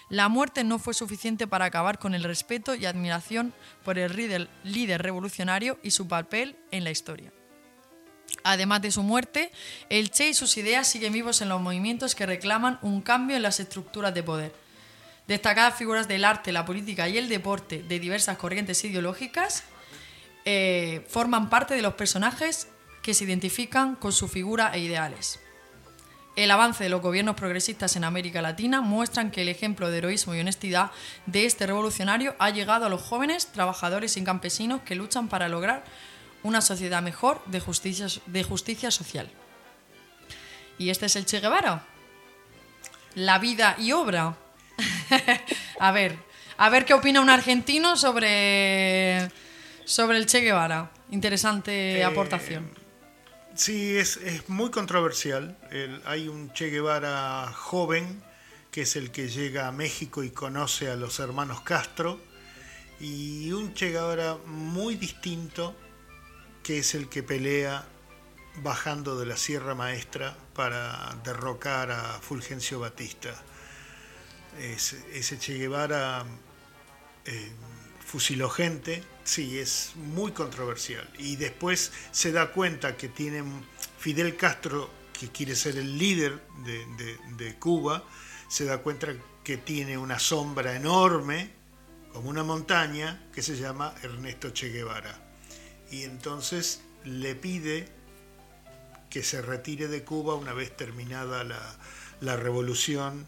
La 0.08 0.30
muerte 0.30 0.64
no 0.64 0.80
fue 0.80 0.94
suficiente 0.94 1.48
para 1.48 1.66
acabar 1.66 2.00
con 2.00 2.16
el 2.16 2.24
respeto 2.24 2.76
y 2.76 2.86
admiración 2.86 3.54
por 3.84 4.00
el 4.00 4.16
líder, 4.16 5.02
revolucionario 5.02 5.80
y 5.84 5.92
su 5.92 6.08
papel 6.08 6.56
en 6.72 6.86
la 6.86 6.92
historia. 6.92 7.34
Además 8.46 8.82
de 8.82 8.92
su 8.92 9.04
muerte, 9.04 9.52
el 9.90 10.12
Che 10.12 10.30
y 10.30 10.34
sus 10.34 10.56
ideas 10.56 10.88
siguen 10.88 11.12
vivos 11.12 11.42
en 11.42 11.50
los 11.50 11.60
movimientos 11.60 12.16
que 12.16 12.26
reclaman 12.26 12.80
un 12.82 13.02
cambio 13.02 13.36
en 13.36 13.42
las 13.42 13.60
estructuras 13.60 14.14
de 14.14 14.24
poder. 14.24 14.71
Destacadas 15.28 15.76
figuras 15.76 16.08
del 16.08 16.26
arte, 16.26 16.52
la 16.52 16.66
política 16.66 17.08
y 17.08 17.18
el 17.18 17.30
deporte 17.30 17.84
de 17.84 18.00
diversas 18.00 18.38
corrientes 18.38 18.84
ideológicas 18.84 19.64
eh, 20.46 21.06
forman 21.08 21.50
parte 21.50 21.76
de 21.76 21.82
los 21.82 21.94
personajes 21.94 22.68
que 23.02 23.14
se 23.14 23.24
identifican 23.24 23.96
con 23.96 24.12
su 24.12 24.28
figura 24.28 24.72
e 24.74 24.80
ideales. 24.80 25.40
El 26.36 26.50
avance 26.50 26.84
de 26.84 26.90
los 26.90 27.02
gobiernos 27.02 27.36
progresistas 27.36 27.96
en 27.98 28.06
América 28.06 28.42
Latina 28.42 28.80
muestran 28.82 29.32
que 29.32 29.42
el 29.42 29.50
ejemplo 29.50 29.90
de 29.90 29.98
heroísmo 29.98 30.34
y 30.34 30.40
honestidad 30.40 30.92
de 31.26 31.46
este 31.46 31.68
revolucionario 31.68 32.36
ha 32.40 32.50
llegado 32.52 32.86
a 32.86 32.90
los 32.90 33.02
jóvenes, 33.02 33.48
trabajadores 33.48 34.16
y 34.16 34.24
campesinos 34.24 34.82
que 34.82 34.96
luchan 34.96 35.28
para 35.28 35.50
lograr 35.50 35.84
una 36.44 36.62
sociedad 36.62 37.02
mejor 37.02 37.44
de 37.48 37.60
justicia, 37.60 38.08
de 38.26 38.44
justicia 38.44 38.92
social. 38.92 39.30
¿Y 40.78 40.90
este 40.90 41.08
es 41.08 41.16
el 41.18 41.26
Che 41.26 41.42
Guevara? 41.42 41.84
La 43.16 43.38
vida 43.38 43.76
y 43.78 43.92
obra. 43.92 44.38
a 45.80 45.92
ver, 45.92 46.18
a 46.58 46.70
ver 46.70 46.86
qué 46.86 46.94
opina 46.94 47.22
un 47.22 47.30
argentino 47.30 47.96
sobre, 47.98 49.30
sobre 49.86 50.18
el 50.18 50.26
Che 50.26 50.42
Guevara. 50.42 50.92
Interesante 51.12 51.98
Eh, 52.00 52.04
aportación. 52.04 52.70
Sí, 53.56 53.98
es, 53.98 54.18
es 54.18 54.48
muy 54.50 54.72
controversial. 54.72 55.58
El- 55.72 56.02
hay 56.06 56.28
un 56.28 56.54
Che 56.54 56.70
Guevara 56.70 57.52
joven, 57.54 58.24
que 58.72 58.82
es 58.84 58.96
el 58.96 59.12
que 59.12 59.28
llega 59.28 59.68
a 59.68 59.72
México 59.74 60.24
y 60.24 60.30
conoce 60.32 60.90
a 60.90 60.96
los 60.96 61.20
hermanos 61.20 61.62
Castro, 61.62 62.20
y 63.00 63.52
un 63.52 63.74
Che 63.74 63.90
Guevara 63.92 64.38
muy 64.46 64.96
distinto, 64.96 65.76
que 66.64 66.78
es 66.80 66.96
el 66.96 67.10
que 67.10 67.24
pelea 67.24 67.84
bajando 68.58 69.18
de 69.20 69.26
la 69.26 69.36
Sierra 69.38 69.76
Maestra 69.76 70.36
para 70.54 71.16
derrocar 71.24 71.92
a 71.92 72.20
Fulgencio 72.22 72.80
Batista. 72.80 73.34
Es- 74.60 74.94
ese 75.14 75.40
Che 75.40 75.58
Guevara 75.58 76.26
eh, 77.26 77.52
fusiló 78.06 78.50
gente, 78.50 79.04
sí, 79.24 79.58
es 79.60 79.94
muy 79.96 80.32
controversial. 80.32 81.08
Y 81.18 81.36
después 81.38 81.92
se 82.12 82.32
da 82.32 82.52
cuenta 82.52 82.98
que 82.98 83.08
tiene 83.08 83.44
Fidel 84.00 84.36
Castro, 84.36 84.90
que 85.18 85.30
quiere 85.30 85.56
ser 85.56 85.78
el 85.78 85.98
líder 85.98 86.42
de, 87.38 87.56
Cuba, 87.60 88.04
se 88.50 88.66
da 88.66 88.80
cuenta 88.80 89.14
que 89.44 89.58
tiene 89.58 89.98
una 89.98 90.20
sombra 90.20 90.76
enorme, 90.76 91.52
como 92.12 92.30
una 92.30 92.44
montaña, 92.44 93.30
que 93.34 93.42
se 93.42 93.56
llama 93.56 93.94
Ernesto 94.02 94.50
Che 94.50 94.70
Guevara. 94.70 95.18
Y 95.92 96.04
entonces 96.04 96.82
le 97.06 97.36
pide 97.36 97.88
que 99.10 99.24
se 99.24 99.42
retire 99.42 99.88
de 99.88 100.04
Cuba 100.04 100.36
una 100.36 100.54
vez 100.54 100.76
terminada 100.76 101.44
la 102.20 102.36
revolución, 102.36 103.26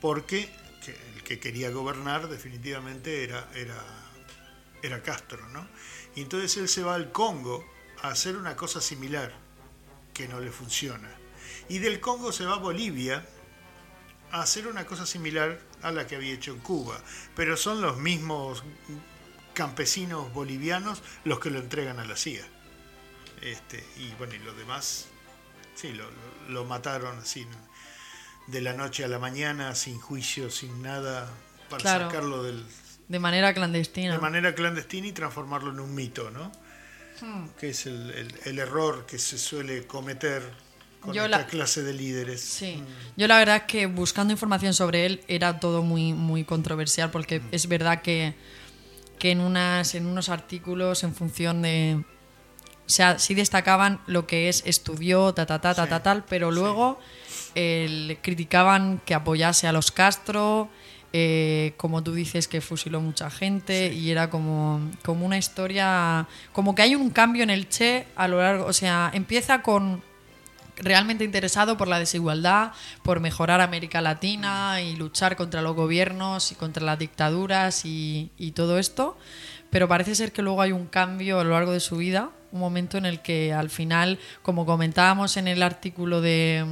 porque 0.00 0.48
que 0.84 0.92
el 1.14 1.22
que 1.22 1.38
quería 1.38 1.70
gobernar 1.70 2.28
definitivamente 2.28 3.22
era, 3.24 3.48
era, 3.54 3.82
era 4.82 5.02
Castro, 5.02 5.46
¿no? 5.48 5.66
Y 6.16 6.22
entonces 6.22 6.56
él 6.56 6.68
se 6.68 6.82
va 6.82 6.94
al 6.94 7.12
Congo 7.12 7.64
a 8.02 8.08
hacer 8.08 8.36
una 8.36 8.56
cosa 8.56 8.80
similar, 8.80 9.32
que 10.14 10.26
no 10.26 10.40
le 10.40 10.50
funciona. 10.50 11.10
Y 11.68 11.78
del 11.78 12.00
Congo 12.00 12.32
se 12.32 12.44
va 12.46 12.54
a 12.54 12.58
Bolivia 12.58 13.26
a 14.32 14.42
hacer 14.42 14.66
una 14.66 14.86
cosa 14.86 15.06
similar 15.06 15.60
a 15.82 15.92
la 15.92 16.06
que 16.06 16.16
había 16.16 16.32
hecho 16.32 16.52
en 16.52 16.60
Cuba, 16.60 17.00
pero 17.36 17.56
son 17.56 17.80
los 17.80 17.98
mismos 17.98 18.62
campesinos 19.54 20.32
bolivianos 20.32 21.02
los 21.24 21.40
que 21.40 21.50
lo 21.50 21.58
entregan 21.58 21.98
a 21.98 22.04
la 22.04 22.16
CIA. 22.16 22.46
Este, 23.42 23.84
y 23.98 24.10
bueno, 24.18 24.34
y 24.34 24.38
los 24.38 24.56
demás, 24.56 25.06
sí, 25.74 25.92
lo, 25.92 26.04
lo- 26.48 26.64
mataron 26.64 27.18
así. 27.18 27.46
De 28.50 28.60
la 28.60 28.72
noche 28.72 29.04
a 29.04 29.08
la 29.08 29.18
mañana, 29.18 29.74
sin 29.74 29.98
juicio, 30.00 30.50
sin 30.50 30.82
nada, 30.82 31.28
para 31.68 31.82
Claro. 31.82 32.06
sacarlo 32.06 32.42
del, 32.42 32.64
De 33.08 33.18
manera 33.18 33.52
clandestina. 33.54 34.12
de 34.12 34.18
manera 34.18 34.54
clandestina 34.54 35.06
y 35.08 35.12
transformarlo 35.12 35.70
en 35.70 35.80
un 35.80 35.94
mito, 35.94 36.30
¿no? 36.30 36.50
Hmm. 37.20 37.48
Que 37.58 37.70
es 37.70 37.86
el, 37.86 38.10
el- 38.10 38.34
el 38.44 38.58
error 38.58 39.04
que 39.06 39.18
se 39.18 39.36
suele 39.38 39.86
cometer 39.86 40.42
con 41.00 41.12
Yo 41.14 41.24
esta 41.24 41.38
la- 41.38 41.46
clase 41.46 41.82
de 41.82 41.92
líderes. 41.94 42.40
Sí. 42.40 42.82
Yo 43.16 43.26
la 43.26 43.38
verdad 43.38 43.56
es 43.56 43.62
que 43.64 43.86
buscando 43.86 44.32
información 44.32 44.74
sobre 44.74 45.06
él 45.06 45.22
era 45.28 45.60
todo 45.60 45.82
muy, 45.82 46.12
muy 46.12 46.44
controversial 46.44 47.10
porque 47.10 47.40
es 47.52 47.68
verdad 47.68 48.02
que, 48.02 48.34
que 49.18 49.30
en, 49.32 49.40
unas, 49.40 49.94
en 49.94 50.06
unos 50.06 50.28
artículos 50.28 51.02
en 51.04 51.14
función 51.14 51.62
de... 51.62 52.04
O 52.86 52.92
sea, 52.92 53.18
sí 53.20 53.34
destacaban 53.34 54.00
lo 54.08 54.26
que 54.26 54.48
es 54.48 54.62
estudió, 54.66 55.32
ta, 55.32 55.46
ta, 55.46 55.60
ta, 55.60 55.74
ta, 55.74 55.84
Sí, 55.84 55.90
ta, 55.90 56.02
tal, 56.02 56.24
pero 56.24 56.50
luego 56.50 56.98
eh, 57.54 58.18
criticaban 58.22 59.00
que 59.04 59.14
apoyase 59.14 59.66
a 59.66 59.72
los 59.72 59.90
Castro, 59.90 60.68
eh, 61.12 61.74
como 61.76 62.02
tú 62.02 62.14
dices, 62.14 62.46
que 62.46 62.60
fusiló 62.60 63.00
mucha 63.00 63.30
gente 63.30 63.92
y 63.92 64.10
era 64.10 64.30
como, 64.30 64.80
como 65.04 65.26
una 65.26 65.38
historia... 65.38 66.26
Como 66.52 66.74
que 66.74 66.82
hay 66.82 66.94
un 66.94 67.10
cambio 67.10 67.42
en 67.42 67.50
el 67.50 67.68
Che 67.68 68.06
a 68.16 68.28
lo 68.28 68.38
largo... 68.38 68.66
O 68.66 68.72
sea, 68.72 69.10
empieza 69.12 69.62
con 69.62 70.02
realmente 70.76 71.24
interesado 71.24 71.76
por 71.76 71.88
la 71.88 71.98
desigualdad, 71.98 72.72
por 73.02 73.20
mejorar 73.20 73.60
América 73.60 74.00
Latina 74.00 74.80
y 74.80 74.96
luchar 74.96 75.36
contra 75.36 75.62
los 75.62 75.76
gobiernos 75.76 76.52
y 76.52 76.54
contra 76.54 76.84
las 76.84 76.98
dictaduras 76.98 77.84
y, 77.84 78.30
y 78.38 78.52
todo 78.52 78.78
esto. 78.78 79.18
Pero 79.70 79.88
parece 79.88 80.14
ser 80.14 80.32
que 80.32 80.42
luego 80.42 80.62
hay 80.62 80.72
un 80.72 80.86
cambio 80.86 81.40
a 81.40 81.44
lo 81.44 81.50
largo 81.50 81.72
de 81.72 81.80
su 81.80 81.96
vida, 81.96 82.30
un 82.52 82.60
momento 82.60 82.98
en 82.98 83.06
el 83.06 83.20
que 83.20 83.52
al 83.52 83.70
final, 83.70 84.18
como 84.42 84.66
comentábamos 84.66 85.36
en 85.36 85.46
el 85.48 85.62
artículo 85.62 86.20
de, 86.20 86.64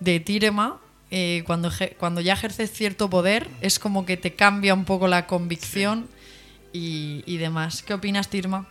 de 0.00 0.20
Tirema, 0.20 0.78
eh, 1.10 1.42
cuando, 1.46 1.70
cuando 1.98 2.20
ya 2.20 2.32
ejerces 2.34 2.70
cierto 2.72 3.08
poder, 3.08 3.46
es 3.60 3.78
como 3.78 4.04
que 4.06 4.16
te 4.16 4.34
cambia 4.34 4.74
un 4.74 4.84
poco 4.84 5.08
la 5.08 5.26
convicción 5.26 6.08
y, 6.72 7.22
y 7.26 7.38
demás. 7.38 7.82
¿Qué 7.82 7.94
opinas, 7.94 8.28
Tirma? 8.28 8.66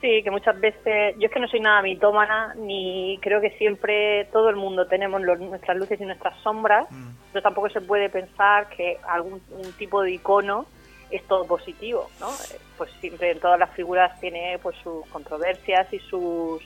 Sí, 0.00 0.22
que 0.22 0.30
muchas 0.30 0.60
veces, 0.60 1.14
yo 1.18 1.26
es 1.26 1.32
que 1.32 1.40
no 1.40 1.48
soy 1.48 1.60
nada 1.60 1.80
mitómana, 1.82 2.54
ni 2.56 3.18
creo 3.22 3.40
que 3.40 3.50
siempre 3.52 4.26
todo 4.30 4.50
el 4.50 4.56
mundo 4.56 4.86
tenemos 4.86 5.22
los- 5.22 5.40
nuestras 5.40 5.76
luces 5.76 5.98
y 6.00 6.04
nuestras 6.04 6.38
sombras, 6.42 6.86
pero 7.32 7.42
tampoco 7.42 7.70
se 7.70 7.80
puede 7.80 8.10
pensar 8.10 8.68
que 8.68 8.98
algún 9.08 9.40
un 9.50 9.72
tipo 9.72 10.02
de 10.02 10.12
icono 10.12 10.66
es 11.10 11.22
todo 11.26 11.46
positivo, 11.46 12.10
¿no? 12.20 12.28
Eh, 12.28 12.58
Pues 12.76 12.90
siempre 13.00 13.30
en 13.30 13.40
todas 13.40 13.58
las 13.58 13.70
figuras 13.70 14.20
tiene 14.20 14.58
pues 14.62 14.76
sus 14.82 15.06
controversias 15.06 15.90
y 15.92 15.98
sus 16.00 16.62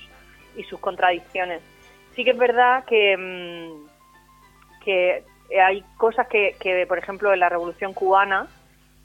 y 0.57 0.65
sus 0.65 0.81
contradicciones. 0.81 1.61
Sí 2.15 2.25
que 2.25 2.31
es 2.31 2.39
verdad 2.39 2.85
que 2.85 3.17
mm, 3.17 3.91
que 4.85 5.25
hay 5.63 5.83
cosas 5.97 6.29
que, 6.29 6.57
que, 6.61 6.87
por 6.87 6.99
ejemplo, 6.99 7.33
en 7.33 7.41
la 7.41 7.49
Revolución 7.49 7.93
Cubana 7.93 8.47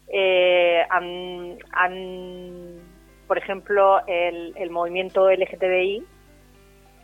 eh, 0.08 0.86
han, 0.90 1.58
han, 1.72 2.80
por 3.28 3.38
ejemplo, 3.38 4.06
el, 4.08 4.54
el 4.56 4.70
movimiento 4.70 5.30
LGTBI 5.30 6.06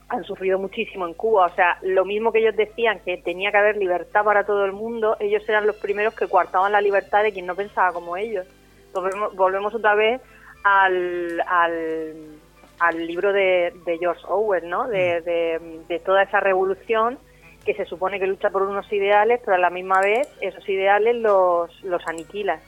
han 0.09 0.23
sufrido 0.25 0.59
muchísimo 0.59 1.07
en 1.07 1.13
Cuba. 1.13 1.47
O 1.47 1.55
sea, 1.55 1.77
lo 1.81 2.05
mismo 2.05 2.31
que 2.31 2.39
ellos 2.39 2.55
decían 2.55 2.99
que 2.99 3.17
tenía 3.17 3.51
que 3.51 3.57
haber 3.57 3.77
libertad 3.77 4.23
para 4.23 4.45
todo 4.45 4.65
el 4.65 4.73
mundo, 4.73 5.15
ellos 5.19 5.47
eran 5.47 5.65
los 5.65 5.77
primeros 5.77 6.13
que 6.13 6.27
coartaban 6.27 6.71
la 6.71 6.81
libertad 6.81 7.23
de 7.23 7.31
quien 7.31 7.45
no 7.45 7.55
pensaba 7.55 7.93
como 7.93 8.17
ellos. 8.17 8.45
Volvemos, 8.93 9.35
volvemos 9.35 9.73
otra 9.73 9.95
vez 9.95 10.21
al, 10.63 11.41
al, 11.47 12.40
al 12.81 13.05
libro 13.05 13.31
de, 13.31 13.73
de 13.85 13.97
George 13.99 14.23
Orwell, 14.27 14.67
¿no? 14.67 14.87
De, 14.87 15.21
de, 15.21 15.81
de 15.87 15.99
toda 15.99 16.23
esa 16.23 16.39
revolución 16.39 17.19
que 17.63 17.75
se 17.75 17.85
supone 17.85 18.19
que 18.19 18.25
lucha 18.25 18.49
por 18.49 18.63
unos 18.63 18.91
ideales, 18.91 19.39
pero 19.45 19.55
a 19.55 19.59
la 19.59 19.69
misma 19.69 20.01
vez 20.01 20.27
esos 20.41 20.67
ideales 20.67 21.15
los, 21.15 21.83
los 21.83 22.01
aniquila. 22.07 22.59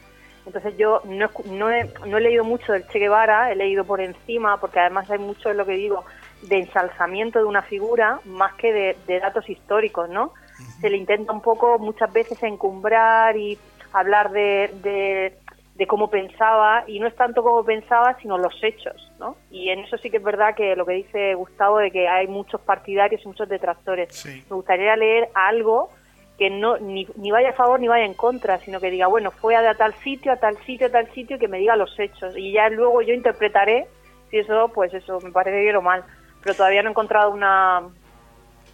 Entonces 0.45 0.77
yo 0.77 1.01
no, 1.05 1.31
no, 1.45 1.71
he, 1.71 1.89
no 2.05 2.17
he 2.17 2.21
leído 2.21 2.43
mucho 2.43 2.73
del 2.73 2.85
Che 2.87 2.99
Guevara, 2.99 3.51
he 3.51 3.55
leído 3.55 3.85
por 3.85 4.01
encima, 4.01 4.59
porque 4.59 4.79
además 4.79 5.09
hay 5.09 5.17
mucho, 5.17 5.49
es 5.49 5.55
lo 5.55 5.65
que 5.65 5.73
digo, 5.73 6.03
de 6.43 6.59
ensalzamiento 6.59 7.39
de 7.39 7.45
una 7.45 7.63
figura 7.63 8.19
más 8.25 8.53
que 8.55 8.71
de, 8.71 8.97
de 9.07 9.19
datos 9.19 9.49
históricos, 9.49 10.09
¿no? 10.09 10.33
Se 10.79 10.89
le 10.91 10.97
intenta 10.97 11.31
un 11.31 11.41
poco 11.41 11.79
muchas 11.79 12.13
veces 12.13 12.43
encumbrar 12.43 13.35
y 13.35 13.57
hablar 13.93 14.31
de, 14.31 14.69
de, 14.83 15.37
de 15.75 15.87
cómo 15.87 16.09
pensaba 16.09 16.83
y 16.87 16.99
no 16.99 17.07
es 17.07 17.15
tanto 17.15 17.41
cómo 17.41 17.63
pensaba 17.63 18.15
sino 18.21 18.37
los 18.37 18.53
hechos, 18.63 19.11
¿no? 19.19 19.35
Y 19.49 19.69
en 19.69 19.79
eso 19.79 19.97
sí 19.97 20.11
que 20.11 20.17
es 20.17 20.23
verdad 20.23 20.55
que 20.55 20.75
lo 20.75 20.85
que 20.85 20.93
dice 20.93 21.33
Gustavo 21.33 21.79
de 21.79 21.89
que 21.89 22.07
hay 22.07 22.27
muchos 22.27 22.61
partidarios 22.61 23.21
y 23.23 23.27
muchos 23.27 23.49
detractores. 23.49 24.13
Sí. 24.13 24.43
Me 24.49 24.55
gustaría 24.55 24.95
leer 24.95 25.29
algo 25.33 25.89
que 26.37 26.49
no 26.49 26.77
ni, 26.77 27.07
ni 27.15 27.31
vaya 27.31 27.49
a 27.49 27.53
favor 27.53 27.79
ni 27.79 27.87
vaya 27.87 28.05
en 28.05 28.13
contra, 28.13 28.59
sino 28.59 28.79
que 28.79 28.91
diga, 28.91 29.07
bueno, 29.07 29.31
fue 29.31 29.55
a 29.55 29.73
tal 29.75 29.93
sitio, 29.95 30.31
a 30.31 30.37
tal 30.37 30.57
sitio, 30.63 30.87
a 30.87 30.91
tal 30.91 31.11
sitio, 31.13 31.37
y 31.37 31.39
que 31.39 31.47
me 31.47 31.57
diga 31.59 31.75
los 31.75 31.99
hechos. 31.99 32.35
Y 32.37 32.51
ya 32.51 32.69
luego 32.69 33.01
yo 33.01 33.13
interpretaré 33.13 33.87
si 34.29 34.37
eso, 34.37 34.69
pues 34.73 34.93
eso, 34.93 35.19
me 35.21 35.31
parece 35.31 35.59
bien 35.59 35.75
o 35.75 35.81
mal. 35.81 36.03
Pero 36.43 36.55
todavía 36.55 36.83
no 36.83 36.89
he 36.89 36.91
encontrado 36.91 37.31
una 37.31 37.83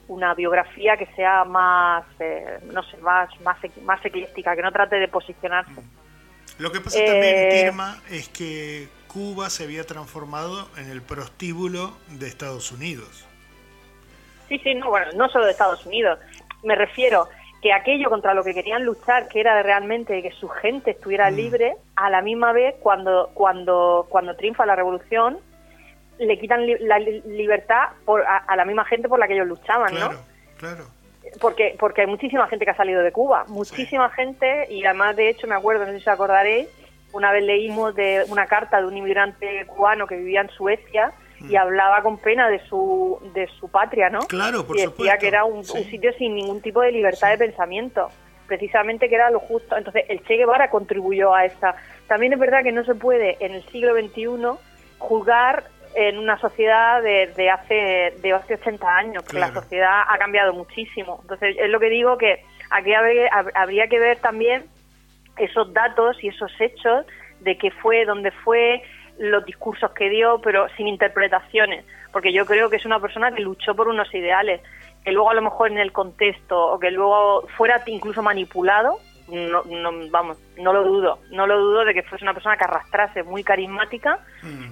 una 0.10 0.34
biografía 0.34 0.98
que 0.98 1.06
sea 1.16 1.44
más, 1.46 2.04
eh, 2.20 2.60
no 2.74 2.82
sé, 2.84 2.98
más, 2.98 3.30
más, 3.42 3.58
más 3.84 4.04
ecléctica, 4.04 4.56
que 4.56 4.62
no 4.62 4.72
trate 4.72 4.98
de 4.98 5.08
posicionarse. 5.08 5.82
Lo 6.58 6.72
que 6.72 6.82
pasa 6.82 7.00
Eh, 7.00 7.06
también, 7.06 7.50
Tirma, 7.50 8.02
es 8.10 8.28
que 8.30 8.90
Cuba 9.08 9.50
se 9.50 9.64
había 9.64 9.86
transformado 9.86 10.68
en 10.78 10.90
el 10.90 11.02
prostíbulo 11.02 11.94
de 12.10 12.28
Estados 12.28 12.72
Unidos. 12.72 13.26
Sí, 14.48 14.60
sí, 14.60 14.74
no, 14.76 14.90
bueno, 14.90 15.08
no 15.16 15.30
solo 15.30 15.46
de 15.46 15.52
Estados 15.52 15.86
Unidos. 15.86 16.20
Me 16.64 16.76
refiero 16.76 17.28
que 17.62 17.72
aquello 17.74 18.10
contra 18.10 18.34
lo 18.34 18.44
que 18.44 18.54
querían 18.54 18.84
luchar, 18.84 19.28
que 19.28 19.40
era 19.40 19.62
realmente 19.64 20.22
que 20.22 20.32
su 20.32 20.48
gente 20.50 20.92
estuviera 20.92 21.30
libre, 21.30 21.76
a 21.96 22.10
la 22.10 22.22
misma 22.22 22.52
vez 22.54 22.76
cuando 22.82 23.32
cuando 23.34 24.08
cuando 24.10 24.36
triunfa 24.36 24.66
la 24.66 24.76
revolución 24.76 25.38
le 26.20 26.38
quitan 26.40 26.66
li- 26.66 26.80
la 26.80 27.00
li- 27.00 27.22
libertad 27.26 27.90
por, 28.06 28.26
a, 28.26 28.38
a 28.38 28.56
la 28.56 28.66
misma 28.66 28.86
gente 28.86 29.08
por 29.08 29.20
la 29.20 29.28
que 29.28 29.34
ellos 29.36 29.48
luchaban, 29.48 29.90
Claro, 29.90 30.14
¿no? 30.14 30.20
claro. 30.58 30.86
Porque 31.40 31.76
porque 31.80 32.02
hay 32.02 32.08
muchísima 32.08 32.48
gente 32.48 32.66
que 32.66 32.72
ha 32.72 32.78
salido 32.78 33.02
de 33.02 33.12
Cuba, 33.12 33.46
muchísima 33.48 34.10
gente 34.10 34.68
y 34.70 34.86
además 34.86 35.16
de 35.16 35.30
hecho 35.30 35.48
me 35.48 35.56
acuerdo, 35.56 35.86
no 35.86 35.92
sé 35.92 36.00
si 36.00 36.04
os 36.04 36.08
acordaréis, 36.08 36.68
una 37.12 37.32
vez 37.32 37.44
leímos 37.44 37.96
de 37.96 38.24
una 38.30 38.46
carta 38.48 38.80
de 38.80 38.88
un 38.88 38.98
inmigrante 38.98 39.66
cubano 39.68 40.08
que 40.08 40.18
vivía 40.18 40.42
en 40.42 40.50
Suecia 40.50 41.14
y 41.48 41.56
hablaba 41.56 42.02
con 42.02 42.18
pena 42.18 42.50
de 42.50 42.60
su 42.68 43.20
de 43.34 43.48
su 43.60 43.70
patria, 43.70 44.10
¿no? 44.10 44.20
Claro, 44.20 44.66
por 44.66 44.76
y 44.76 44.82
decía 44.82 44.92
supuesto, 44.92 45.20
que 45.20 45.28
era 45.28 45.46
un, 45.46 45.64
sí. 45.64 45.78
un 45.78 45.84
sitio 45.86 46.12
sin 46.14 46.36
ningún 46.36 46.62
tipo 46.62 46.82
de 46.82 46.92
libertad 46.92 47.30
de 47.30 47.38
pensamiento, 47.38 48.10
precisamente 48.48 49.08
que 49.08 49.16
era 49.16 49.30
lo 49.30 49.40
justo. 49.40 49.78
Entonces, 49.78 50.04
el 50.10 50.22
Che 50.26 50.36
Guevara 50.36 50.70
contribuyó 50.70 51.34
a 51.34 51.46
esa. 51.46 51.76
También 52.08 52.34
es 52.34 52.40
verdad 52.40 52.64
que 52.64 52.74
no 52.74 52.84
se 52.84 52.96
puede 52.96 53.38
en 53.40 53.54
el 53.54 53.64
siglo 53.68 53.94
XXI 53.94 54.28
juzgar 54.98 55.64
en 55.96 56.18
una 56.18 56.38
sociedad 56.40 57.02
de, 57.02 57.28
de 57.36 57.50
hace 57.50 58.14
de 58.22 58.34
hace 58.34 58.56
80 58.56 58.88
años, 58.98 59.24
porque 59.24 59.38
Claro. 59.38 59.54
la 59.56 59.62
sociedad 59.62 60.02
ha 60.08 60.18
cambiado 60.18 60.54
muchísimo. 60.54 61.20
Entonces, 61.22 61.56
es 61.60 61.70
lo 61.70 61.80
que 61.80 61.90
digo 61.90 62.18
que 62.18 62.44
aquí 62.70 62.94
habría, 62.94 63.30
hab- 63.32 63.52
habría 63.56 63.88
que 63.88 64.00
ver 64.00 64.18
también 64.20 64.66
esos 65.38 65.74
datos 65.74 66.24
y 66.24 66.28
esos 66.30 66.52
hechos 66.60 67.06
de 67.40 67.58
qué 67.58 67.72
fue, 67.72 68.06
dónde 68.06 68.32
fue, 68.32 68.82
los 69.18 69.46
discursos 69.46 69.92
que 69.92 70.10
dio, 70.10 70.40
pero 70.42 70.68
sin 70.78 70.88
interpretaciones, 70.88 71.86
porque 72.12 72.32
yo 72.34 72.46
creo 72.46 72.70
que 72.70 72.76
es 72.78 72.86
una 72.86 73.00
persona 73.00 73.32
que 73.32 73.42
luchó 73.42 73.76
por 73.76 73.88
unos 73.88 74.14
ideales, 74.14 74.62
que 75.04 75.12
luego 75.12 75.30
a 75.30 75.34
lo 75.34 75.42
mejor 75.42 75.72
en 75.72 75.78
el 75.78 75.92
contexto 75.92 76.58
o 76.74 76.80
que 76.80 76.92
luego 76.92 77.48
fuera 77.58 77.82
incluso 77.88 78.22
manipulado, 78.22 78.98
no, 79.32 79.64
no, 79.64 80.10
vamos, 80.10 80.38
no 80.58 80.74
lo 80.74 80.84
dudo, 80.84 81.20
no 81.32 81.48
lo 81.48 81.60
dudo 81.60 81.86
de 81.86 81.94
que 81.94 82.04
fuese 82.04 82.24
una 82.26 82.34
persona 82.34 82.58
que 82.58 82.64
arrastrase 82.64 83.24
muy 83.24 83.44
carismática 83.44 84.20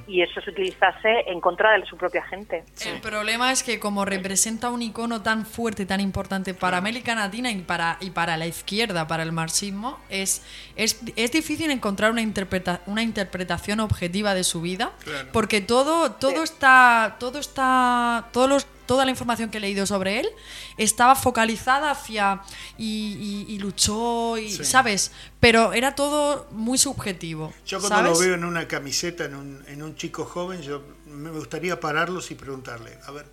y 0.07 0.21
eso 0.21 0.41
se 0.41 0.49
utilizase 0.49 1.25
en 1.27 1.39
contra 1.41 1.71
de 1.77 1.85
su 1.85 1.97
propia 1.97 2.23
gente. 2.25 2.63
El 2.85 2.99
problema 3.01 3.51
es 3.51 3.63
que 3.63 3.79
como 3.79 4.05
representa 4.05 4.69
un 4.69 4.81
icono 4.81 5.21
tan 5.21 5.45
fuerte, 5.45 5.85
tan 5.85 5.99
importante 5.99 6.53
para 6.53 6.77
América 6.77 7.15
Latina 7.15 7.51
y 7.51 7.61
para, 7.61 7.97
y 7.99 8.11
para 8.11 8.37
la 8.37 8.47
izquierda, 8.47 9.07
para 9.07 9.23
el 9.23 9.31
marxismo, 9.31 9.99
es, 10.09 10.43
es, 10.75 11.01
es 11.15 11.31
difícil 11.31 11.71
encontrar 11.71 12.11
una, 12.11 12.21
interpreta, 12.21 12.81
una 12.85 13.03
interpretación 13.03 13.79
objetiva 13.79 14.33
de 14.33 14.43
su 14.43 14.61
vida, 14.61 14.91
Claro. 15.03 15.29
porque 15.31 15.61
todo, 15.61 16.11
todo 16.13 16.43
está, 16.43 17.15
todo 17.19 17.39
está, 17.39 18.27
todos 18.31 18.49
los, 18.49 18.67
toda 18.87 19.05
la 19.05 19.11
información 19.11 19.49
que 19.51 19.57
he 19.57 19.61
leído 19.61 19.85
sobre 19.85 20.19
él 20.21 20.29
estaba 20.77 21.13
focalizada 21.15 21.91
hacia 21.91 22.41
y, 22.77 23.45
y- 23.49 23.53
y 23.53 23.59
luchó, 23.59 24.37
y, 24.37 24.51
Sí. 24.51 24.63
¿sabes? 24.65 25.11
Pero 25.39 25.73
era 25.73 25.93
todo 25.93 26.47
muy 26.51 26.77
subjetivo. 26.79 27.53
Yo 27.65 27.79
cuando 27.79 27.97
¿sabes? 27.97 28.11
lo 28.13 28.17
veo 28.19 28.33
en 28.35 28.43
una 28.45 28.67
camiseta, 28.67 29.25
en 29.25 29.35
un, 29.35 29.63
en 29.67 29.83
un 29.83 29.95
chico 29.95 30.25
joven, 30.25 30.61
yo 30.61 30.81
me 31.05 31.29
gustaría 31.29 31.79
pararlos 31.79 32.31
y 32.31 32.35
preguntarle, 32.35 32.97
a 33.05 33.11
ver, 33.11 33.25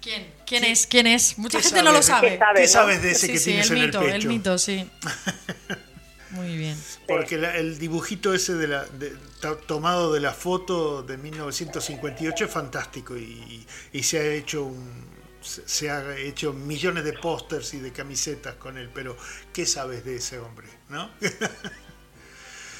¿Quién? 0.00 0.32
¿Quién 0.46 0.64
Sí. 0.64 0.70
es? 0.70 0.86
¿Quién 0.86 1.06
es? 1.06 1.36
Mucha 1.38 1.58
¿Qué 1.58 1.64
gente 1.64 1.82
no 1.82 1.92
lo 1.92 2.02
sabes? 2.02 2.38
sabe. 2.38 2.38
¿Qué 2.38 2.38
sabe, 2.38 2.54
¿qué 2.60 2.66
no? 2.66 2.72
sabes 2.72 3.02
de 3.02 3.10
ese 3.10 3.26
Sí, 3.26 3.32
que 3.34 3.38
sí, 3.38 3.44
tienes 3.50 3.70
el 3.70 3.76
en 3.78 3.84
mito, 3.84 4.00
el 4.00 4.06
el 4.06 4.12
pecho? 4.14 4.28
mito, 4.28 4.58
sí. 4.58 4.88
Muy 6.30 6.56
bien. 6.56 6.76
Porque 7.08 7.36
la- 7.38 7.56
el 7.56 7.78
dibujito 7.78 8.32
ese 8.34 8.54
de 8.54 8.68
la, 8.68 8.84
de- 8.84 9.12
to- 9.40 9.56
tomado 9.56 10.12
de 10.12 10.20
la 10.20 10.32
foto 10.32 11.02
de 11.02 11.16
1958 11.16 12.44
es 12.44 12.50
fantástico 12.50 13.16
y, 13.16 13.66
y 13.92 14.02
se 14.02 14.18
ha 14.20 14.26
hecho 14.32 14.64
un, 14.64 15.04
se 15.40 15.66
se 15.68 15.90
ha 15.90 16.16
hecho 16.16 16.52
millones 16.52 17.04
de 17.04 17.14
pósters 17.14 17.74
y 17.74 17.80
de 17.80 17.92
camisetas 17.92 18.54
con 18.56 18.78
él, 18.78 18.90
pero 18.94 19.16
¿qué 19.52 19.66
sabes 19.66 20.04
de 20.04 20.16
ese 20.16 20.38
hombre? 20.38 20.68
¿No? 20.88 21.10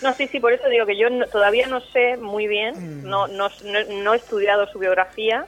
No, 0.02 0.14
sí, 0.14 0.26
sí, 0.28 0.40
por 0.40 0.52
eso 0.54 0.66
digo 0.70 0.86
que 0.86 0.96
yo 0.98 1.10
no- 1.10 1.26
todavía 1.26 1.66
no 1.66 1.82
sé 1.92 2.16
muy 2.16 2.46
bien, 2.46 3.02
no, 3.02 3.28
no, 3.28 3.50
no 4.02 4.14
he 4.14 4.16
estudiado 4.16 4.66
su 4.72 4.78
biografía 4.78 5.44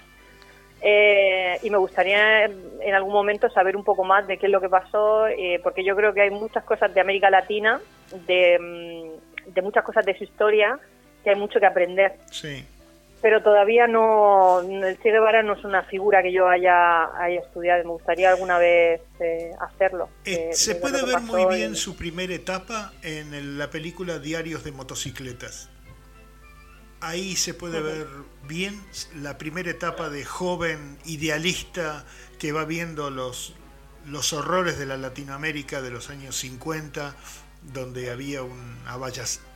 eh, 0.83 1.59
y 1.63 1.71
me 1.71 1.79
gustaría 1.79 2.45
en 2.45 2.95
algún 2.95 3.13
momento 3.13 3.49
saber 3.51 3.77
un 3.77 3.85
poco 3.85 4.05
más 4.05 4.27
de 4.27 4.37
qué 4.39 4.47
es 4.47 4.53
lo 4.53 4.61
que 4.61 4.69
pasó, 4.69 5.27
eh, 5.29 5.61
porque 5.63 5.85
yo 5.85 5.95
creo 5.97 6.13
que 6.13 6.23
hay 6.23 6.31
muchas 6.31 6.65
cosas 6.65 6.93
de 6.93 7.01
América 7.01 7.31
Latina, 7.31 7.81
de, 8.27 8.59
mm, 8.61 9.53
de 9.55 9.63
muchas 9.63 9.85
cosas 9.85 10.05
de 10.05 10.17
su 10.19 10.25
historia, 10.25 10.79
que 11.23 11.31
hay 11.31 11.37
mucho 11.37 11.61
que 11.61 11.67
aprender. 11.67 12.13
sí. 12.31 12.65
Pero 13.21 13.41
todavía 13.41 13.87
no, 13.87 14.59
el 14.63 14.99
Che 15.01 15.13
Guevara 15.13 15.45
no 15.45 15.53
es 15.53 15.63
una 15.63 15.85
figura 15.85 16.25
que 16.25 16.33
yo 16.33 16.49
haya, 16.49 17.05
haya 17.17 17.39
estudiado, 17.39 17.85
me 17.85 17.91
gustaría 17.91 18.29
alguna 18.31 18.59
vez 18.59 19.01
eh, 19.21 19.53
hacerlo. 19.61 20.09
Eh, 20.25 20.47
de- 20.49 20.53
se 20.55 20.75
de 20.75 20.81
puede 20.81 21.07
ver 21.07 21.21
muy 21.21 21.45
bien 21.57 21.75
y- 21.75 21.77
su 21.77 21.97
primera 21.97 22.35
etapa 22.35 22.91
en 23.05 23.33
el- 23.33 23.59
la 23.59 23.71
película 23.71 24.19
Diarios 24.19 24.65
de 24.65 24.73
motocicletas. 24.73 25.71
Ahí 27.03 27.35
se 27.35 27.53
puede 27.53 27.81
ver 27.81 28.07
bien 28.47 28.81
la 29.17 29.37
primera 29.37 29.71
etapa 29.71 30.09
de 30.09 30.25
joven 30.25 30.99
idealista 31.05 32.05
que 32.39 32.53
va 32.53 32.65
viendo 32.65 33.11
los, 33.11 33.55
los 34.07 34.33
horrores 34.33 34.79
de 34.79 34.87
la 34.87 34.97
Latinoamérica 34.97 35.83
de 35.83 35.91
los 35.91 36.11
años 36.11 36.37
50, 36.37 37.17
donde 37.75 38.11
había 38.13 38.45
un 38.45 38.79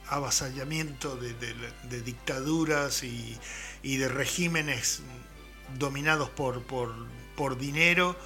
avasallamiento 0.09 1.15
de, 1.17 1.35
de- 1.35 1.55
de 1.89 2.01
dictaduras 2.03 3.05
y, 3.05 3.39
y 3.83 3.97
de 3.99 4.09
regímenes 4.09 5.03
dominados 5.79 6.31
por, 6.31 6.63
por, 6.65 6.93
por 7.37 7.57
dinero, 7.59 8.17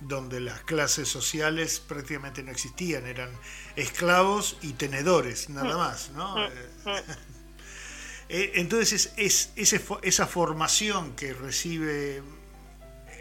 donde 0.00 0.40
las 0.40 0.60
clases 0.62 1.08
sociales 1.08 1.78
prácticamente 1.80 2.42
no 2.42 2.50
existían, 2.52 3.06
eran 3.06 3.30
esclavos 3.76 4.56
y 4.62 4.72
tenedores, 4.74 5.50
nada 5.50 5.76
más, 5.76 6.10
¿no? 6.12 6.36
Eh, 8.28 8.52
Entonces 8.56 9.12
es, 9.16 9.52
esa 9.56 10.26
formación 10.26 11.14
que 11.14 11.32
recibe 11.32 12.22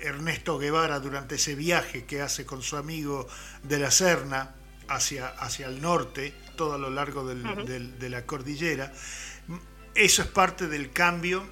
Ernesto 0.02 0.58
Guevara 0.58 1.00
durante 1.00 1.36
ese 1.36 1.56
viaje 1.56 2.06
que 2.06 2.22
hace 2.22 2.46
con 2.46 2.62
su 2.62 2.76
amigo 2.78 3.28
de 3.64 3.80
la 3.80 3.92
Serna 3.92 4.56
hacia, 4.88 5.28
hacia 5.30 5.68
el 5.68 5.82
norte, 5.82 6.34
todo 6.56 6.74
a 6.74 6.78
lo 6.78 6.90
largo 6.90 7.26
del- 7.28 7.66
del- 7.66 7.98
de 8.00 8.10
la 8.10 8.26
cordillera, 8.26 8.92
eso 9.96 10.22
es 10.22 10.28
parte 10.28 10.68
del 10.68 10.92
cambio 10.92 11.44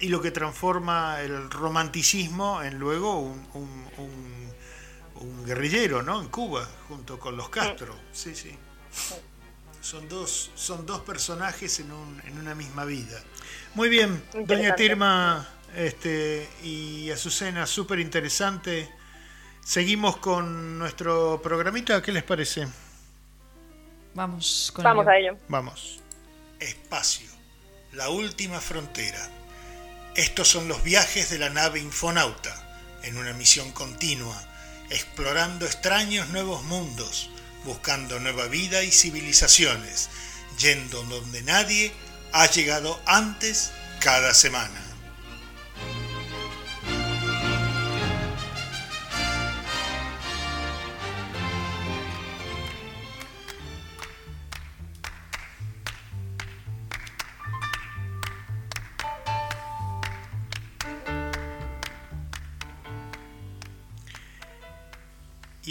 y 0.00 0.08
lo 0.08 0.20
que 0.20 0.30
transforma 0.30 1.20
el 1.20 1.50
romanticismo 1.50 2.62
en 2.62 2.78
luego 2.78 3.20
un, 3.20 3.46
un- 3.54 3.86
un- 3.98 4.52
un 5.20 5.44
guerrillero, 5.46 6.02
¿no? 6.02 6.20
En 6.20 6.28
Cuba, 6.28 6.68
junto 6.88 7.18
con 7.18 7.36
los 7.36 7.48
Castro. 7.48 7.94
Sí, 8.12 8.34
sí. 8.34 8.50
Son 9.82 10.08
dos, 10.08 10.50
son 10.54 10.86
dos 10.86 11.00
personajes 11.02 11.78
en, 11.80 11.92
un- 11.92 12.22
en 12.24 12.38
una 12.38 12.54
misma 12.54 12.84
vida. 12.84 13.20
Muy 13.74 13.88
bien, 13.88 14.22
doña. 14.32 14.74
Tirma 14.76 15.46
este, 15.76 16.48
y 16.62 17.10
Azucena, 17.10 17.66
súper 17.66 17.98
interesante. 17.98 18.88
Seguimos 19.64 20.16
con 20.18 20.78
nuestro 20.78 21.40
programita, 21.42 22.00
¿qué 22.00 22.12
les 22.12 22.22
parece? 22.22 22.68
Vamos 24.14 24.70
con 24.74 24.84
Vamos 24.84 25.02
ello. 25.04 25.10
a 25.10 25.18
ello. 25.18 25.38
Vamos. 25.48 26.00
Espacio, 26.60 27.28
la 27.92 28.08
última 28.08 28.60
frontera. 28.60 29.28
Estos 30.14 30.46
son 30.48 30.68
los 30.68 30.82
viajes 30.84 31.30
de 31.30 31.38
la 31.38 31.50
nave 31.50 31.80
Infonauta, 31.80 32.54
en 33.02 33.16
una 33.16 33.32
misión 33.32 33.72
continua, 33.72 34.40
explorando 34.90 35.64
extraños 35.66 36.28
nuevos 36.28 36.62
mundos, 36.64 37.30
buscando 37.64 38.18
nueva 38.20 38.46
vida 38.46 38.82
y 38.82 38.90
civilizaciones, 38.90 40.10
yendo 40.58 41.02
donde 41.04 41.42
nadie 41.42 41.92
ha 42.32 42.46
llegado 42.46 43.00
antes 43.06 43.70
cada 44.00 44.34
semana. 44.34 44.81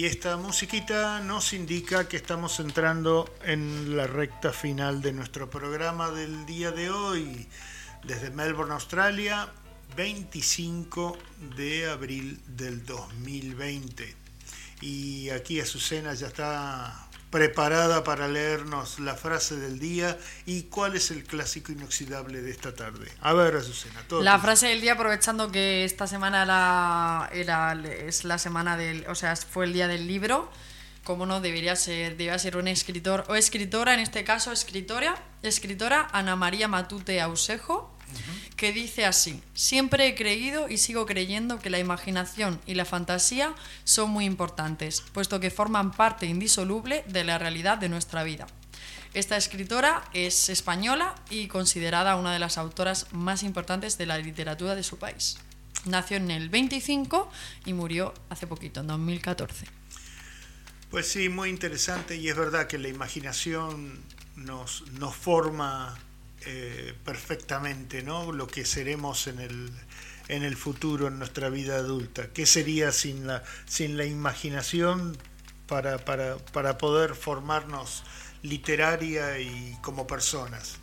Y 0.02 0.08
esta 0.08 0.36
musiquita 0.36 1.20
nos 1.20 1.54
indica 1.54 2.08
que 2.08 2.18
estamos 2.18 2.60
entrando 2.60 3.32
en 3.44 3.96
la 3.96 4.08
recta 4.08 4.52
final 4.52 5.00
de 5.00 5.14
nuestro 5.14 5.48
programa 5.48 6.10
del 6.10 6.48
día 6.48 6.72
de 6.72 6.90
hoy, 6.90 7.48
desde 8.04 8.32
Melbourne, 8.32 8.74
Australia, 8.74 9.48
25 9.96 11.20
de 11.56 11.88
abril 11.88 12.42
del 12.48 12.84
2020. 12.84 14.16
Y 14.82 15.30
aquí 15.30 15.60
Azucena 15.60 16.16
ya 16.16 16.30
está 16.30 17.08
preparada 17.32 18.04
para 18.04 18.28
leernos 18.28 19.00
la 19.00 19.16
frase 19.16 19.56
del 19.56 19.80
día 19.80 20.18
y 20.46 20.64
cuál 20.64 20.96
es 20.96 21.10
el 21.12 21.24
clásico 21.24 21.72
inoxidable 21.72 22.42
de 22.42 22.52
esta 22.52 22.76
tarde. 22.76 23.10
A 23.22 23.34
ver, 23.34 23.56
Azucena, 23.56 24.02
todo 24.08 24.22
La 24.22 24.38
frase 24.38 24.68
del 24.68 24.82
día, 24.82 24.94
aprovechando 24.94 25.52
que 25.52 25.86
esta 25.86 26.08
semana 26.08 26.44
era, 26.44 27.30
era- 27.34 27.74
es 27.90 28.26
la 28.26 28.38
semana 28.38 28.76
del, 28.78 29.06
o 29.08 29.16
sea, 29.16 29.36
fue 29.38 29.66
el 29.66 29.74
día 29.74 29.88
del 29.88 30.08
libro, 30.08 30.52
como 31.06 31.26
no 31.26 31.42
debería 31.42 31.76
ser, 31.76 32.12
debería 32.18 32.38
ser 32.38 32.58
un 32.58 32.68
escritor 32.68 33.24
o 33.30 33.36
escritora, 33.36 33.94
en 33.94 34.02
este 34.02 34.24
caso 34.24 34.52
escritora, 34.52 35.16
escritora 35.42 36.10
Ana 36.12 36.36
María 36.36 36.68
Matute 36.68 37.22
Ausejo, 37.22 37.91
que 38.56 38.72
dice 38.72 39.06
así: 39.06 39.42
Siempre 39.54 40.08
he 40.08 40.16
creído 40.16 40.70
y 40.70 40.78
sigo 40.78 41.06
creyendo 41.06 41.60
que 41.60 41.70
la 41.70 41.80
imaginación 41.80 42.60
y 42.66 42.76
la 42.76 42.86
fantasía 42.86 43.56
son 43.84 44.10
muy 44.10 44.26
importantes, 44.26 45.02
puesto 45.14 45.40
que 45.40 45.52
forman 45.52 45.92
parte 45.92 46.26
indisoluble 46.26 47.04
de 47.08 47.24
la 47.24 47.38
realidad 47.38 47.78
de 47.78 47.90
nuestra 47.90 48.24
vida. 48.24 48.48
Esta 49.14 49.36
escritora 49.36 50.04
es 50.14 50.48
española 50.50 51.16
y 51.30 51.48
considerada 51.48 52.16
una 52.16 52.32
de 52.32 52.40
las 52.40 52.58
autoras 52.58 53.08
más 53.12 53.44
importantes 53.44 53.98
de 53.98 54.06
la 54.06 54.18
literatura 54.18 54.74
de 54.74 54.84
su 54.84 54.98
país. 54.98 55.38
Nació 55.86 56.18
en 56.18 56.32
el 56.32 56.50
25 56.50 57.30
y 57.66 57.74
murió 57.74 58.14
hace 58.30 58.48
poquito, 58.48 58.82
en 58.82 58.88
2014. 58.88 59.66
Pues 60.92 61.08
sí, 61.08 61.28
muy 61.30 61.50
interesante 61.50 62.16
y 62.16 62.30
es 62.30 62.36
verdad 62.36 62.68
que 62.68 62.78
la 62.78 62.88
imaginación 62.88 64.02
nos, 64.36 64.84
forma 65.20 65.98
eh, 66.46 66.94
perfectamente, 67.06 68.04
¿no? 68.04 68.32
Lo 68.32 68.48
que 68.48 68.66
seremos 68.66 69.28
en 69.28 69.40
el, 69.40 69.70
en 70.28 70.44
el 70.44 70.56
futuro, 70.56 71.08
en 71.08 71.20
nuestra 71.20 71.50
vida 71.50 71.76
adulta. 71.76 72.28
¿Qué 72.34 72.46
sería 72.46 72.92
sin 72.92 73.28
la, 73.28 73.44
sin 73.66 73.98
la 73.98 74.06
imaginación 74.06 75.18
para, 75.68 75.98
para, 76.00 76.38
para 76.54 76.78
poder 76.78 77.16
formarnos 77.16 78.04
literaria 78.44 79.40
y 79.40 79.78
como 79.82 80.08
personas? 80.08 80.78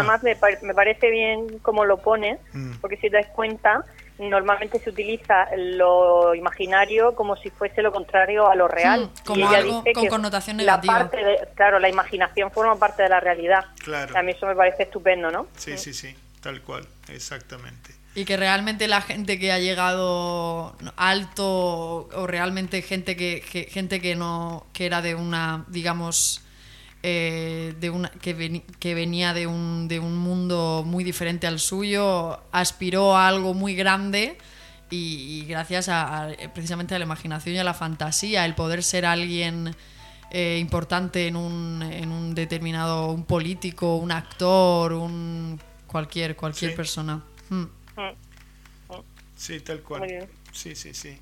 Además 0.00 0.22
me, 0.22 0.36
par- 0.36 0.62
me 0.62 0.74
parece 0.74 1.10
bien 1.10 1.58
cómo 1.60 1.84
lo 1.86 1.96
pone, 2.02 2.38
Mm. 2.52 2.72
porque 2.82 2.96
si 2.96 3.08
te 3.08 3.16
das 3.16 3.26
cuenta, 3.28 3.82
normalmente 4.18 4.78
se 4.78 4.90
utiliza 4.90 5.48
lo 5.56 6.34
imaginario 6.34 7.14
como 7.16 7.36
si 7.36 7.50
fuese 7.50 7.82
lo 7.82 7.92
contrario 7.92 8.48
a 8.48 8.54
lo 8.54 8.68
real. 8.68 9.06
Mm, 9.06 9.24
como 9.26 9.40
Y 9.40 9.42
ella 9.42 9.58
algo 9.58 9.78
dice 9.80 9.92
con 9.92 10.02
que 10.04 10.08
connotación 10.08 10.56
la 10.58 10.62
negativa. 10.64 10.94
parte 10.98 11.16
de- 11.24 11.48
claro, 11.54 11.78
la 11.80 11.88
imaginación 11.88 12.50
forma 12.50 12.78
parte 12.78 13.02
de 13.02 13.08
la 13.08 13.20
realidad. 13.20 13.64
Claro. 13.82 14.16
A 14.16 14.22
mí 14.22 14.32
eso 14.32 14.46
me 14.46 14.54
parece 14.54 14.84
estupendo, 14.84 15.30
¿no? 15.30 15.48
Sí, 15.56 15.76
sí, 15.78 15.92
sí, 15.92 16.14
tal 16.40 16.62
cual, 16.62 16.86
exactamente. 17.08 17.90
Y 18.16 18.24
que 18.24 18.36
realmente 18.36 18.86
la 18.86 19.00
gente 19.00 19.40
que 19.40 19.50
ha 19.50 19.58
llegado 19.58 20.76
alto 20.96 22.08
o 22.14 22.26
realmente 22.28 22.80
gente 22.82 23.16
que, 23.16 23.40
que- 23.40 23.64
gente 23.64 24.00
que 24.00 24.14
no 24.14 24.66
que 24.72 24.86
era 24.86 25.02
de 25.02 25.16
una 25.16 25.64
digamos 25.66 26.43
eh, 27.06 27.74
de 27.78 27.90
una 27.90 28.08
que, 28.08 28.34
veni- 28.34 28.62
que 28.78 28.94
venía 28.94 29.34
de 29.34 29.46
un, 29.46 29.88
de 29.88 29.98
un 30.00 30.16
mundo 30.16 30.82
muy 30.86 31.04
diferente 31.04 31.46
al 31.46 31.58
suyo 31.60 32.40
aspiró 32.50 33.14
a 33.14 33.28
algo 33.28 33.52
muy 33.52 33.74
grande 33.74 34.38
y, 34.88 35.40
y 35.42 35.44
gracias 35.44 35.90
a, 35.90 36.24
a- 36.24 36.34
precisamente 36.54 36.94
a 36.94 36.98
la 36.98 37.04
imaginación 37.04 37.56
y 37.56 37.58
a 37.58 37.64
la 37.64 37.74
fantasía 37.74 38.46
el 38.46 38.54
poder 38.54 38.82
ser 38.82 39.04
alguien 39.04 39.76
eh, 40.30 40.56
importante 40.58 41.26
en 41.26 41.36
un, 41.36 41.82
en 41.82 42.10
un 42.10 42.34
determinado 42.34 43.10
un 43.10 43.24
político 43.24 43.96
un 43.96 44.10
actor 44.10 44.94
un 44.94 45.60
cualquier 45.86 46.36
cualquier 46.36 46.70
Sí. 46.70 46.76
persona 46.76 47.22
Mm. 47.50 47.64
Sí, 49.36 49.60
tal 49.60 49.80
cual. 49.82 50.26
Sí, 50.52 50.74
sí, 50.74 50.94
sí. 50.94 51.18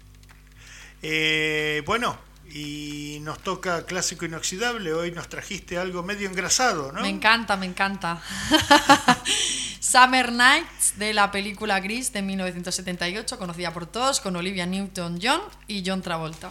Eh, 1.03 1.83
bueno, 1.85 2.16
y 2.55 3.18
nos 3.22 3.38
toca 3.42 3.86
clásico 3.86 4.24
inoxidable. 4.24 4.92
Hoy 4.92 5.11
nos 5.12 5.28
trajiste 5.28 5.78
algo 5.78 6.03
medio 6.03 6.28
engrasado, 6.28 6.92
¿no? 6.92 7.00
Me 7.03 7.09
encanta, 7.09 7.57
me 7.57 7.66
encanta. 7.66 8.20
Summer 9.80 10.32
Nights 10.32 10.98
de 10.98 11.12
la 11.12 11.30
película 11.30 11.80
Gris 11.80 12.12
de 12.12 12.22
1978, 12.22 13.38
conocida 13.38 13.72
por 13.72 13.86
todos, 13.86 14.20
con 14.20 14.36
Olivia 14.36 14.66
Newton-John 14.66 15.40
y 15.66 15.82
John 15.86 16.03
Travolta. 16.03 16.50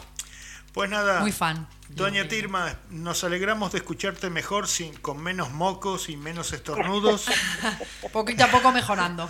Pues 0.73 0.89
nada, 0.89 1.19
Muy 1.19 1.31
fan. 1.33 1.67
Doña 1.89 2.27
Tirma, 2.29 2.77
nos 2.89 3.25
alegramos 3.25 3.73
de 3.73 3.79
escucharte 3.79 4.29
mejor, 4.29 4.69
sin, 4.69 4.93
con 4.95 5.21
menos 5.21 5.51
mocos 5.51 6.07
y 6.07 6.15
menos 6.15 6.53
estornudos, 6.53 7.25
Poquito 8.13 8.45
a 8.45 8.47
poco 8.47 8.71
mejorando. 8.71 9.29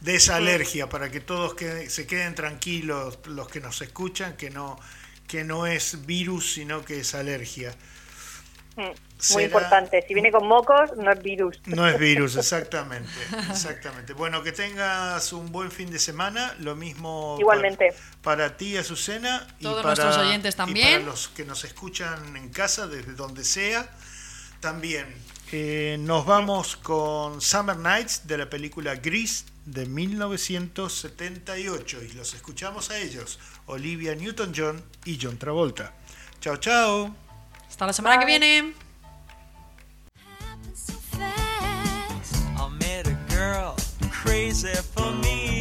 de 0.00 0.16
esa 0.16 0.36
alergia, 0.36 0.88
para 0.88 1.10
que 1.12 1.20
todos 1.20 1.54
quede- 1.54 1.88
se 1.88 2.06
queden 2.06 2.34
tranquilos 2.34 3.20
los 3.26 3.46
que 3.48 3.60
nos 3.60 3.80
escuchan, 3.82 4.36
que 4.36 4.50
no, 4.50 4.76
que 5.32 5.44
no 5.44 5.66
es 5.66 6.04
virus, 6.04 6.52
sino 6.52 6.84
que 6.84 7.00
es 7.00 7.14
alergia. 7.14 7.74
Mm, 8.76 8.82
Muy 8.82 8.94
Será- 9.18 9.42
importante. 9.44 10.04
Si 10.06 10.12
viene 10.12 10.30
con 10.30 10.46
mocos, 10.46 10.90
no 10.98 11.10
es 11.10 11.22
virus. 11.22 11.58
No 11.64 11.88
es 11.88 11.98
virus, 11.98 12.36
exactamente, 12.44 13.08
exactamente. 13.50 14.12
Bueno, 14.12 14.42
que 14.42 14.52
tengas 14.52 15.32
un 15.32 15.50
buen 15.50 15.70
fin 15.70 15.90
de 15.90 15.98
semana, 15.98 16.54
lo 16.58 16.76
mismo 16.76 17.38
Igualmente. 17.40 17.94
para, 18.20 18.48
para 18.48 18.56
ti, 18.58 18.76
Azucena, 18.76 19.46
y 19.58 19.62
Todos 19.62 19.82
para, 19.82 19.94
nuestros 20.04 20.18
oyentes 20.26 20.54
y 20.54 20.56
también. 20.58 21.00
para 21.00 21.04
los 21.12 21.28
que 21.28 21.46
nos 21.46 21.64
escuchan 21.64 22.36
en 22.36 22.50
casa, 22.50 22.86
desde 22.86 23.14
donde 23.14 23.42
sea, 23.44 23.88
también. 24.60 25.06
Eh, 25.50 25.96
nos 26.00 26.26
vamos 26.26 26.76
con 26.76 27.40
Summer 27.40 27.76
Nights 27.78 28.26
de 28.26 28.36
la 28.36 28.50
película 28.50 28.96
Gris 28.96 29.46
de 29.64 29.86
1978 29.86 32.02
y 32.02 32.12
los 32.12 32.34
escuchamos 32.34 32.90
a 32.90 32.98
ellos, 32.98 33.38
Olivia 33.66 34.14
Newton-John 34.14 34.82
y 35.04 35.18
John 35.20 35.38
Travolta. 35.38 35.92
Chao, 36.40 36.56
chao. 36.56 37.14
Hasta 37.68 37.86
la 37.86 37.92
semana 37.92 38.18
que 38.18 38.26
viene. 38.26 38.74
Crazy 44.24 44.72
for 44.94 45.10
me. 45.16 45.51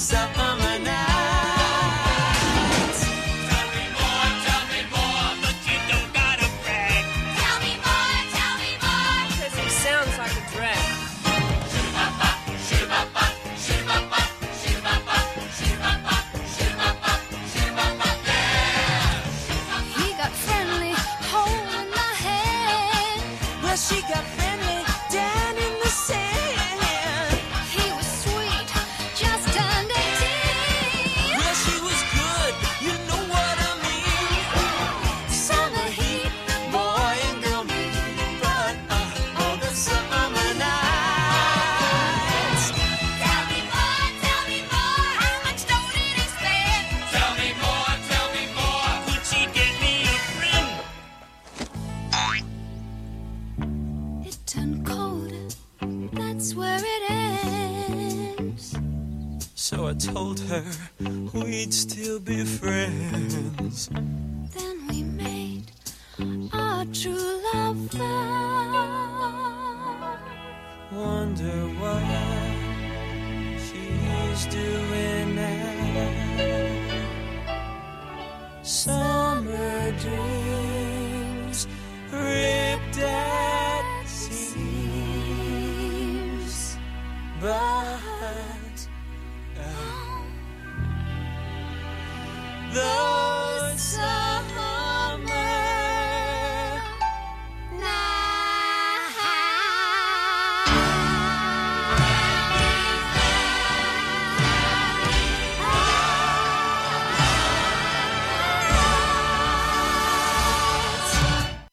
Uh, 0.00 0.16
other 0.16 0.39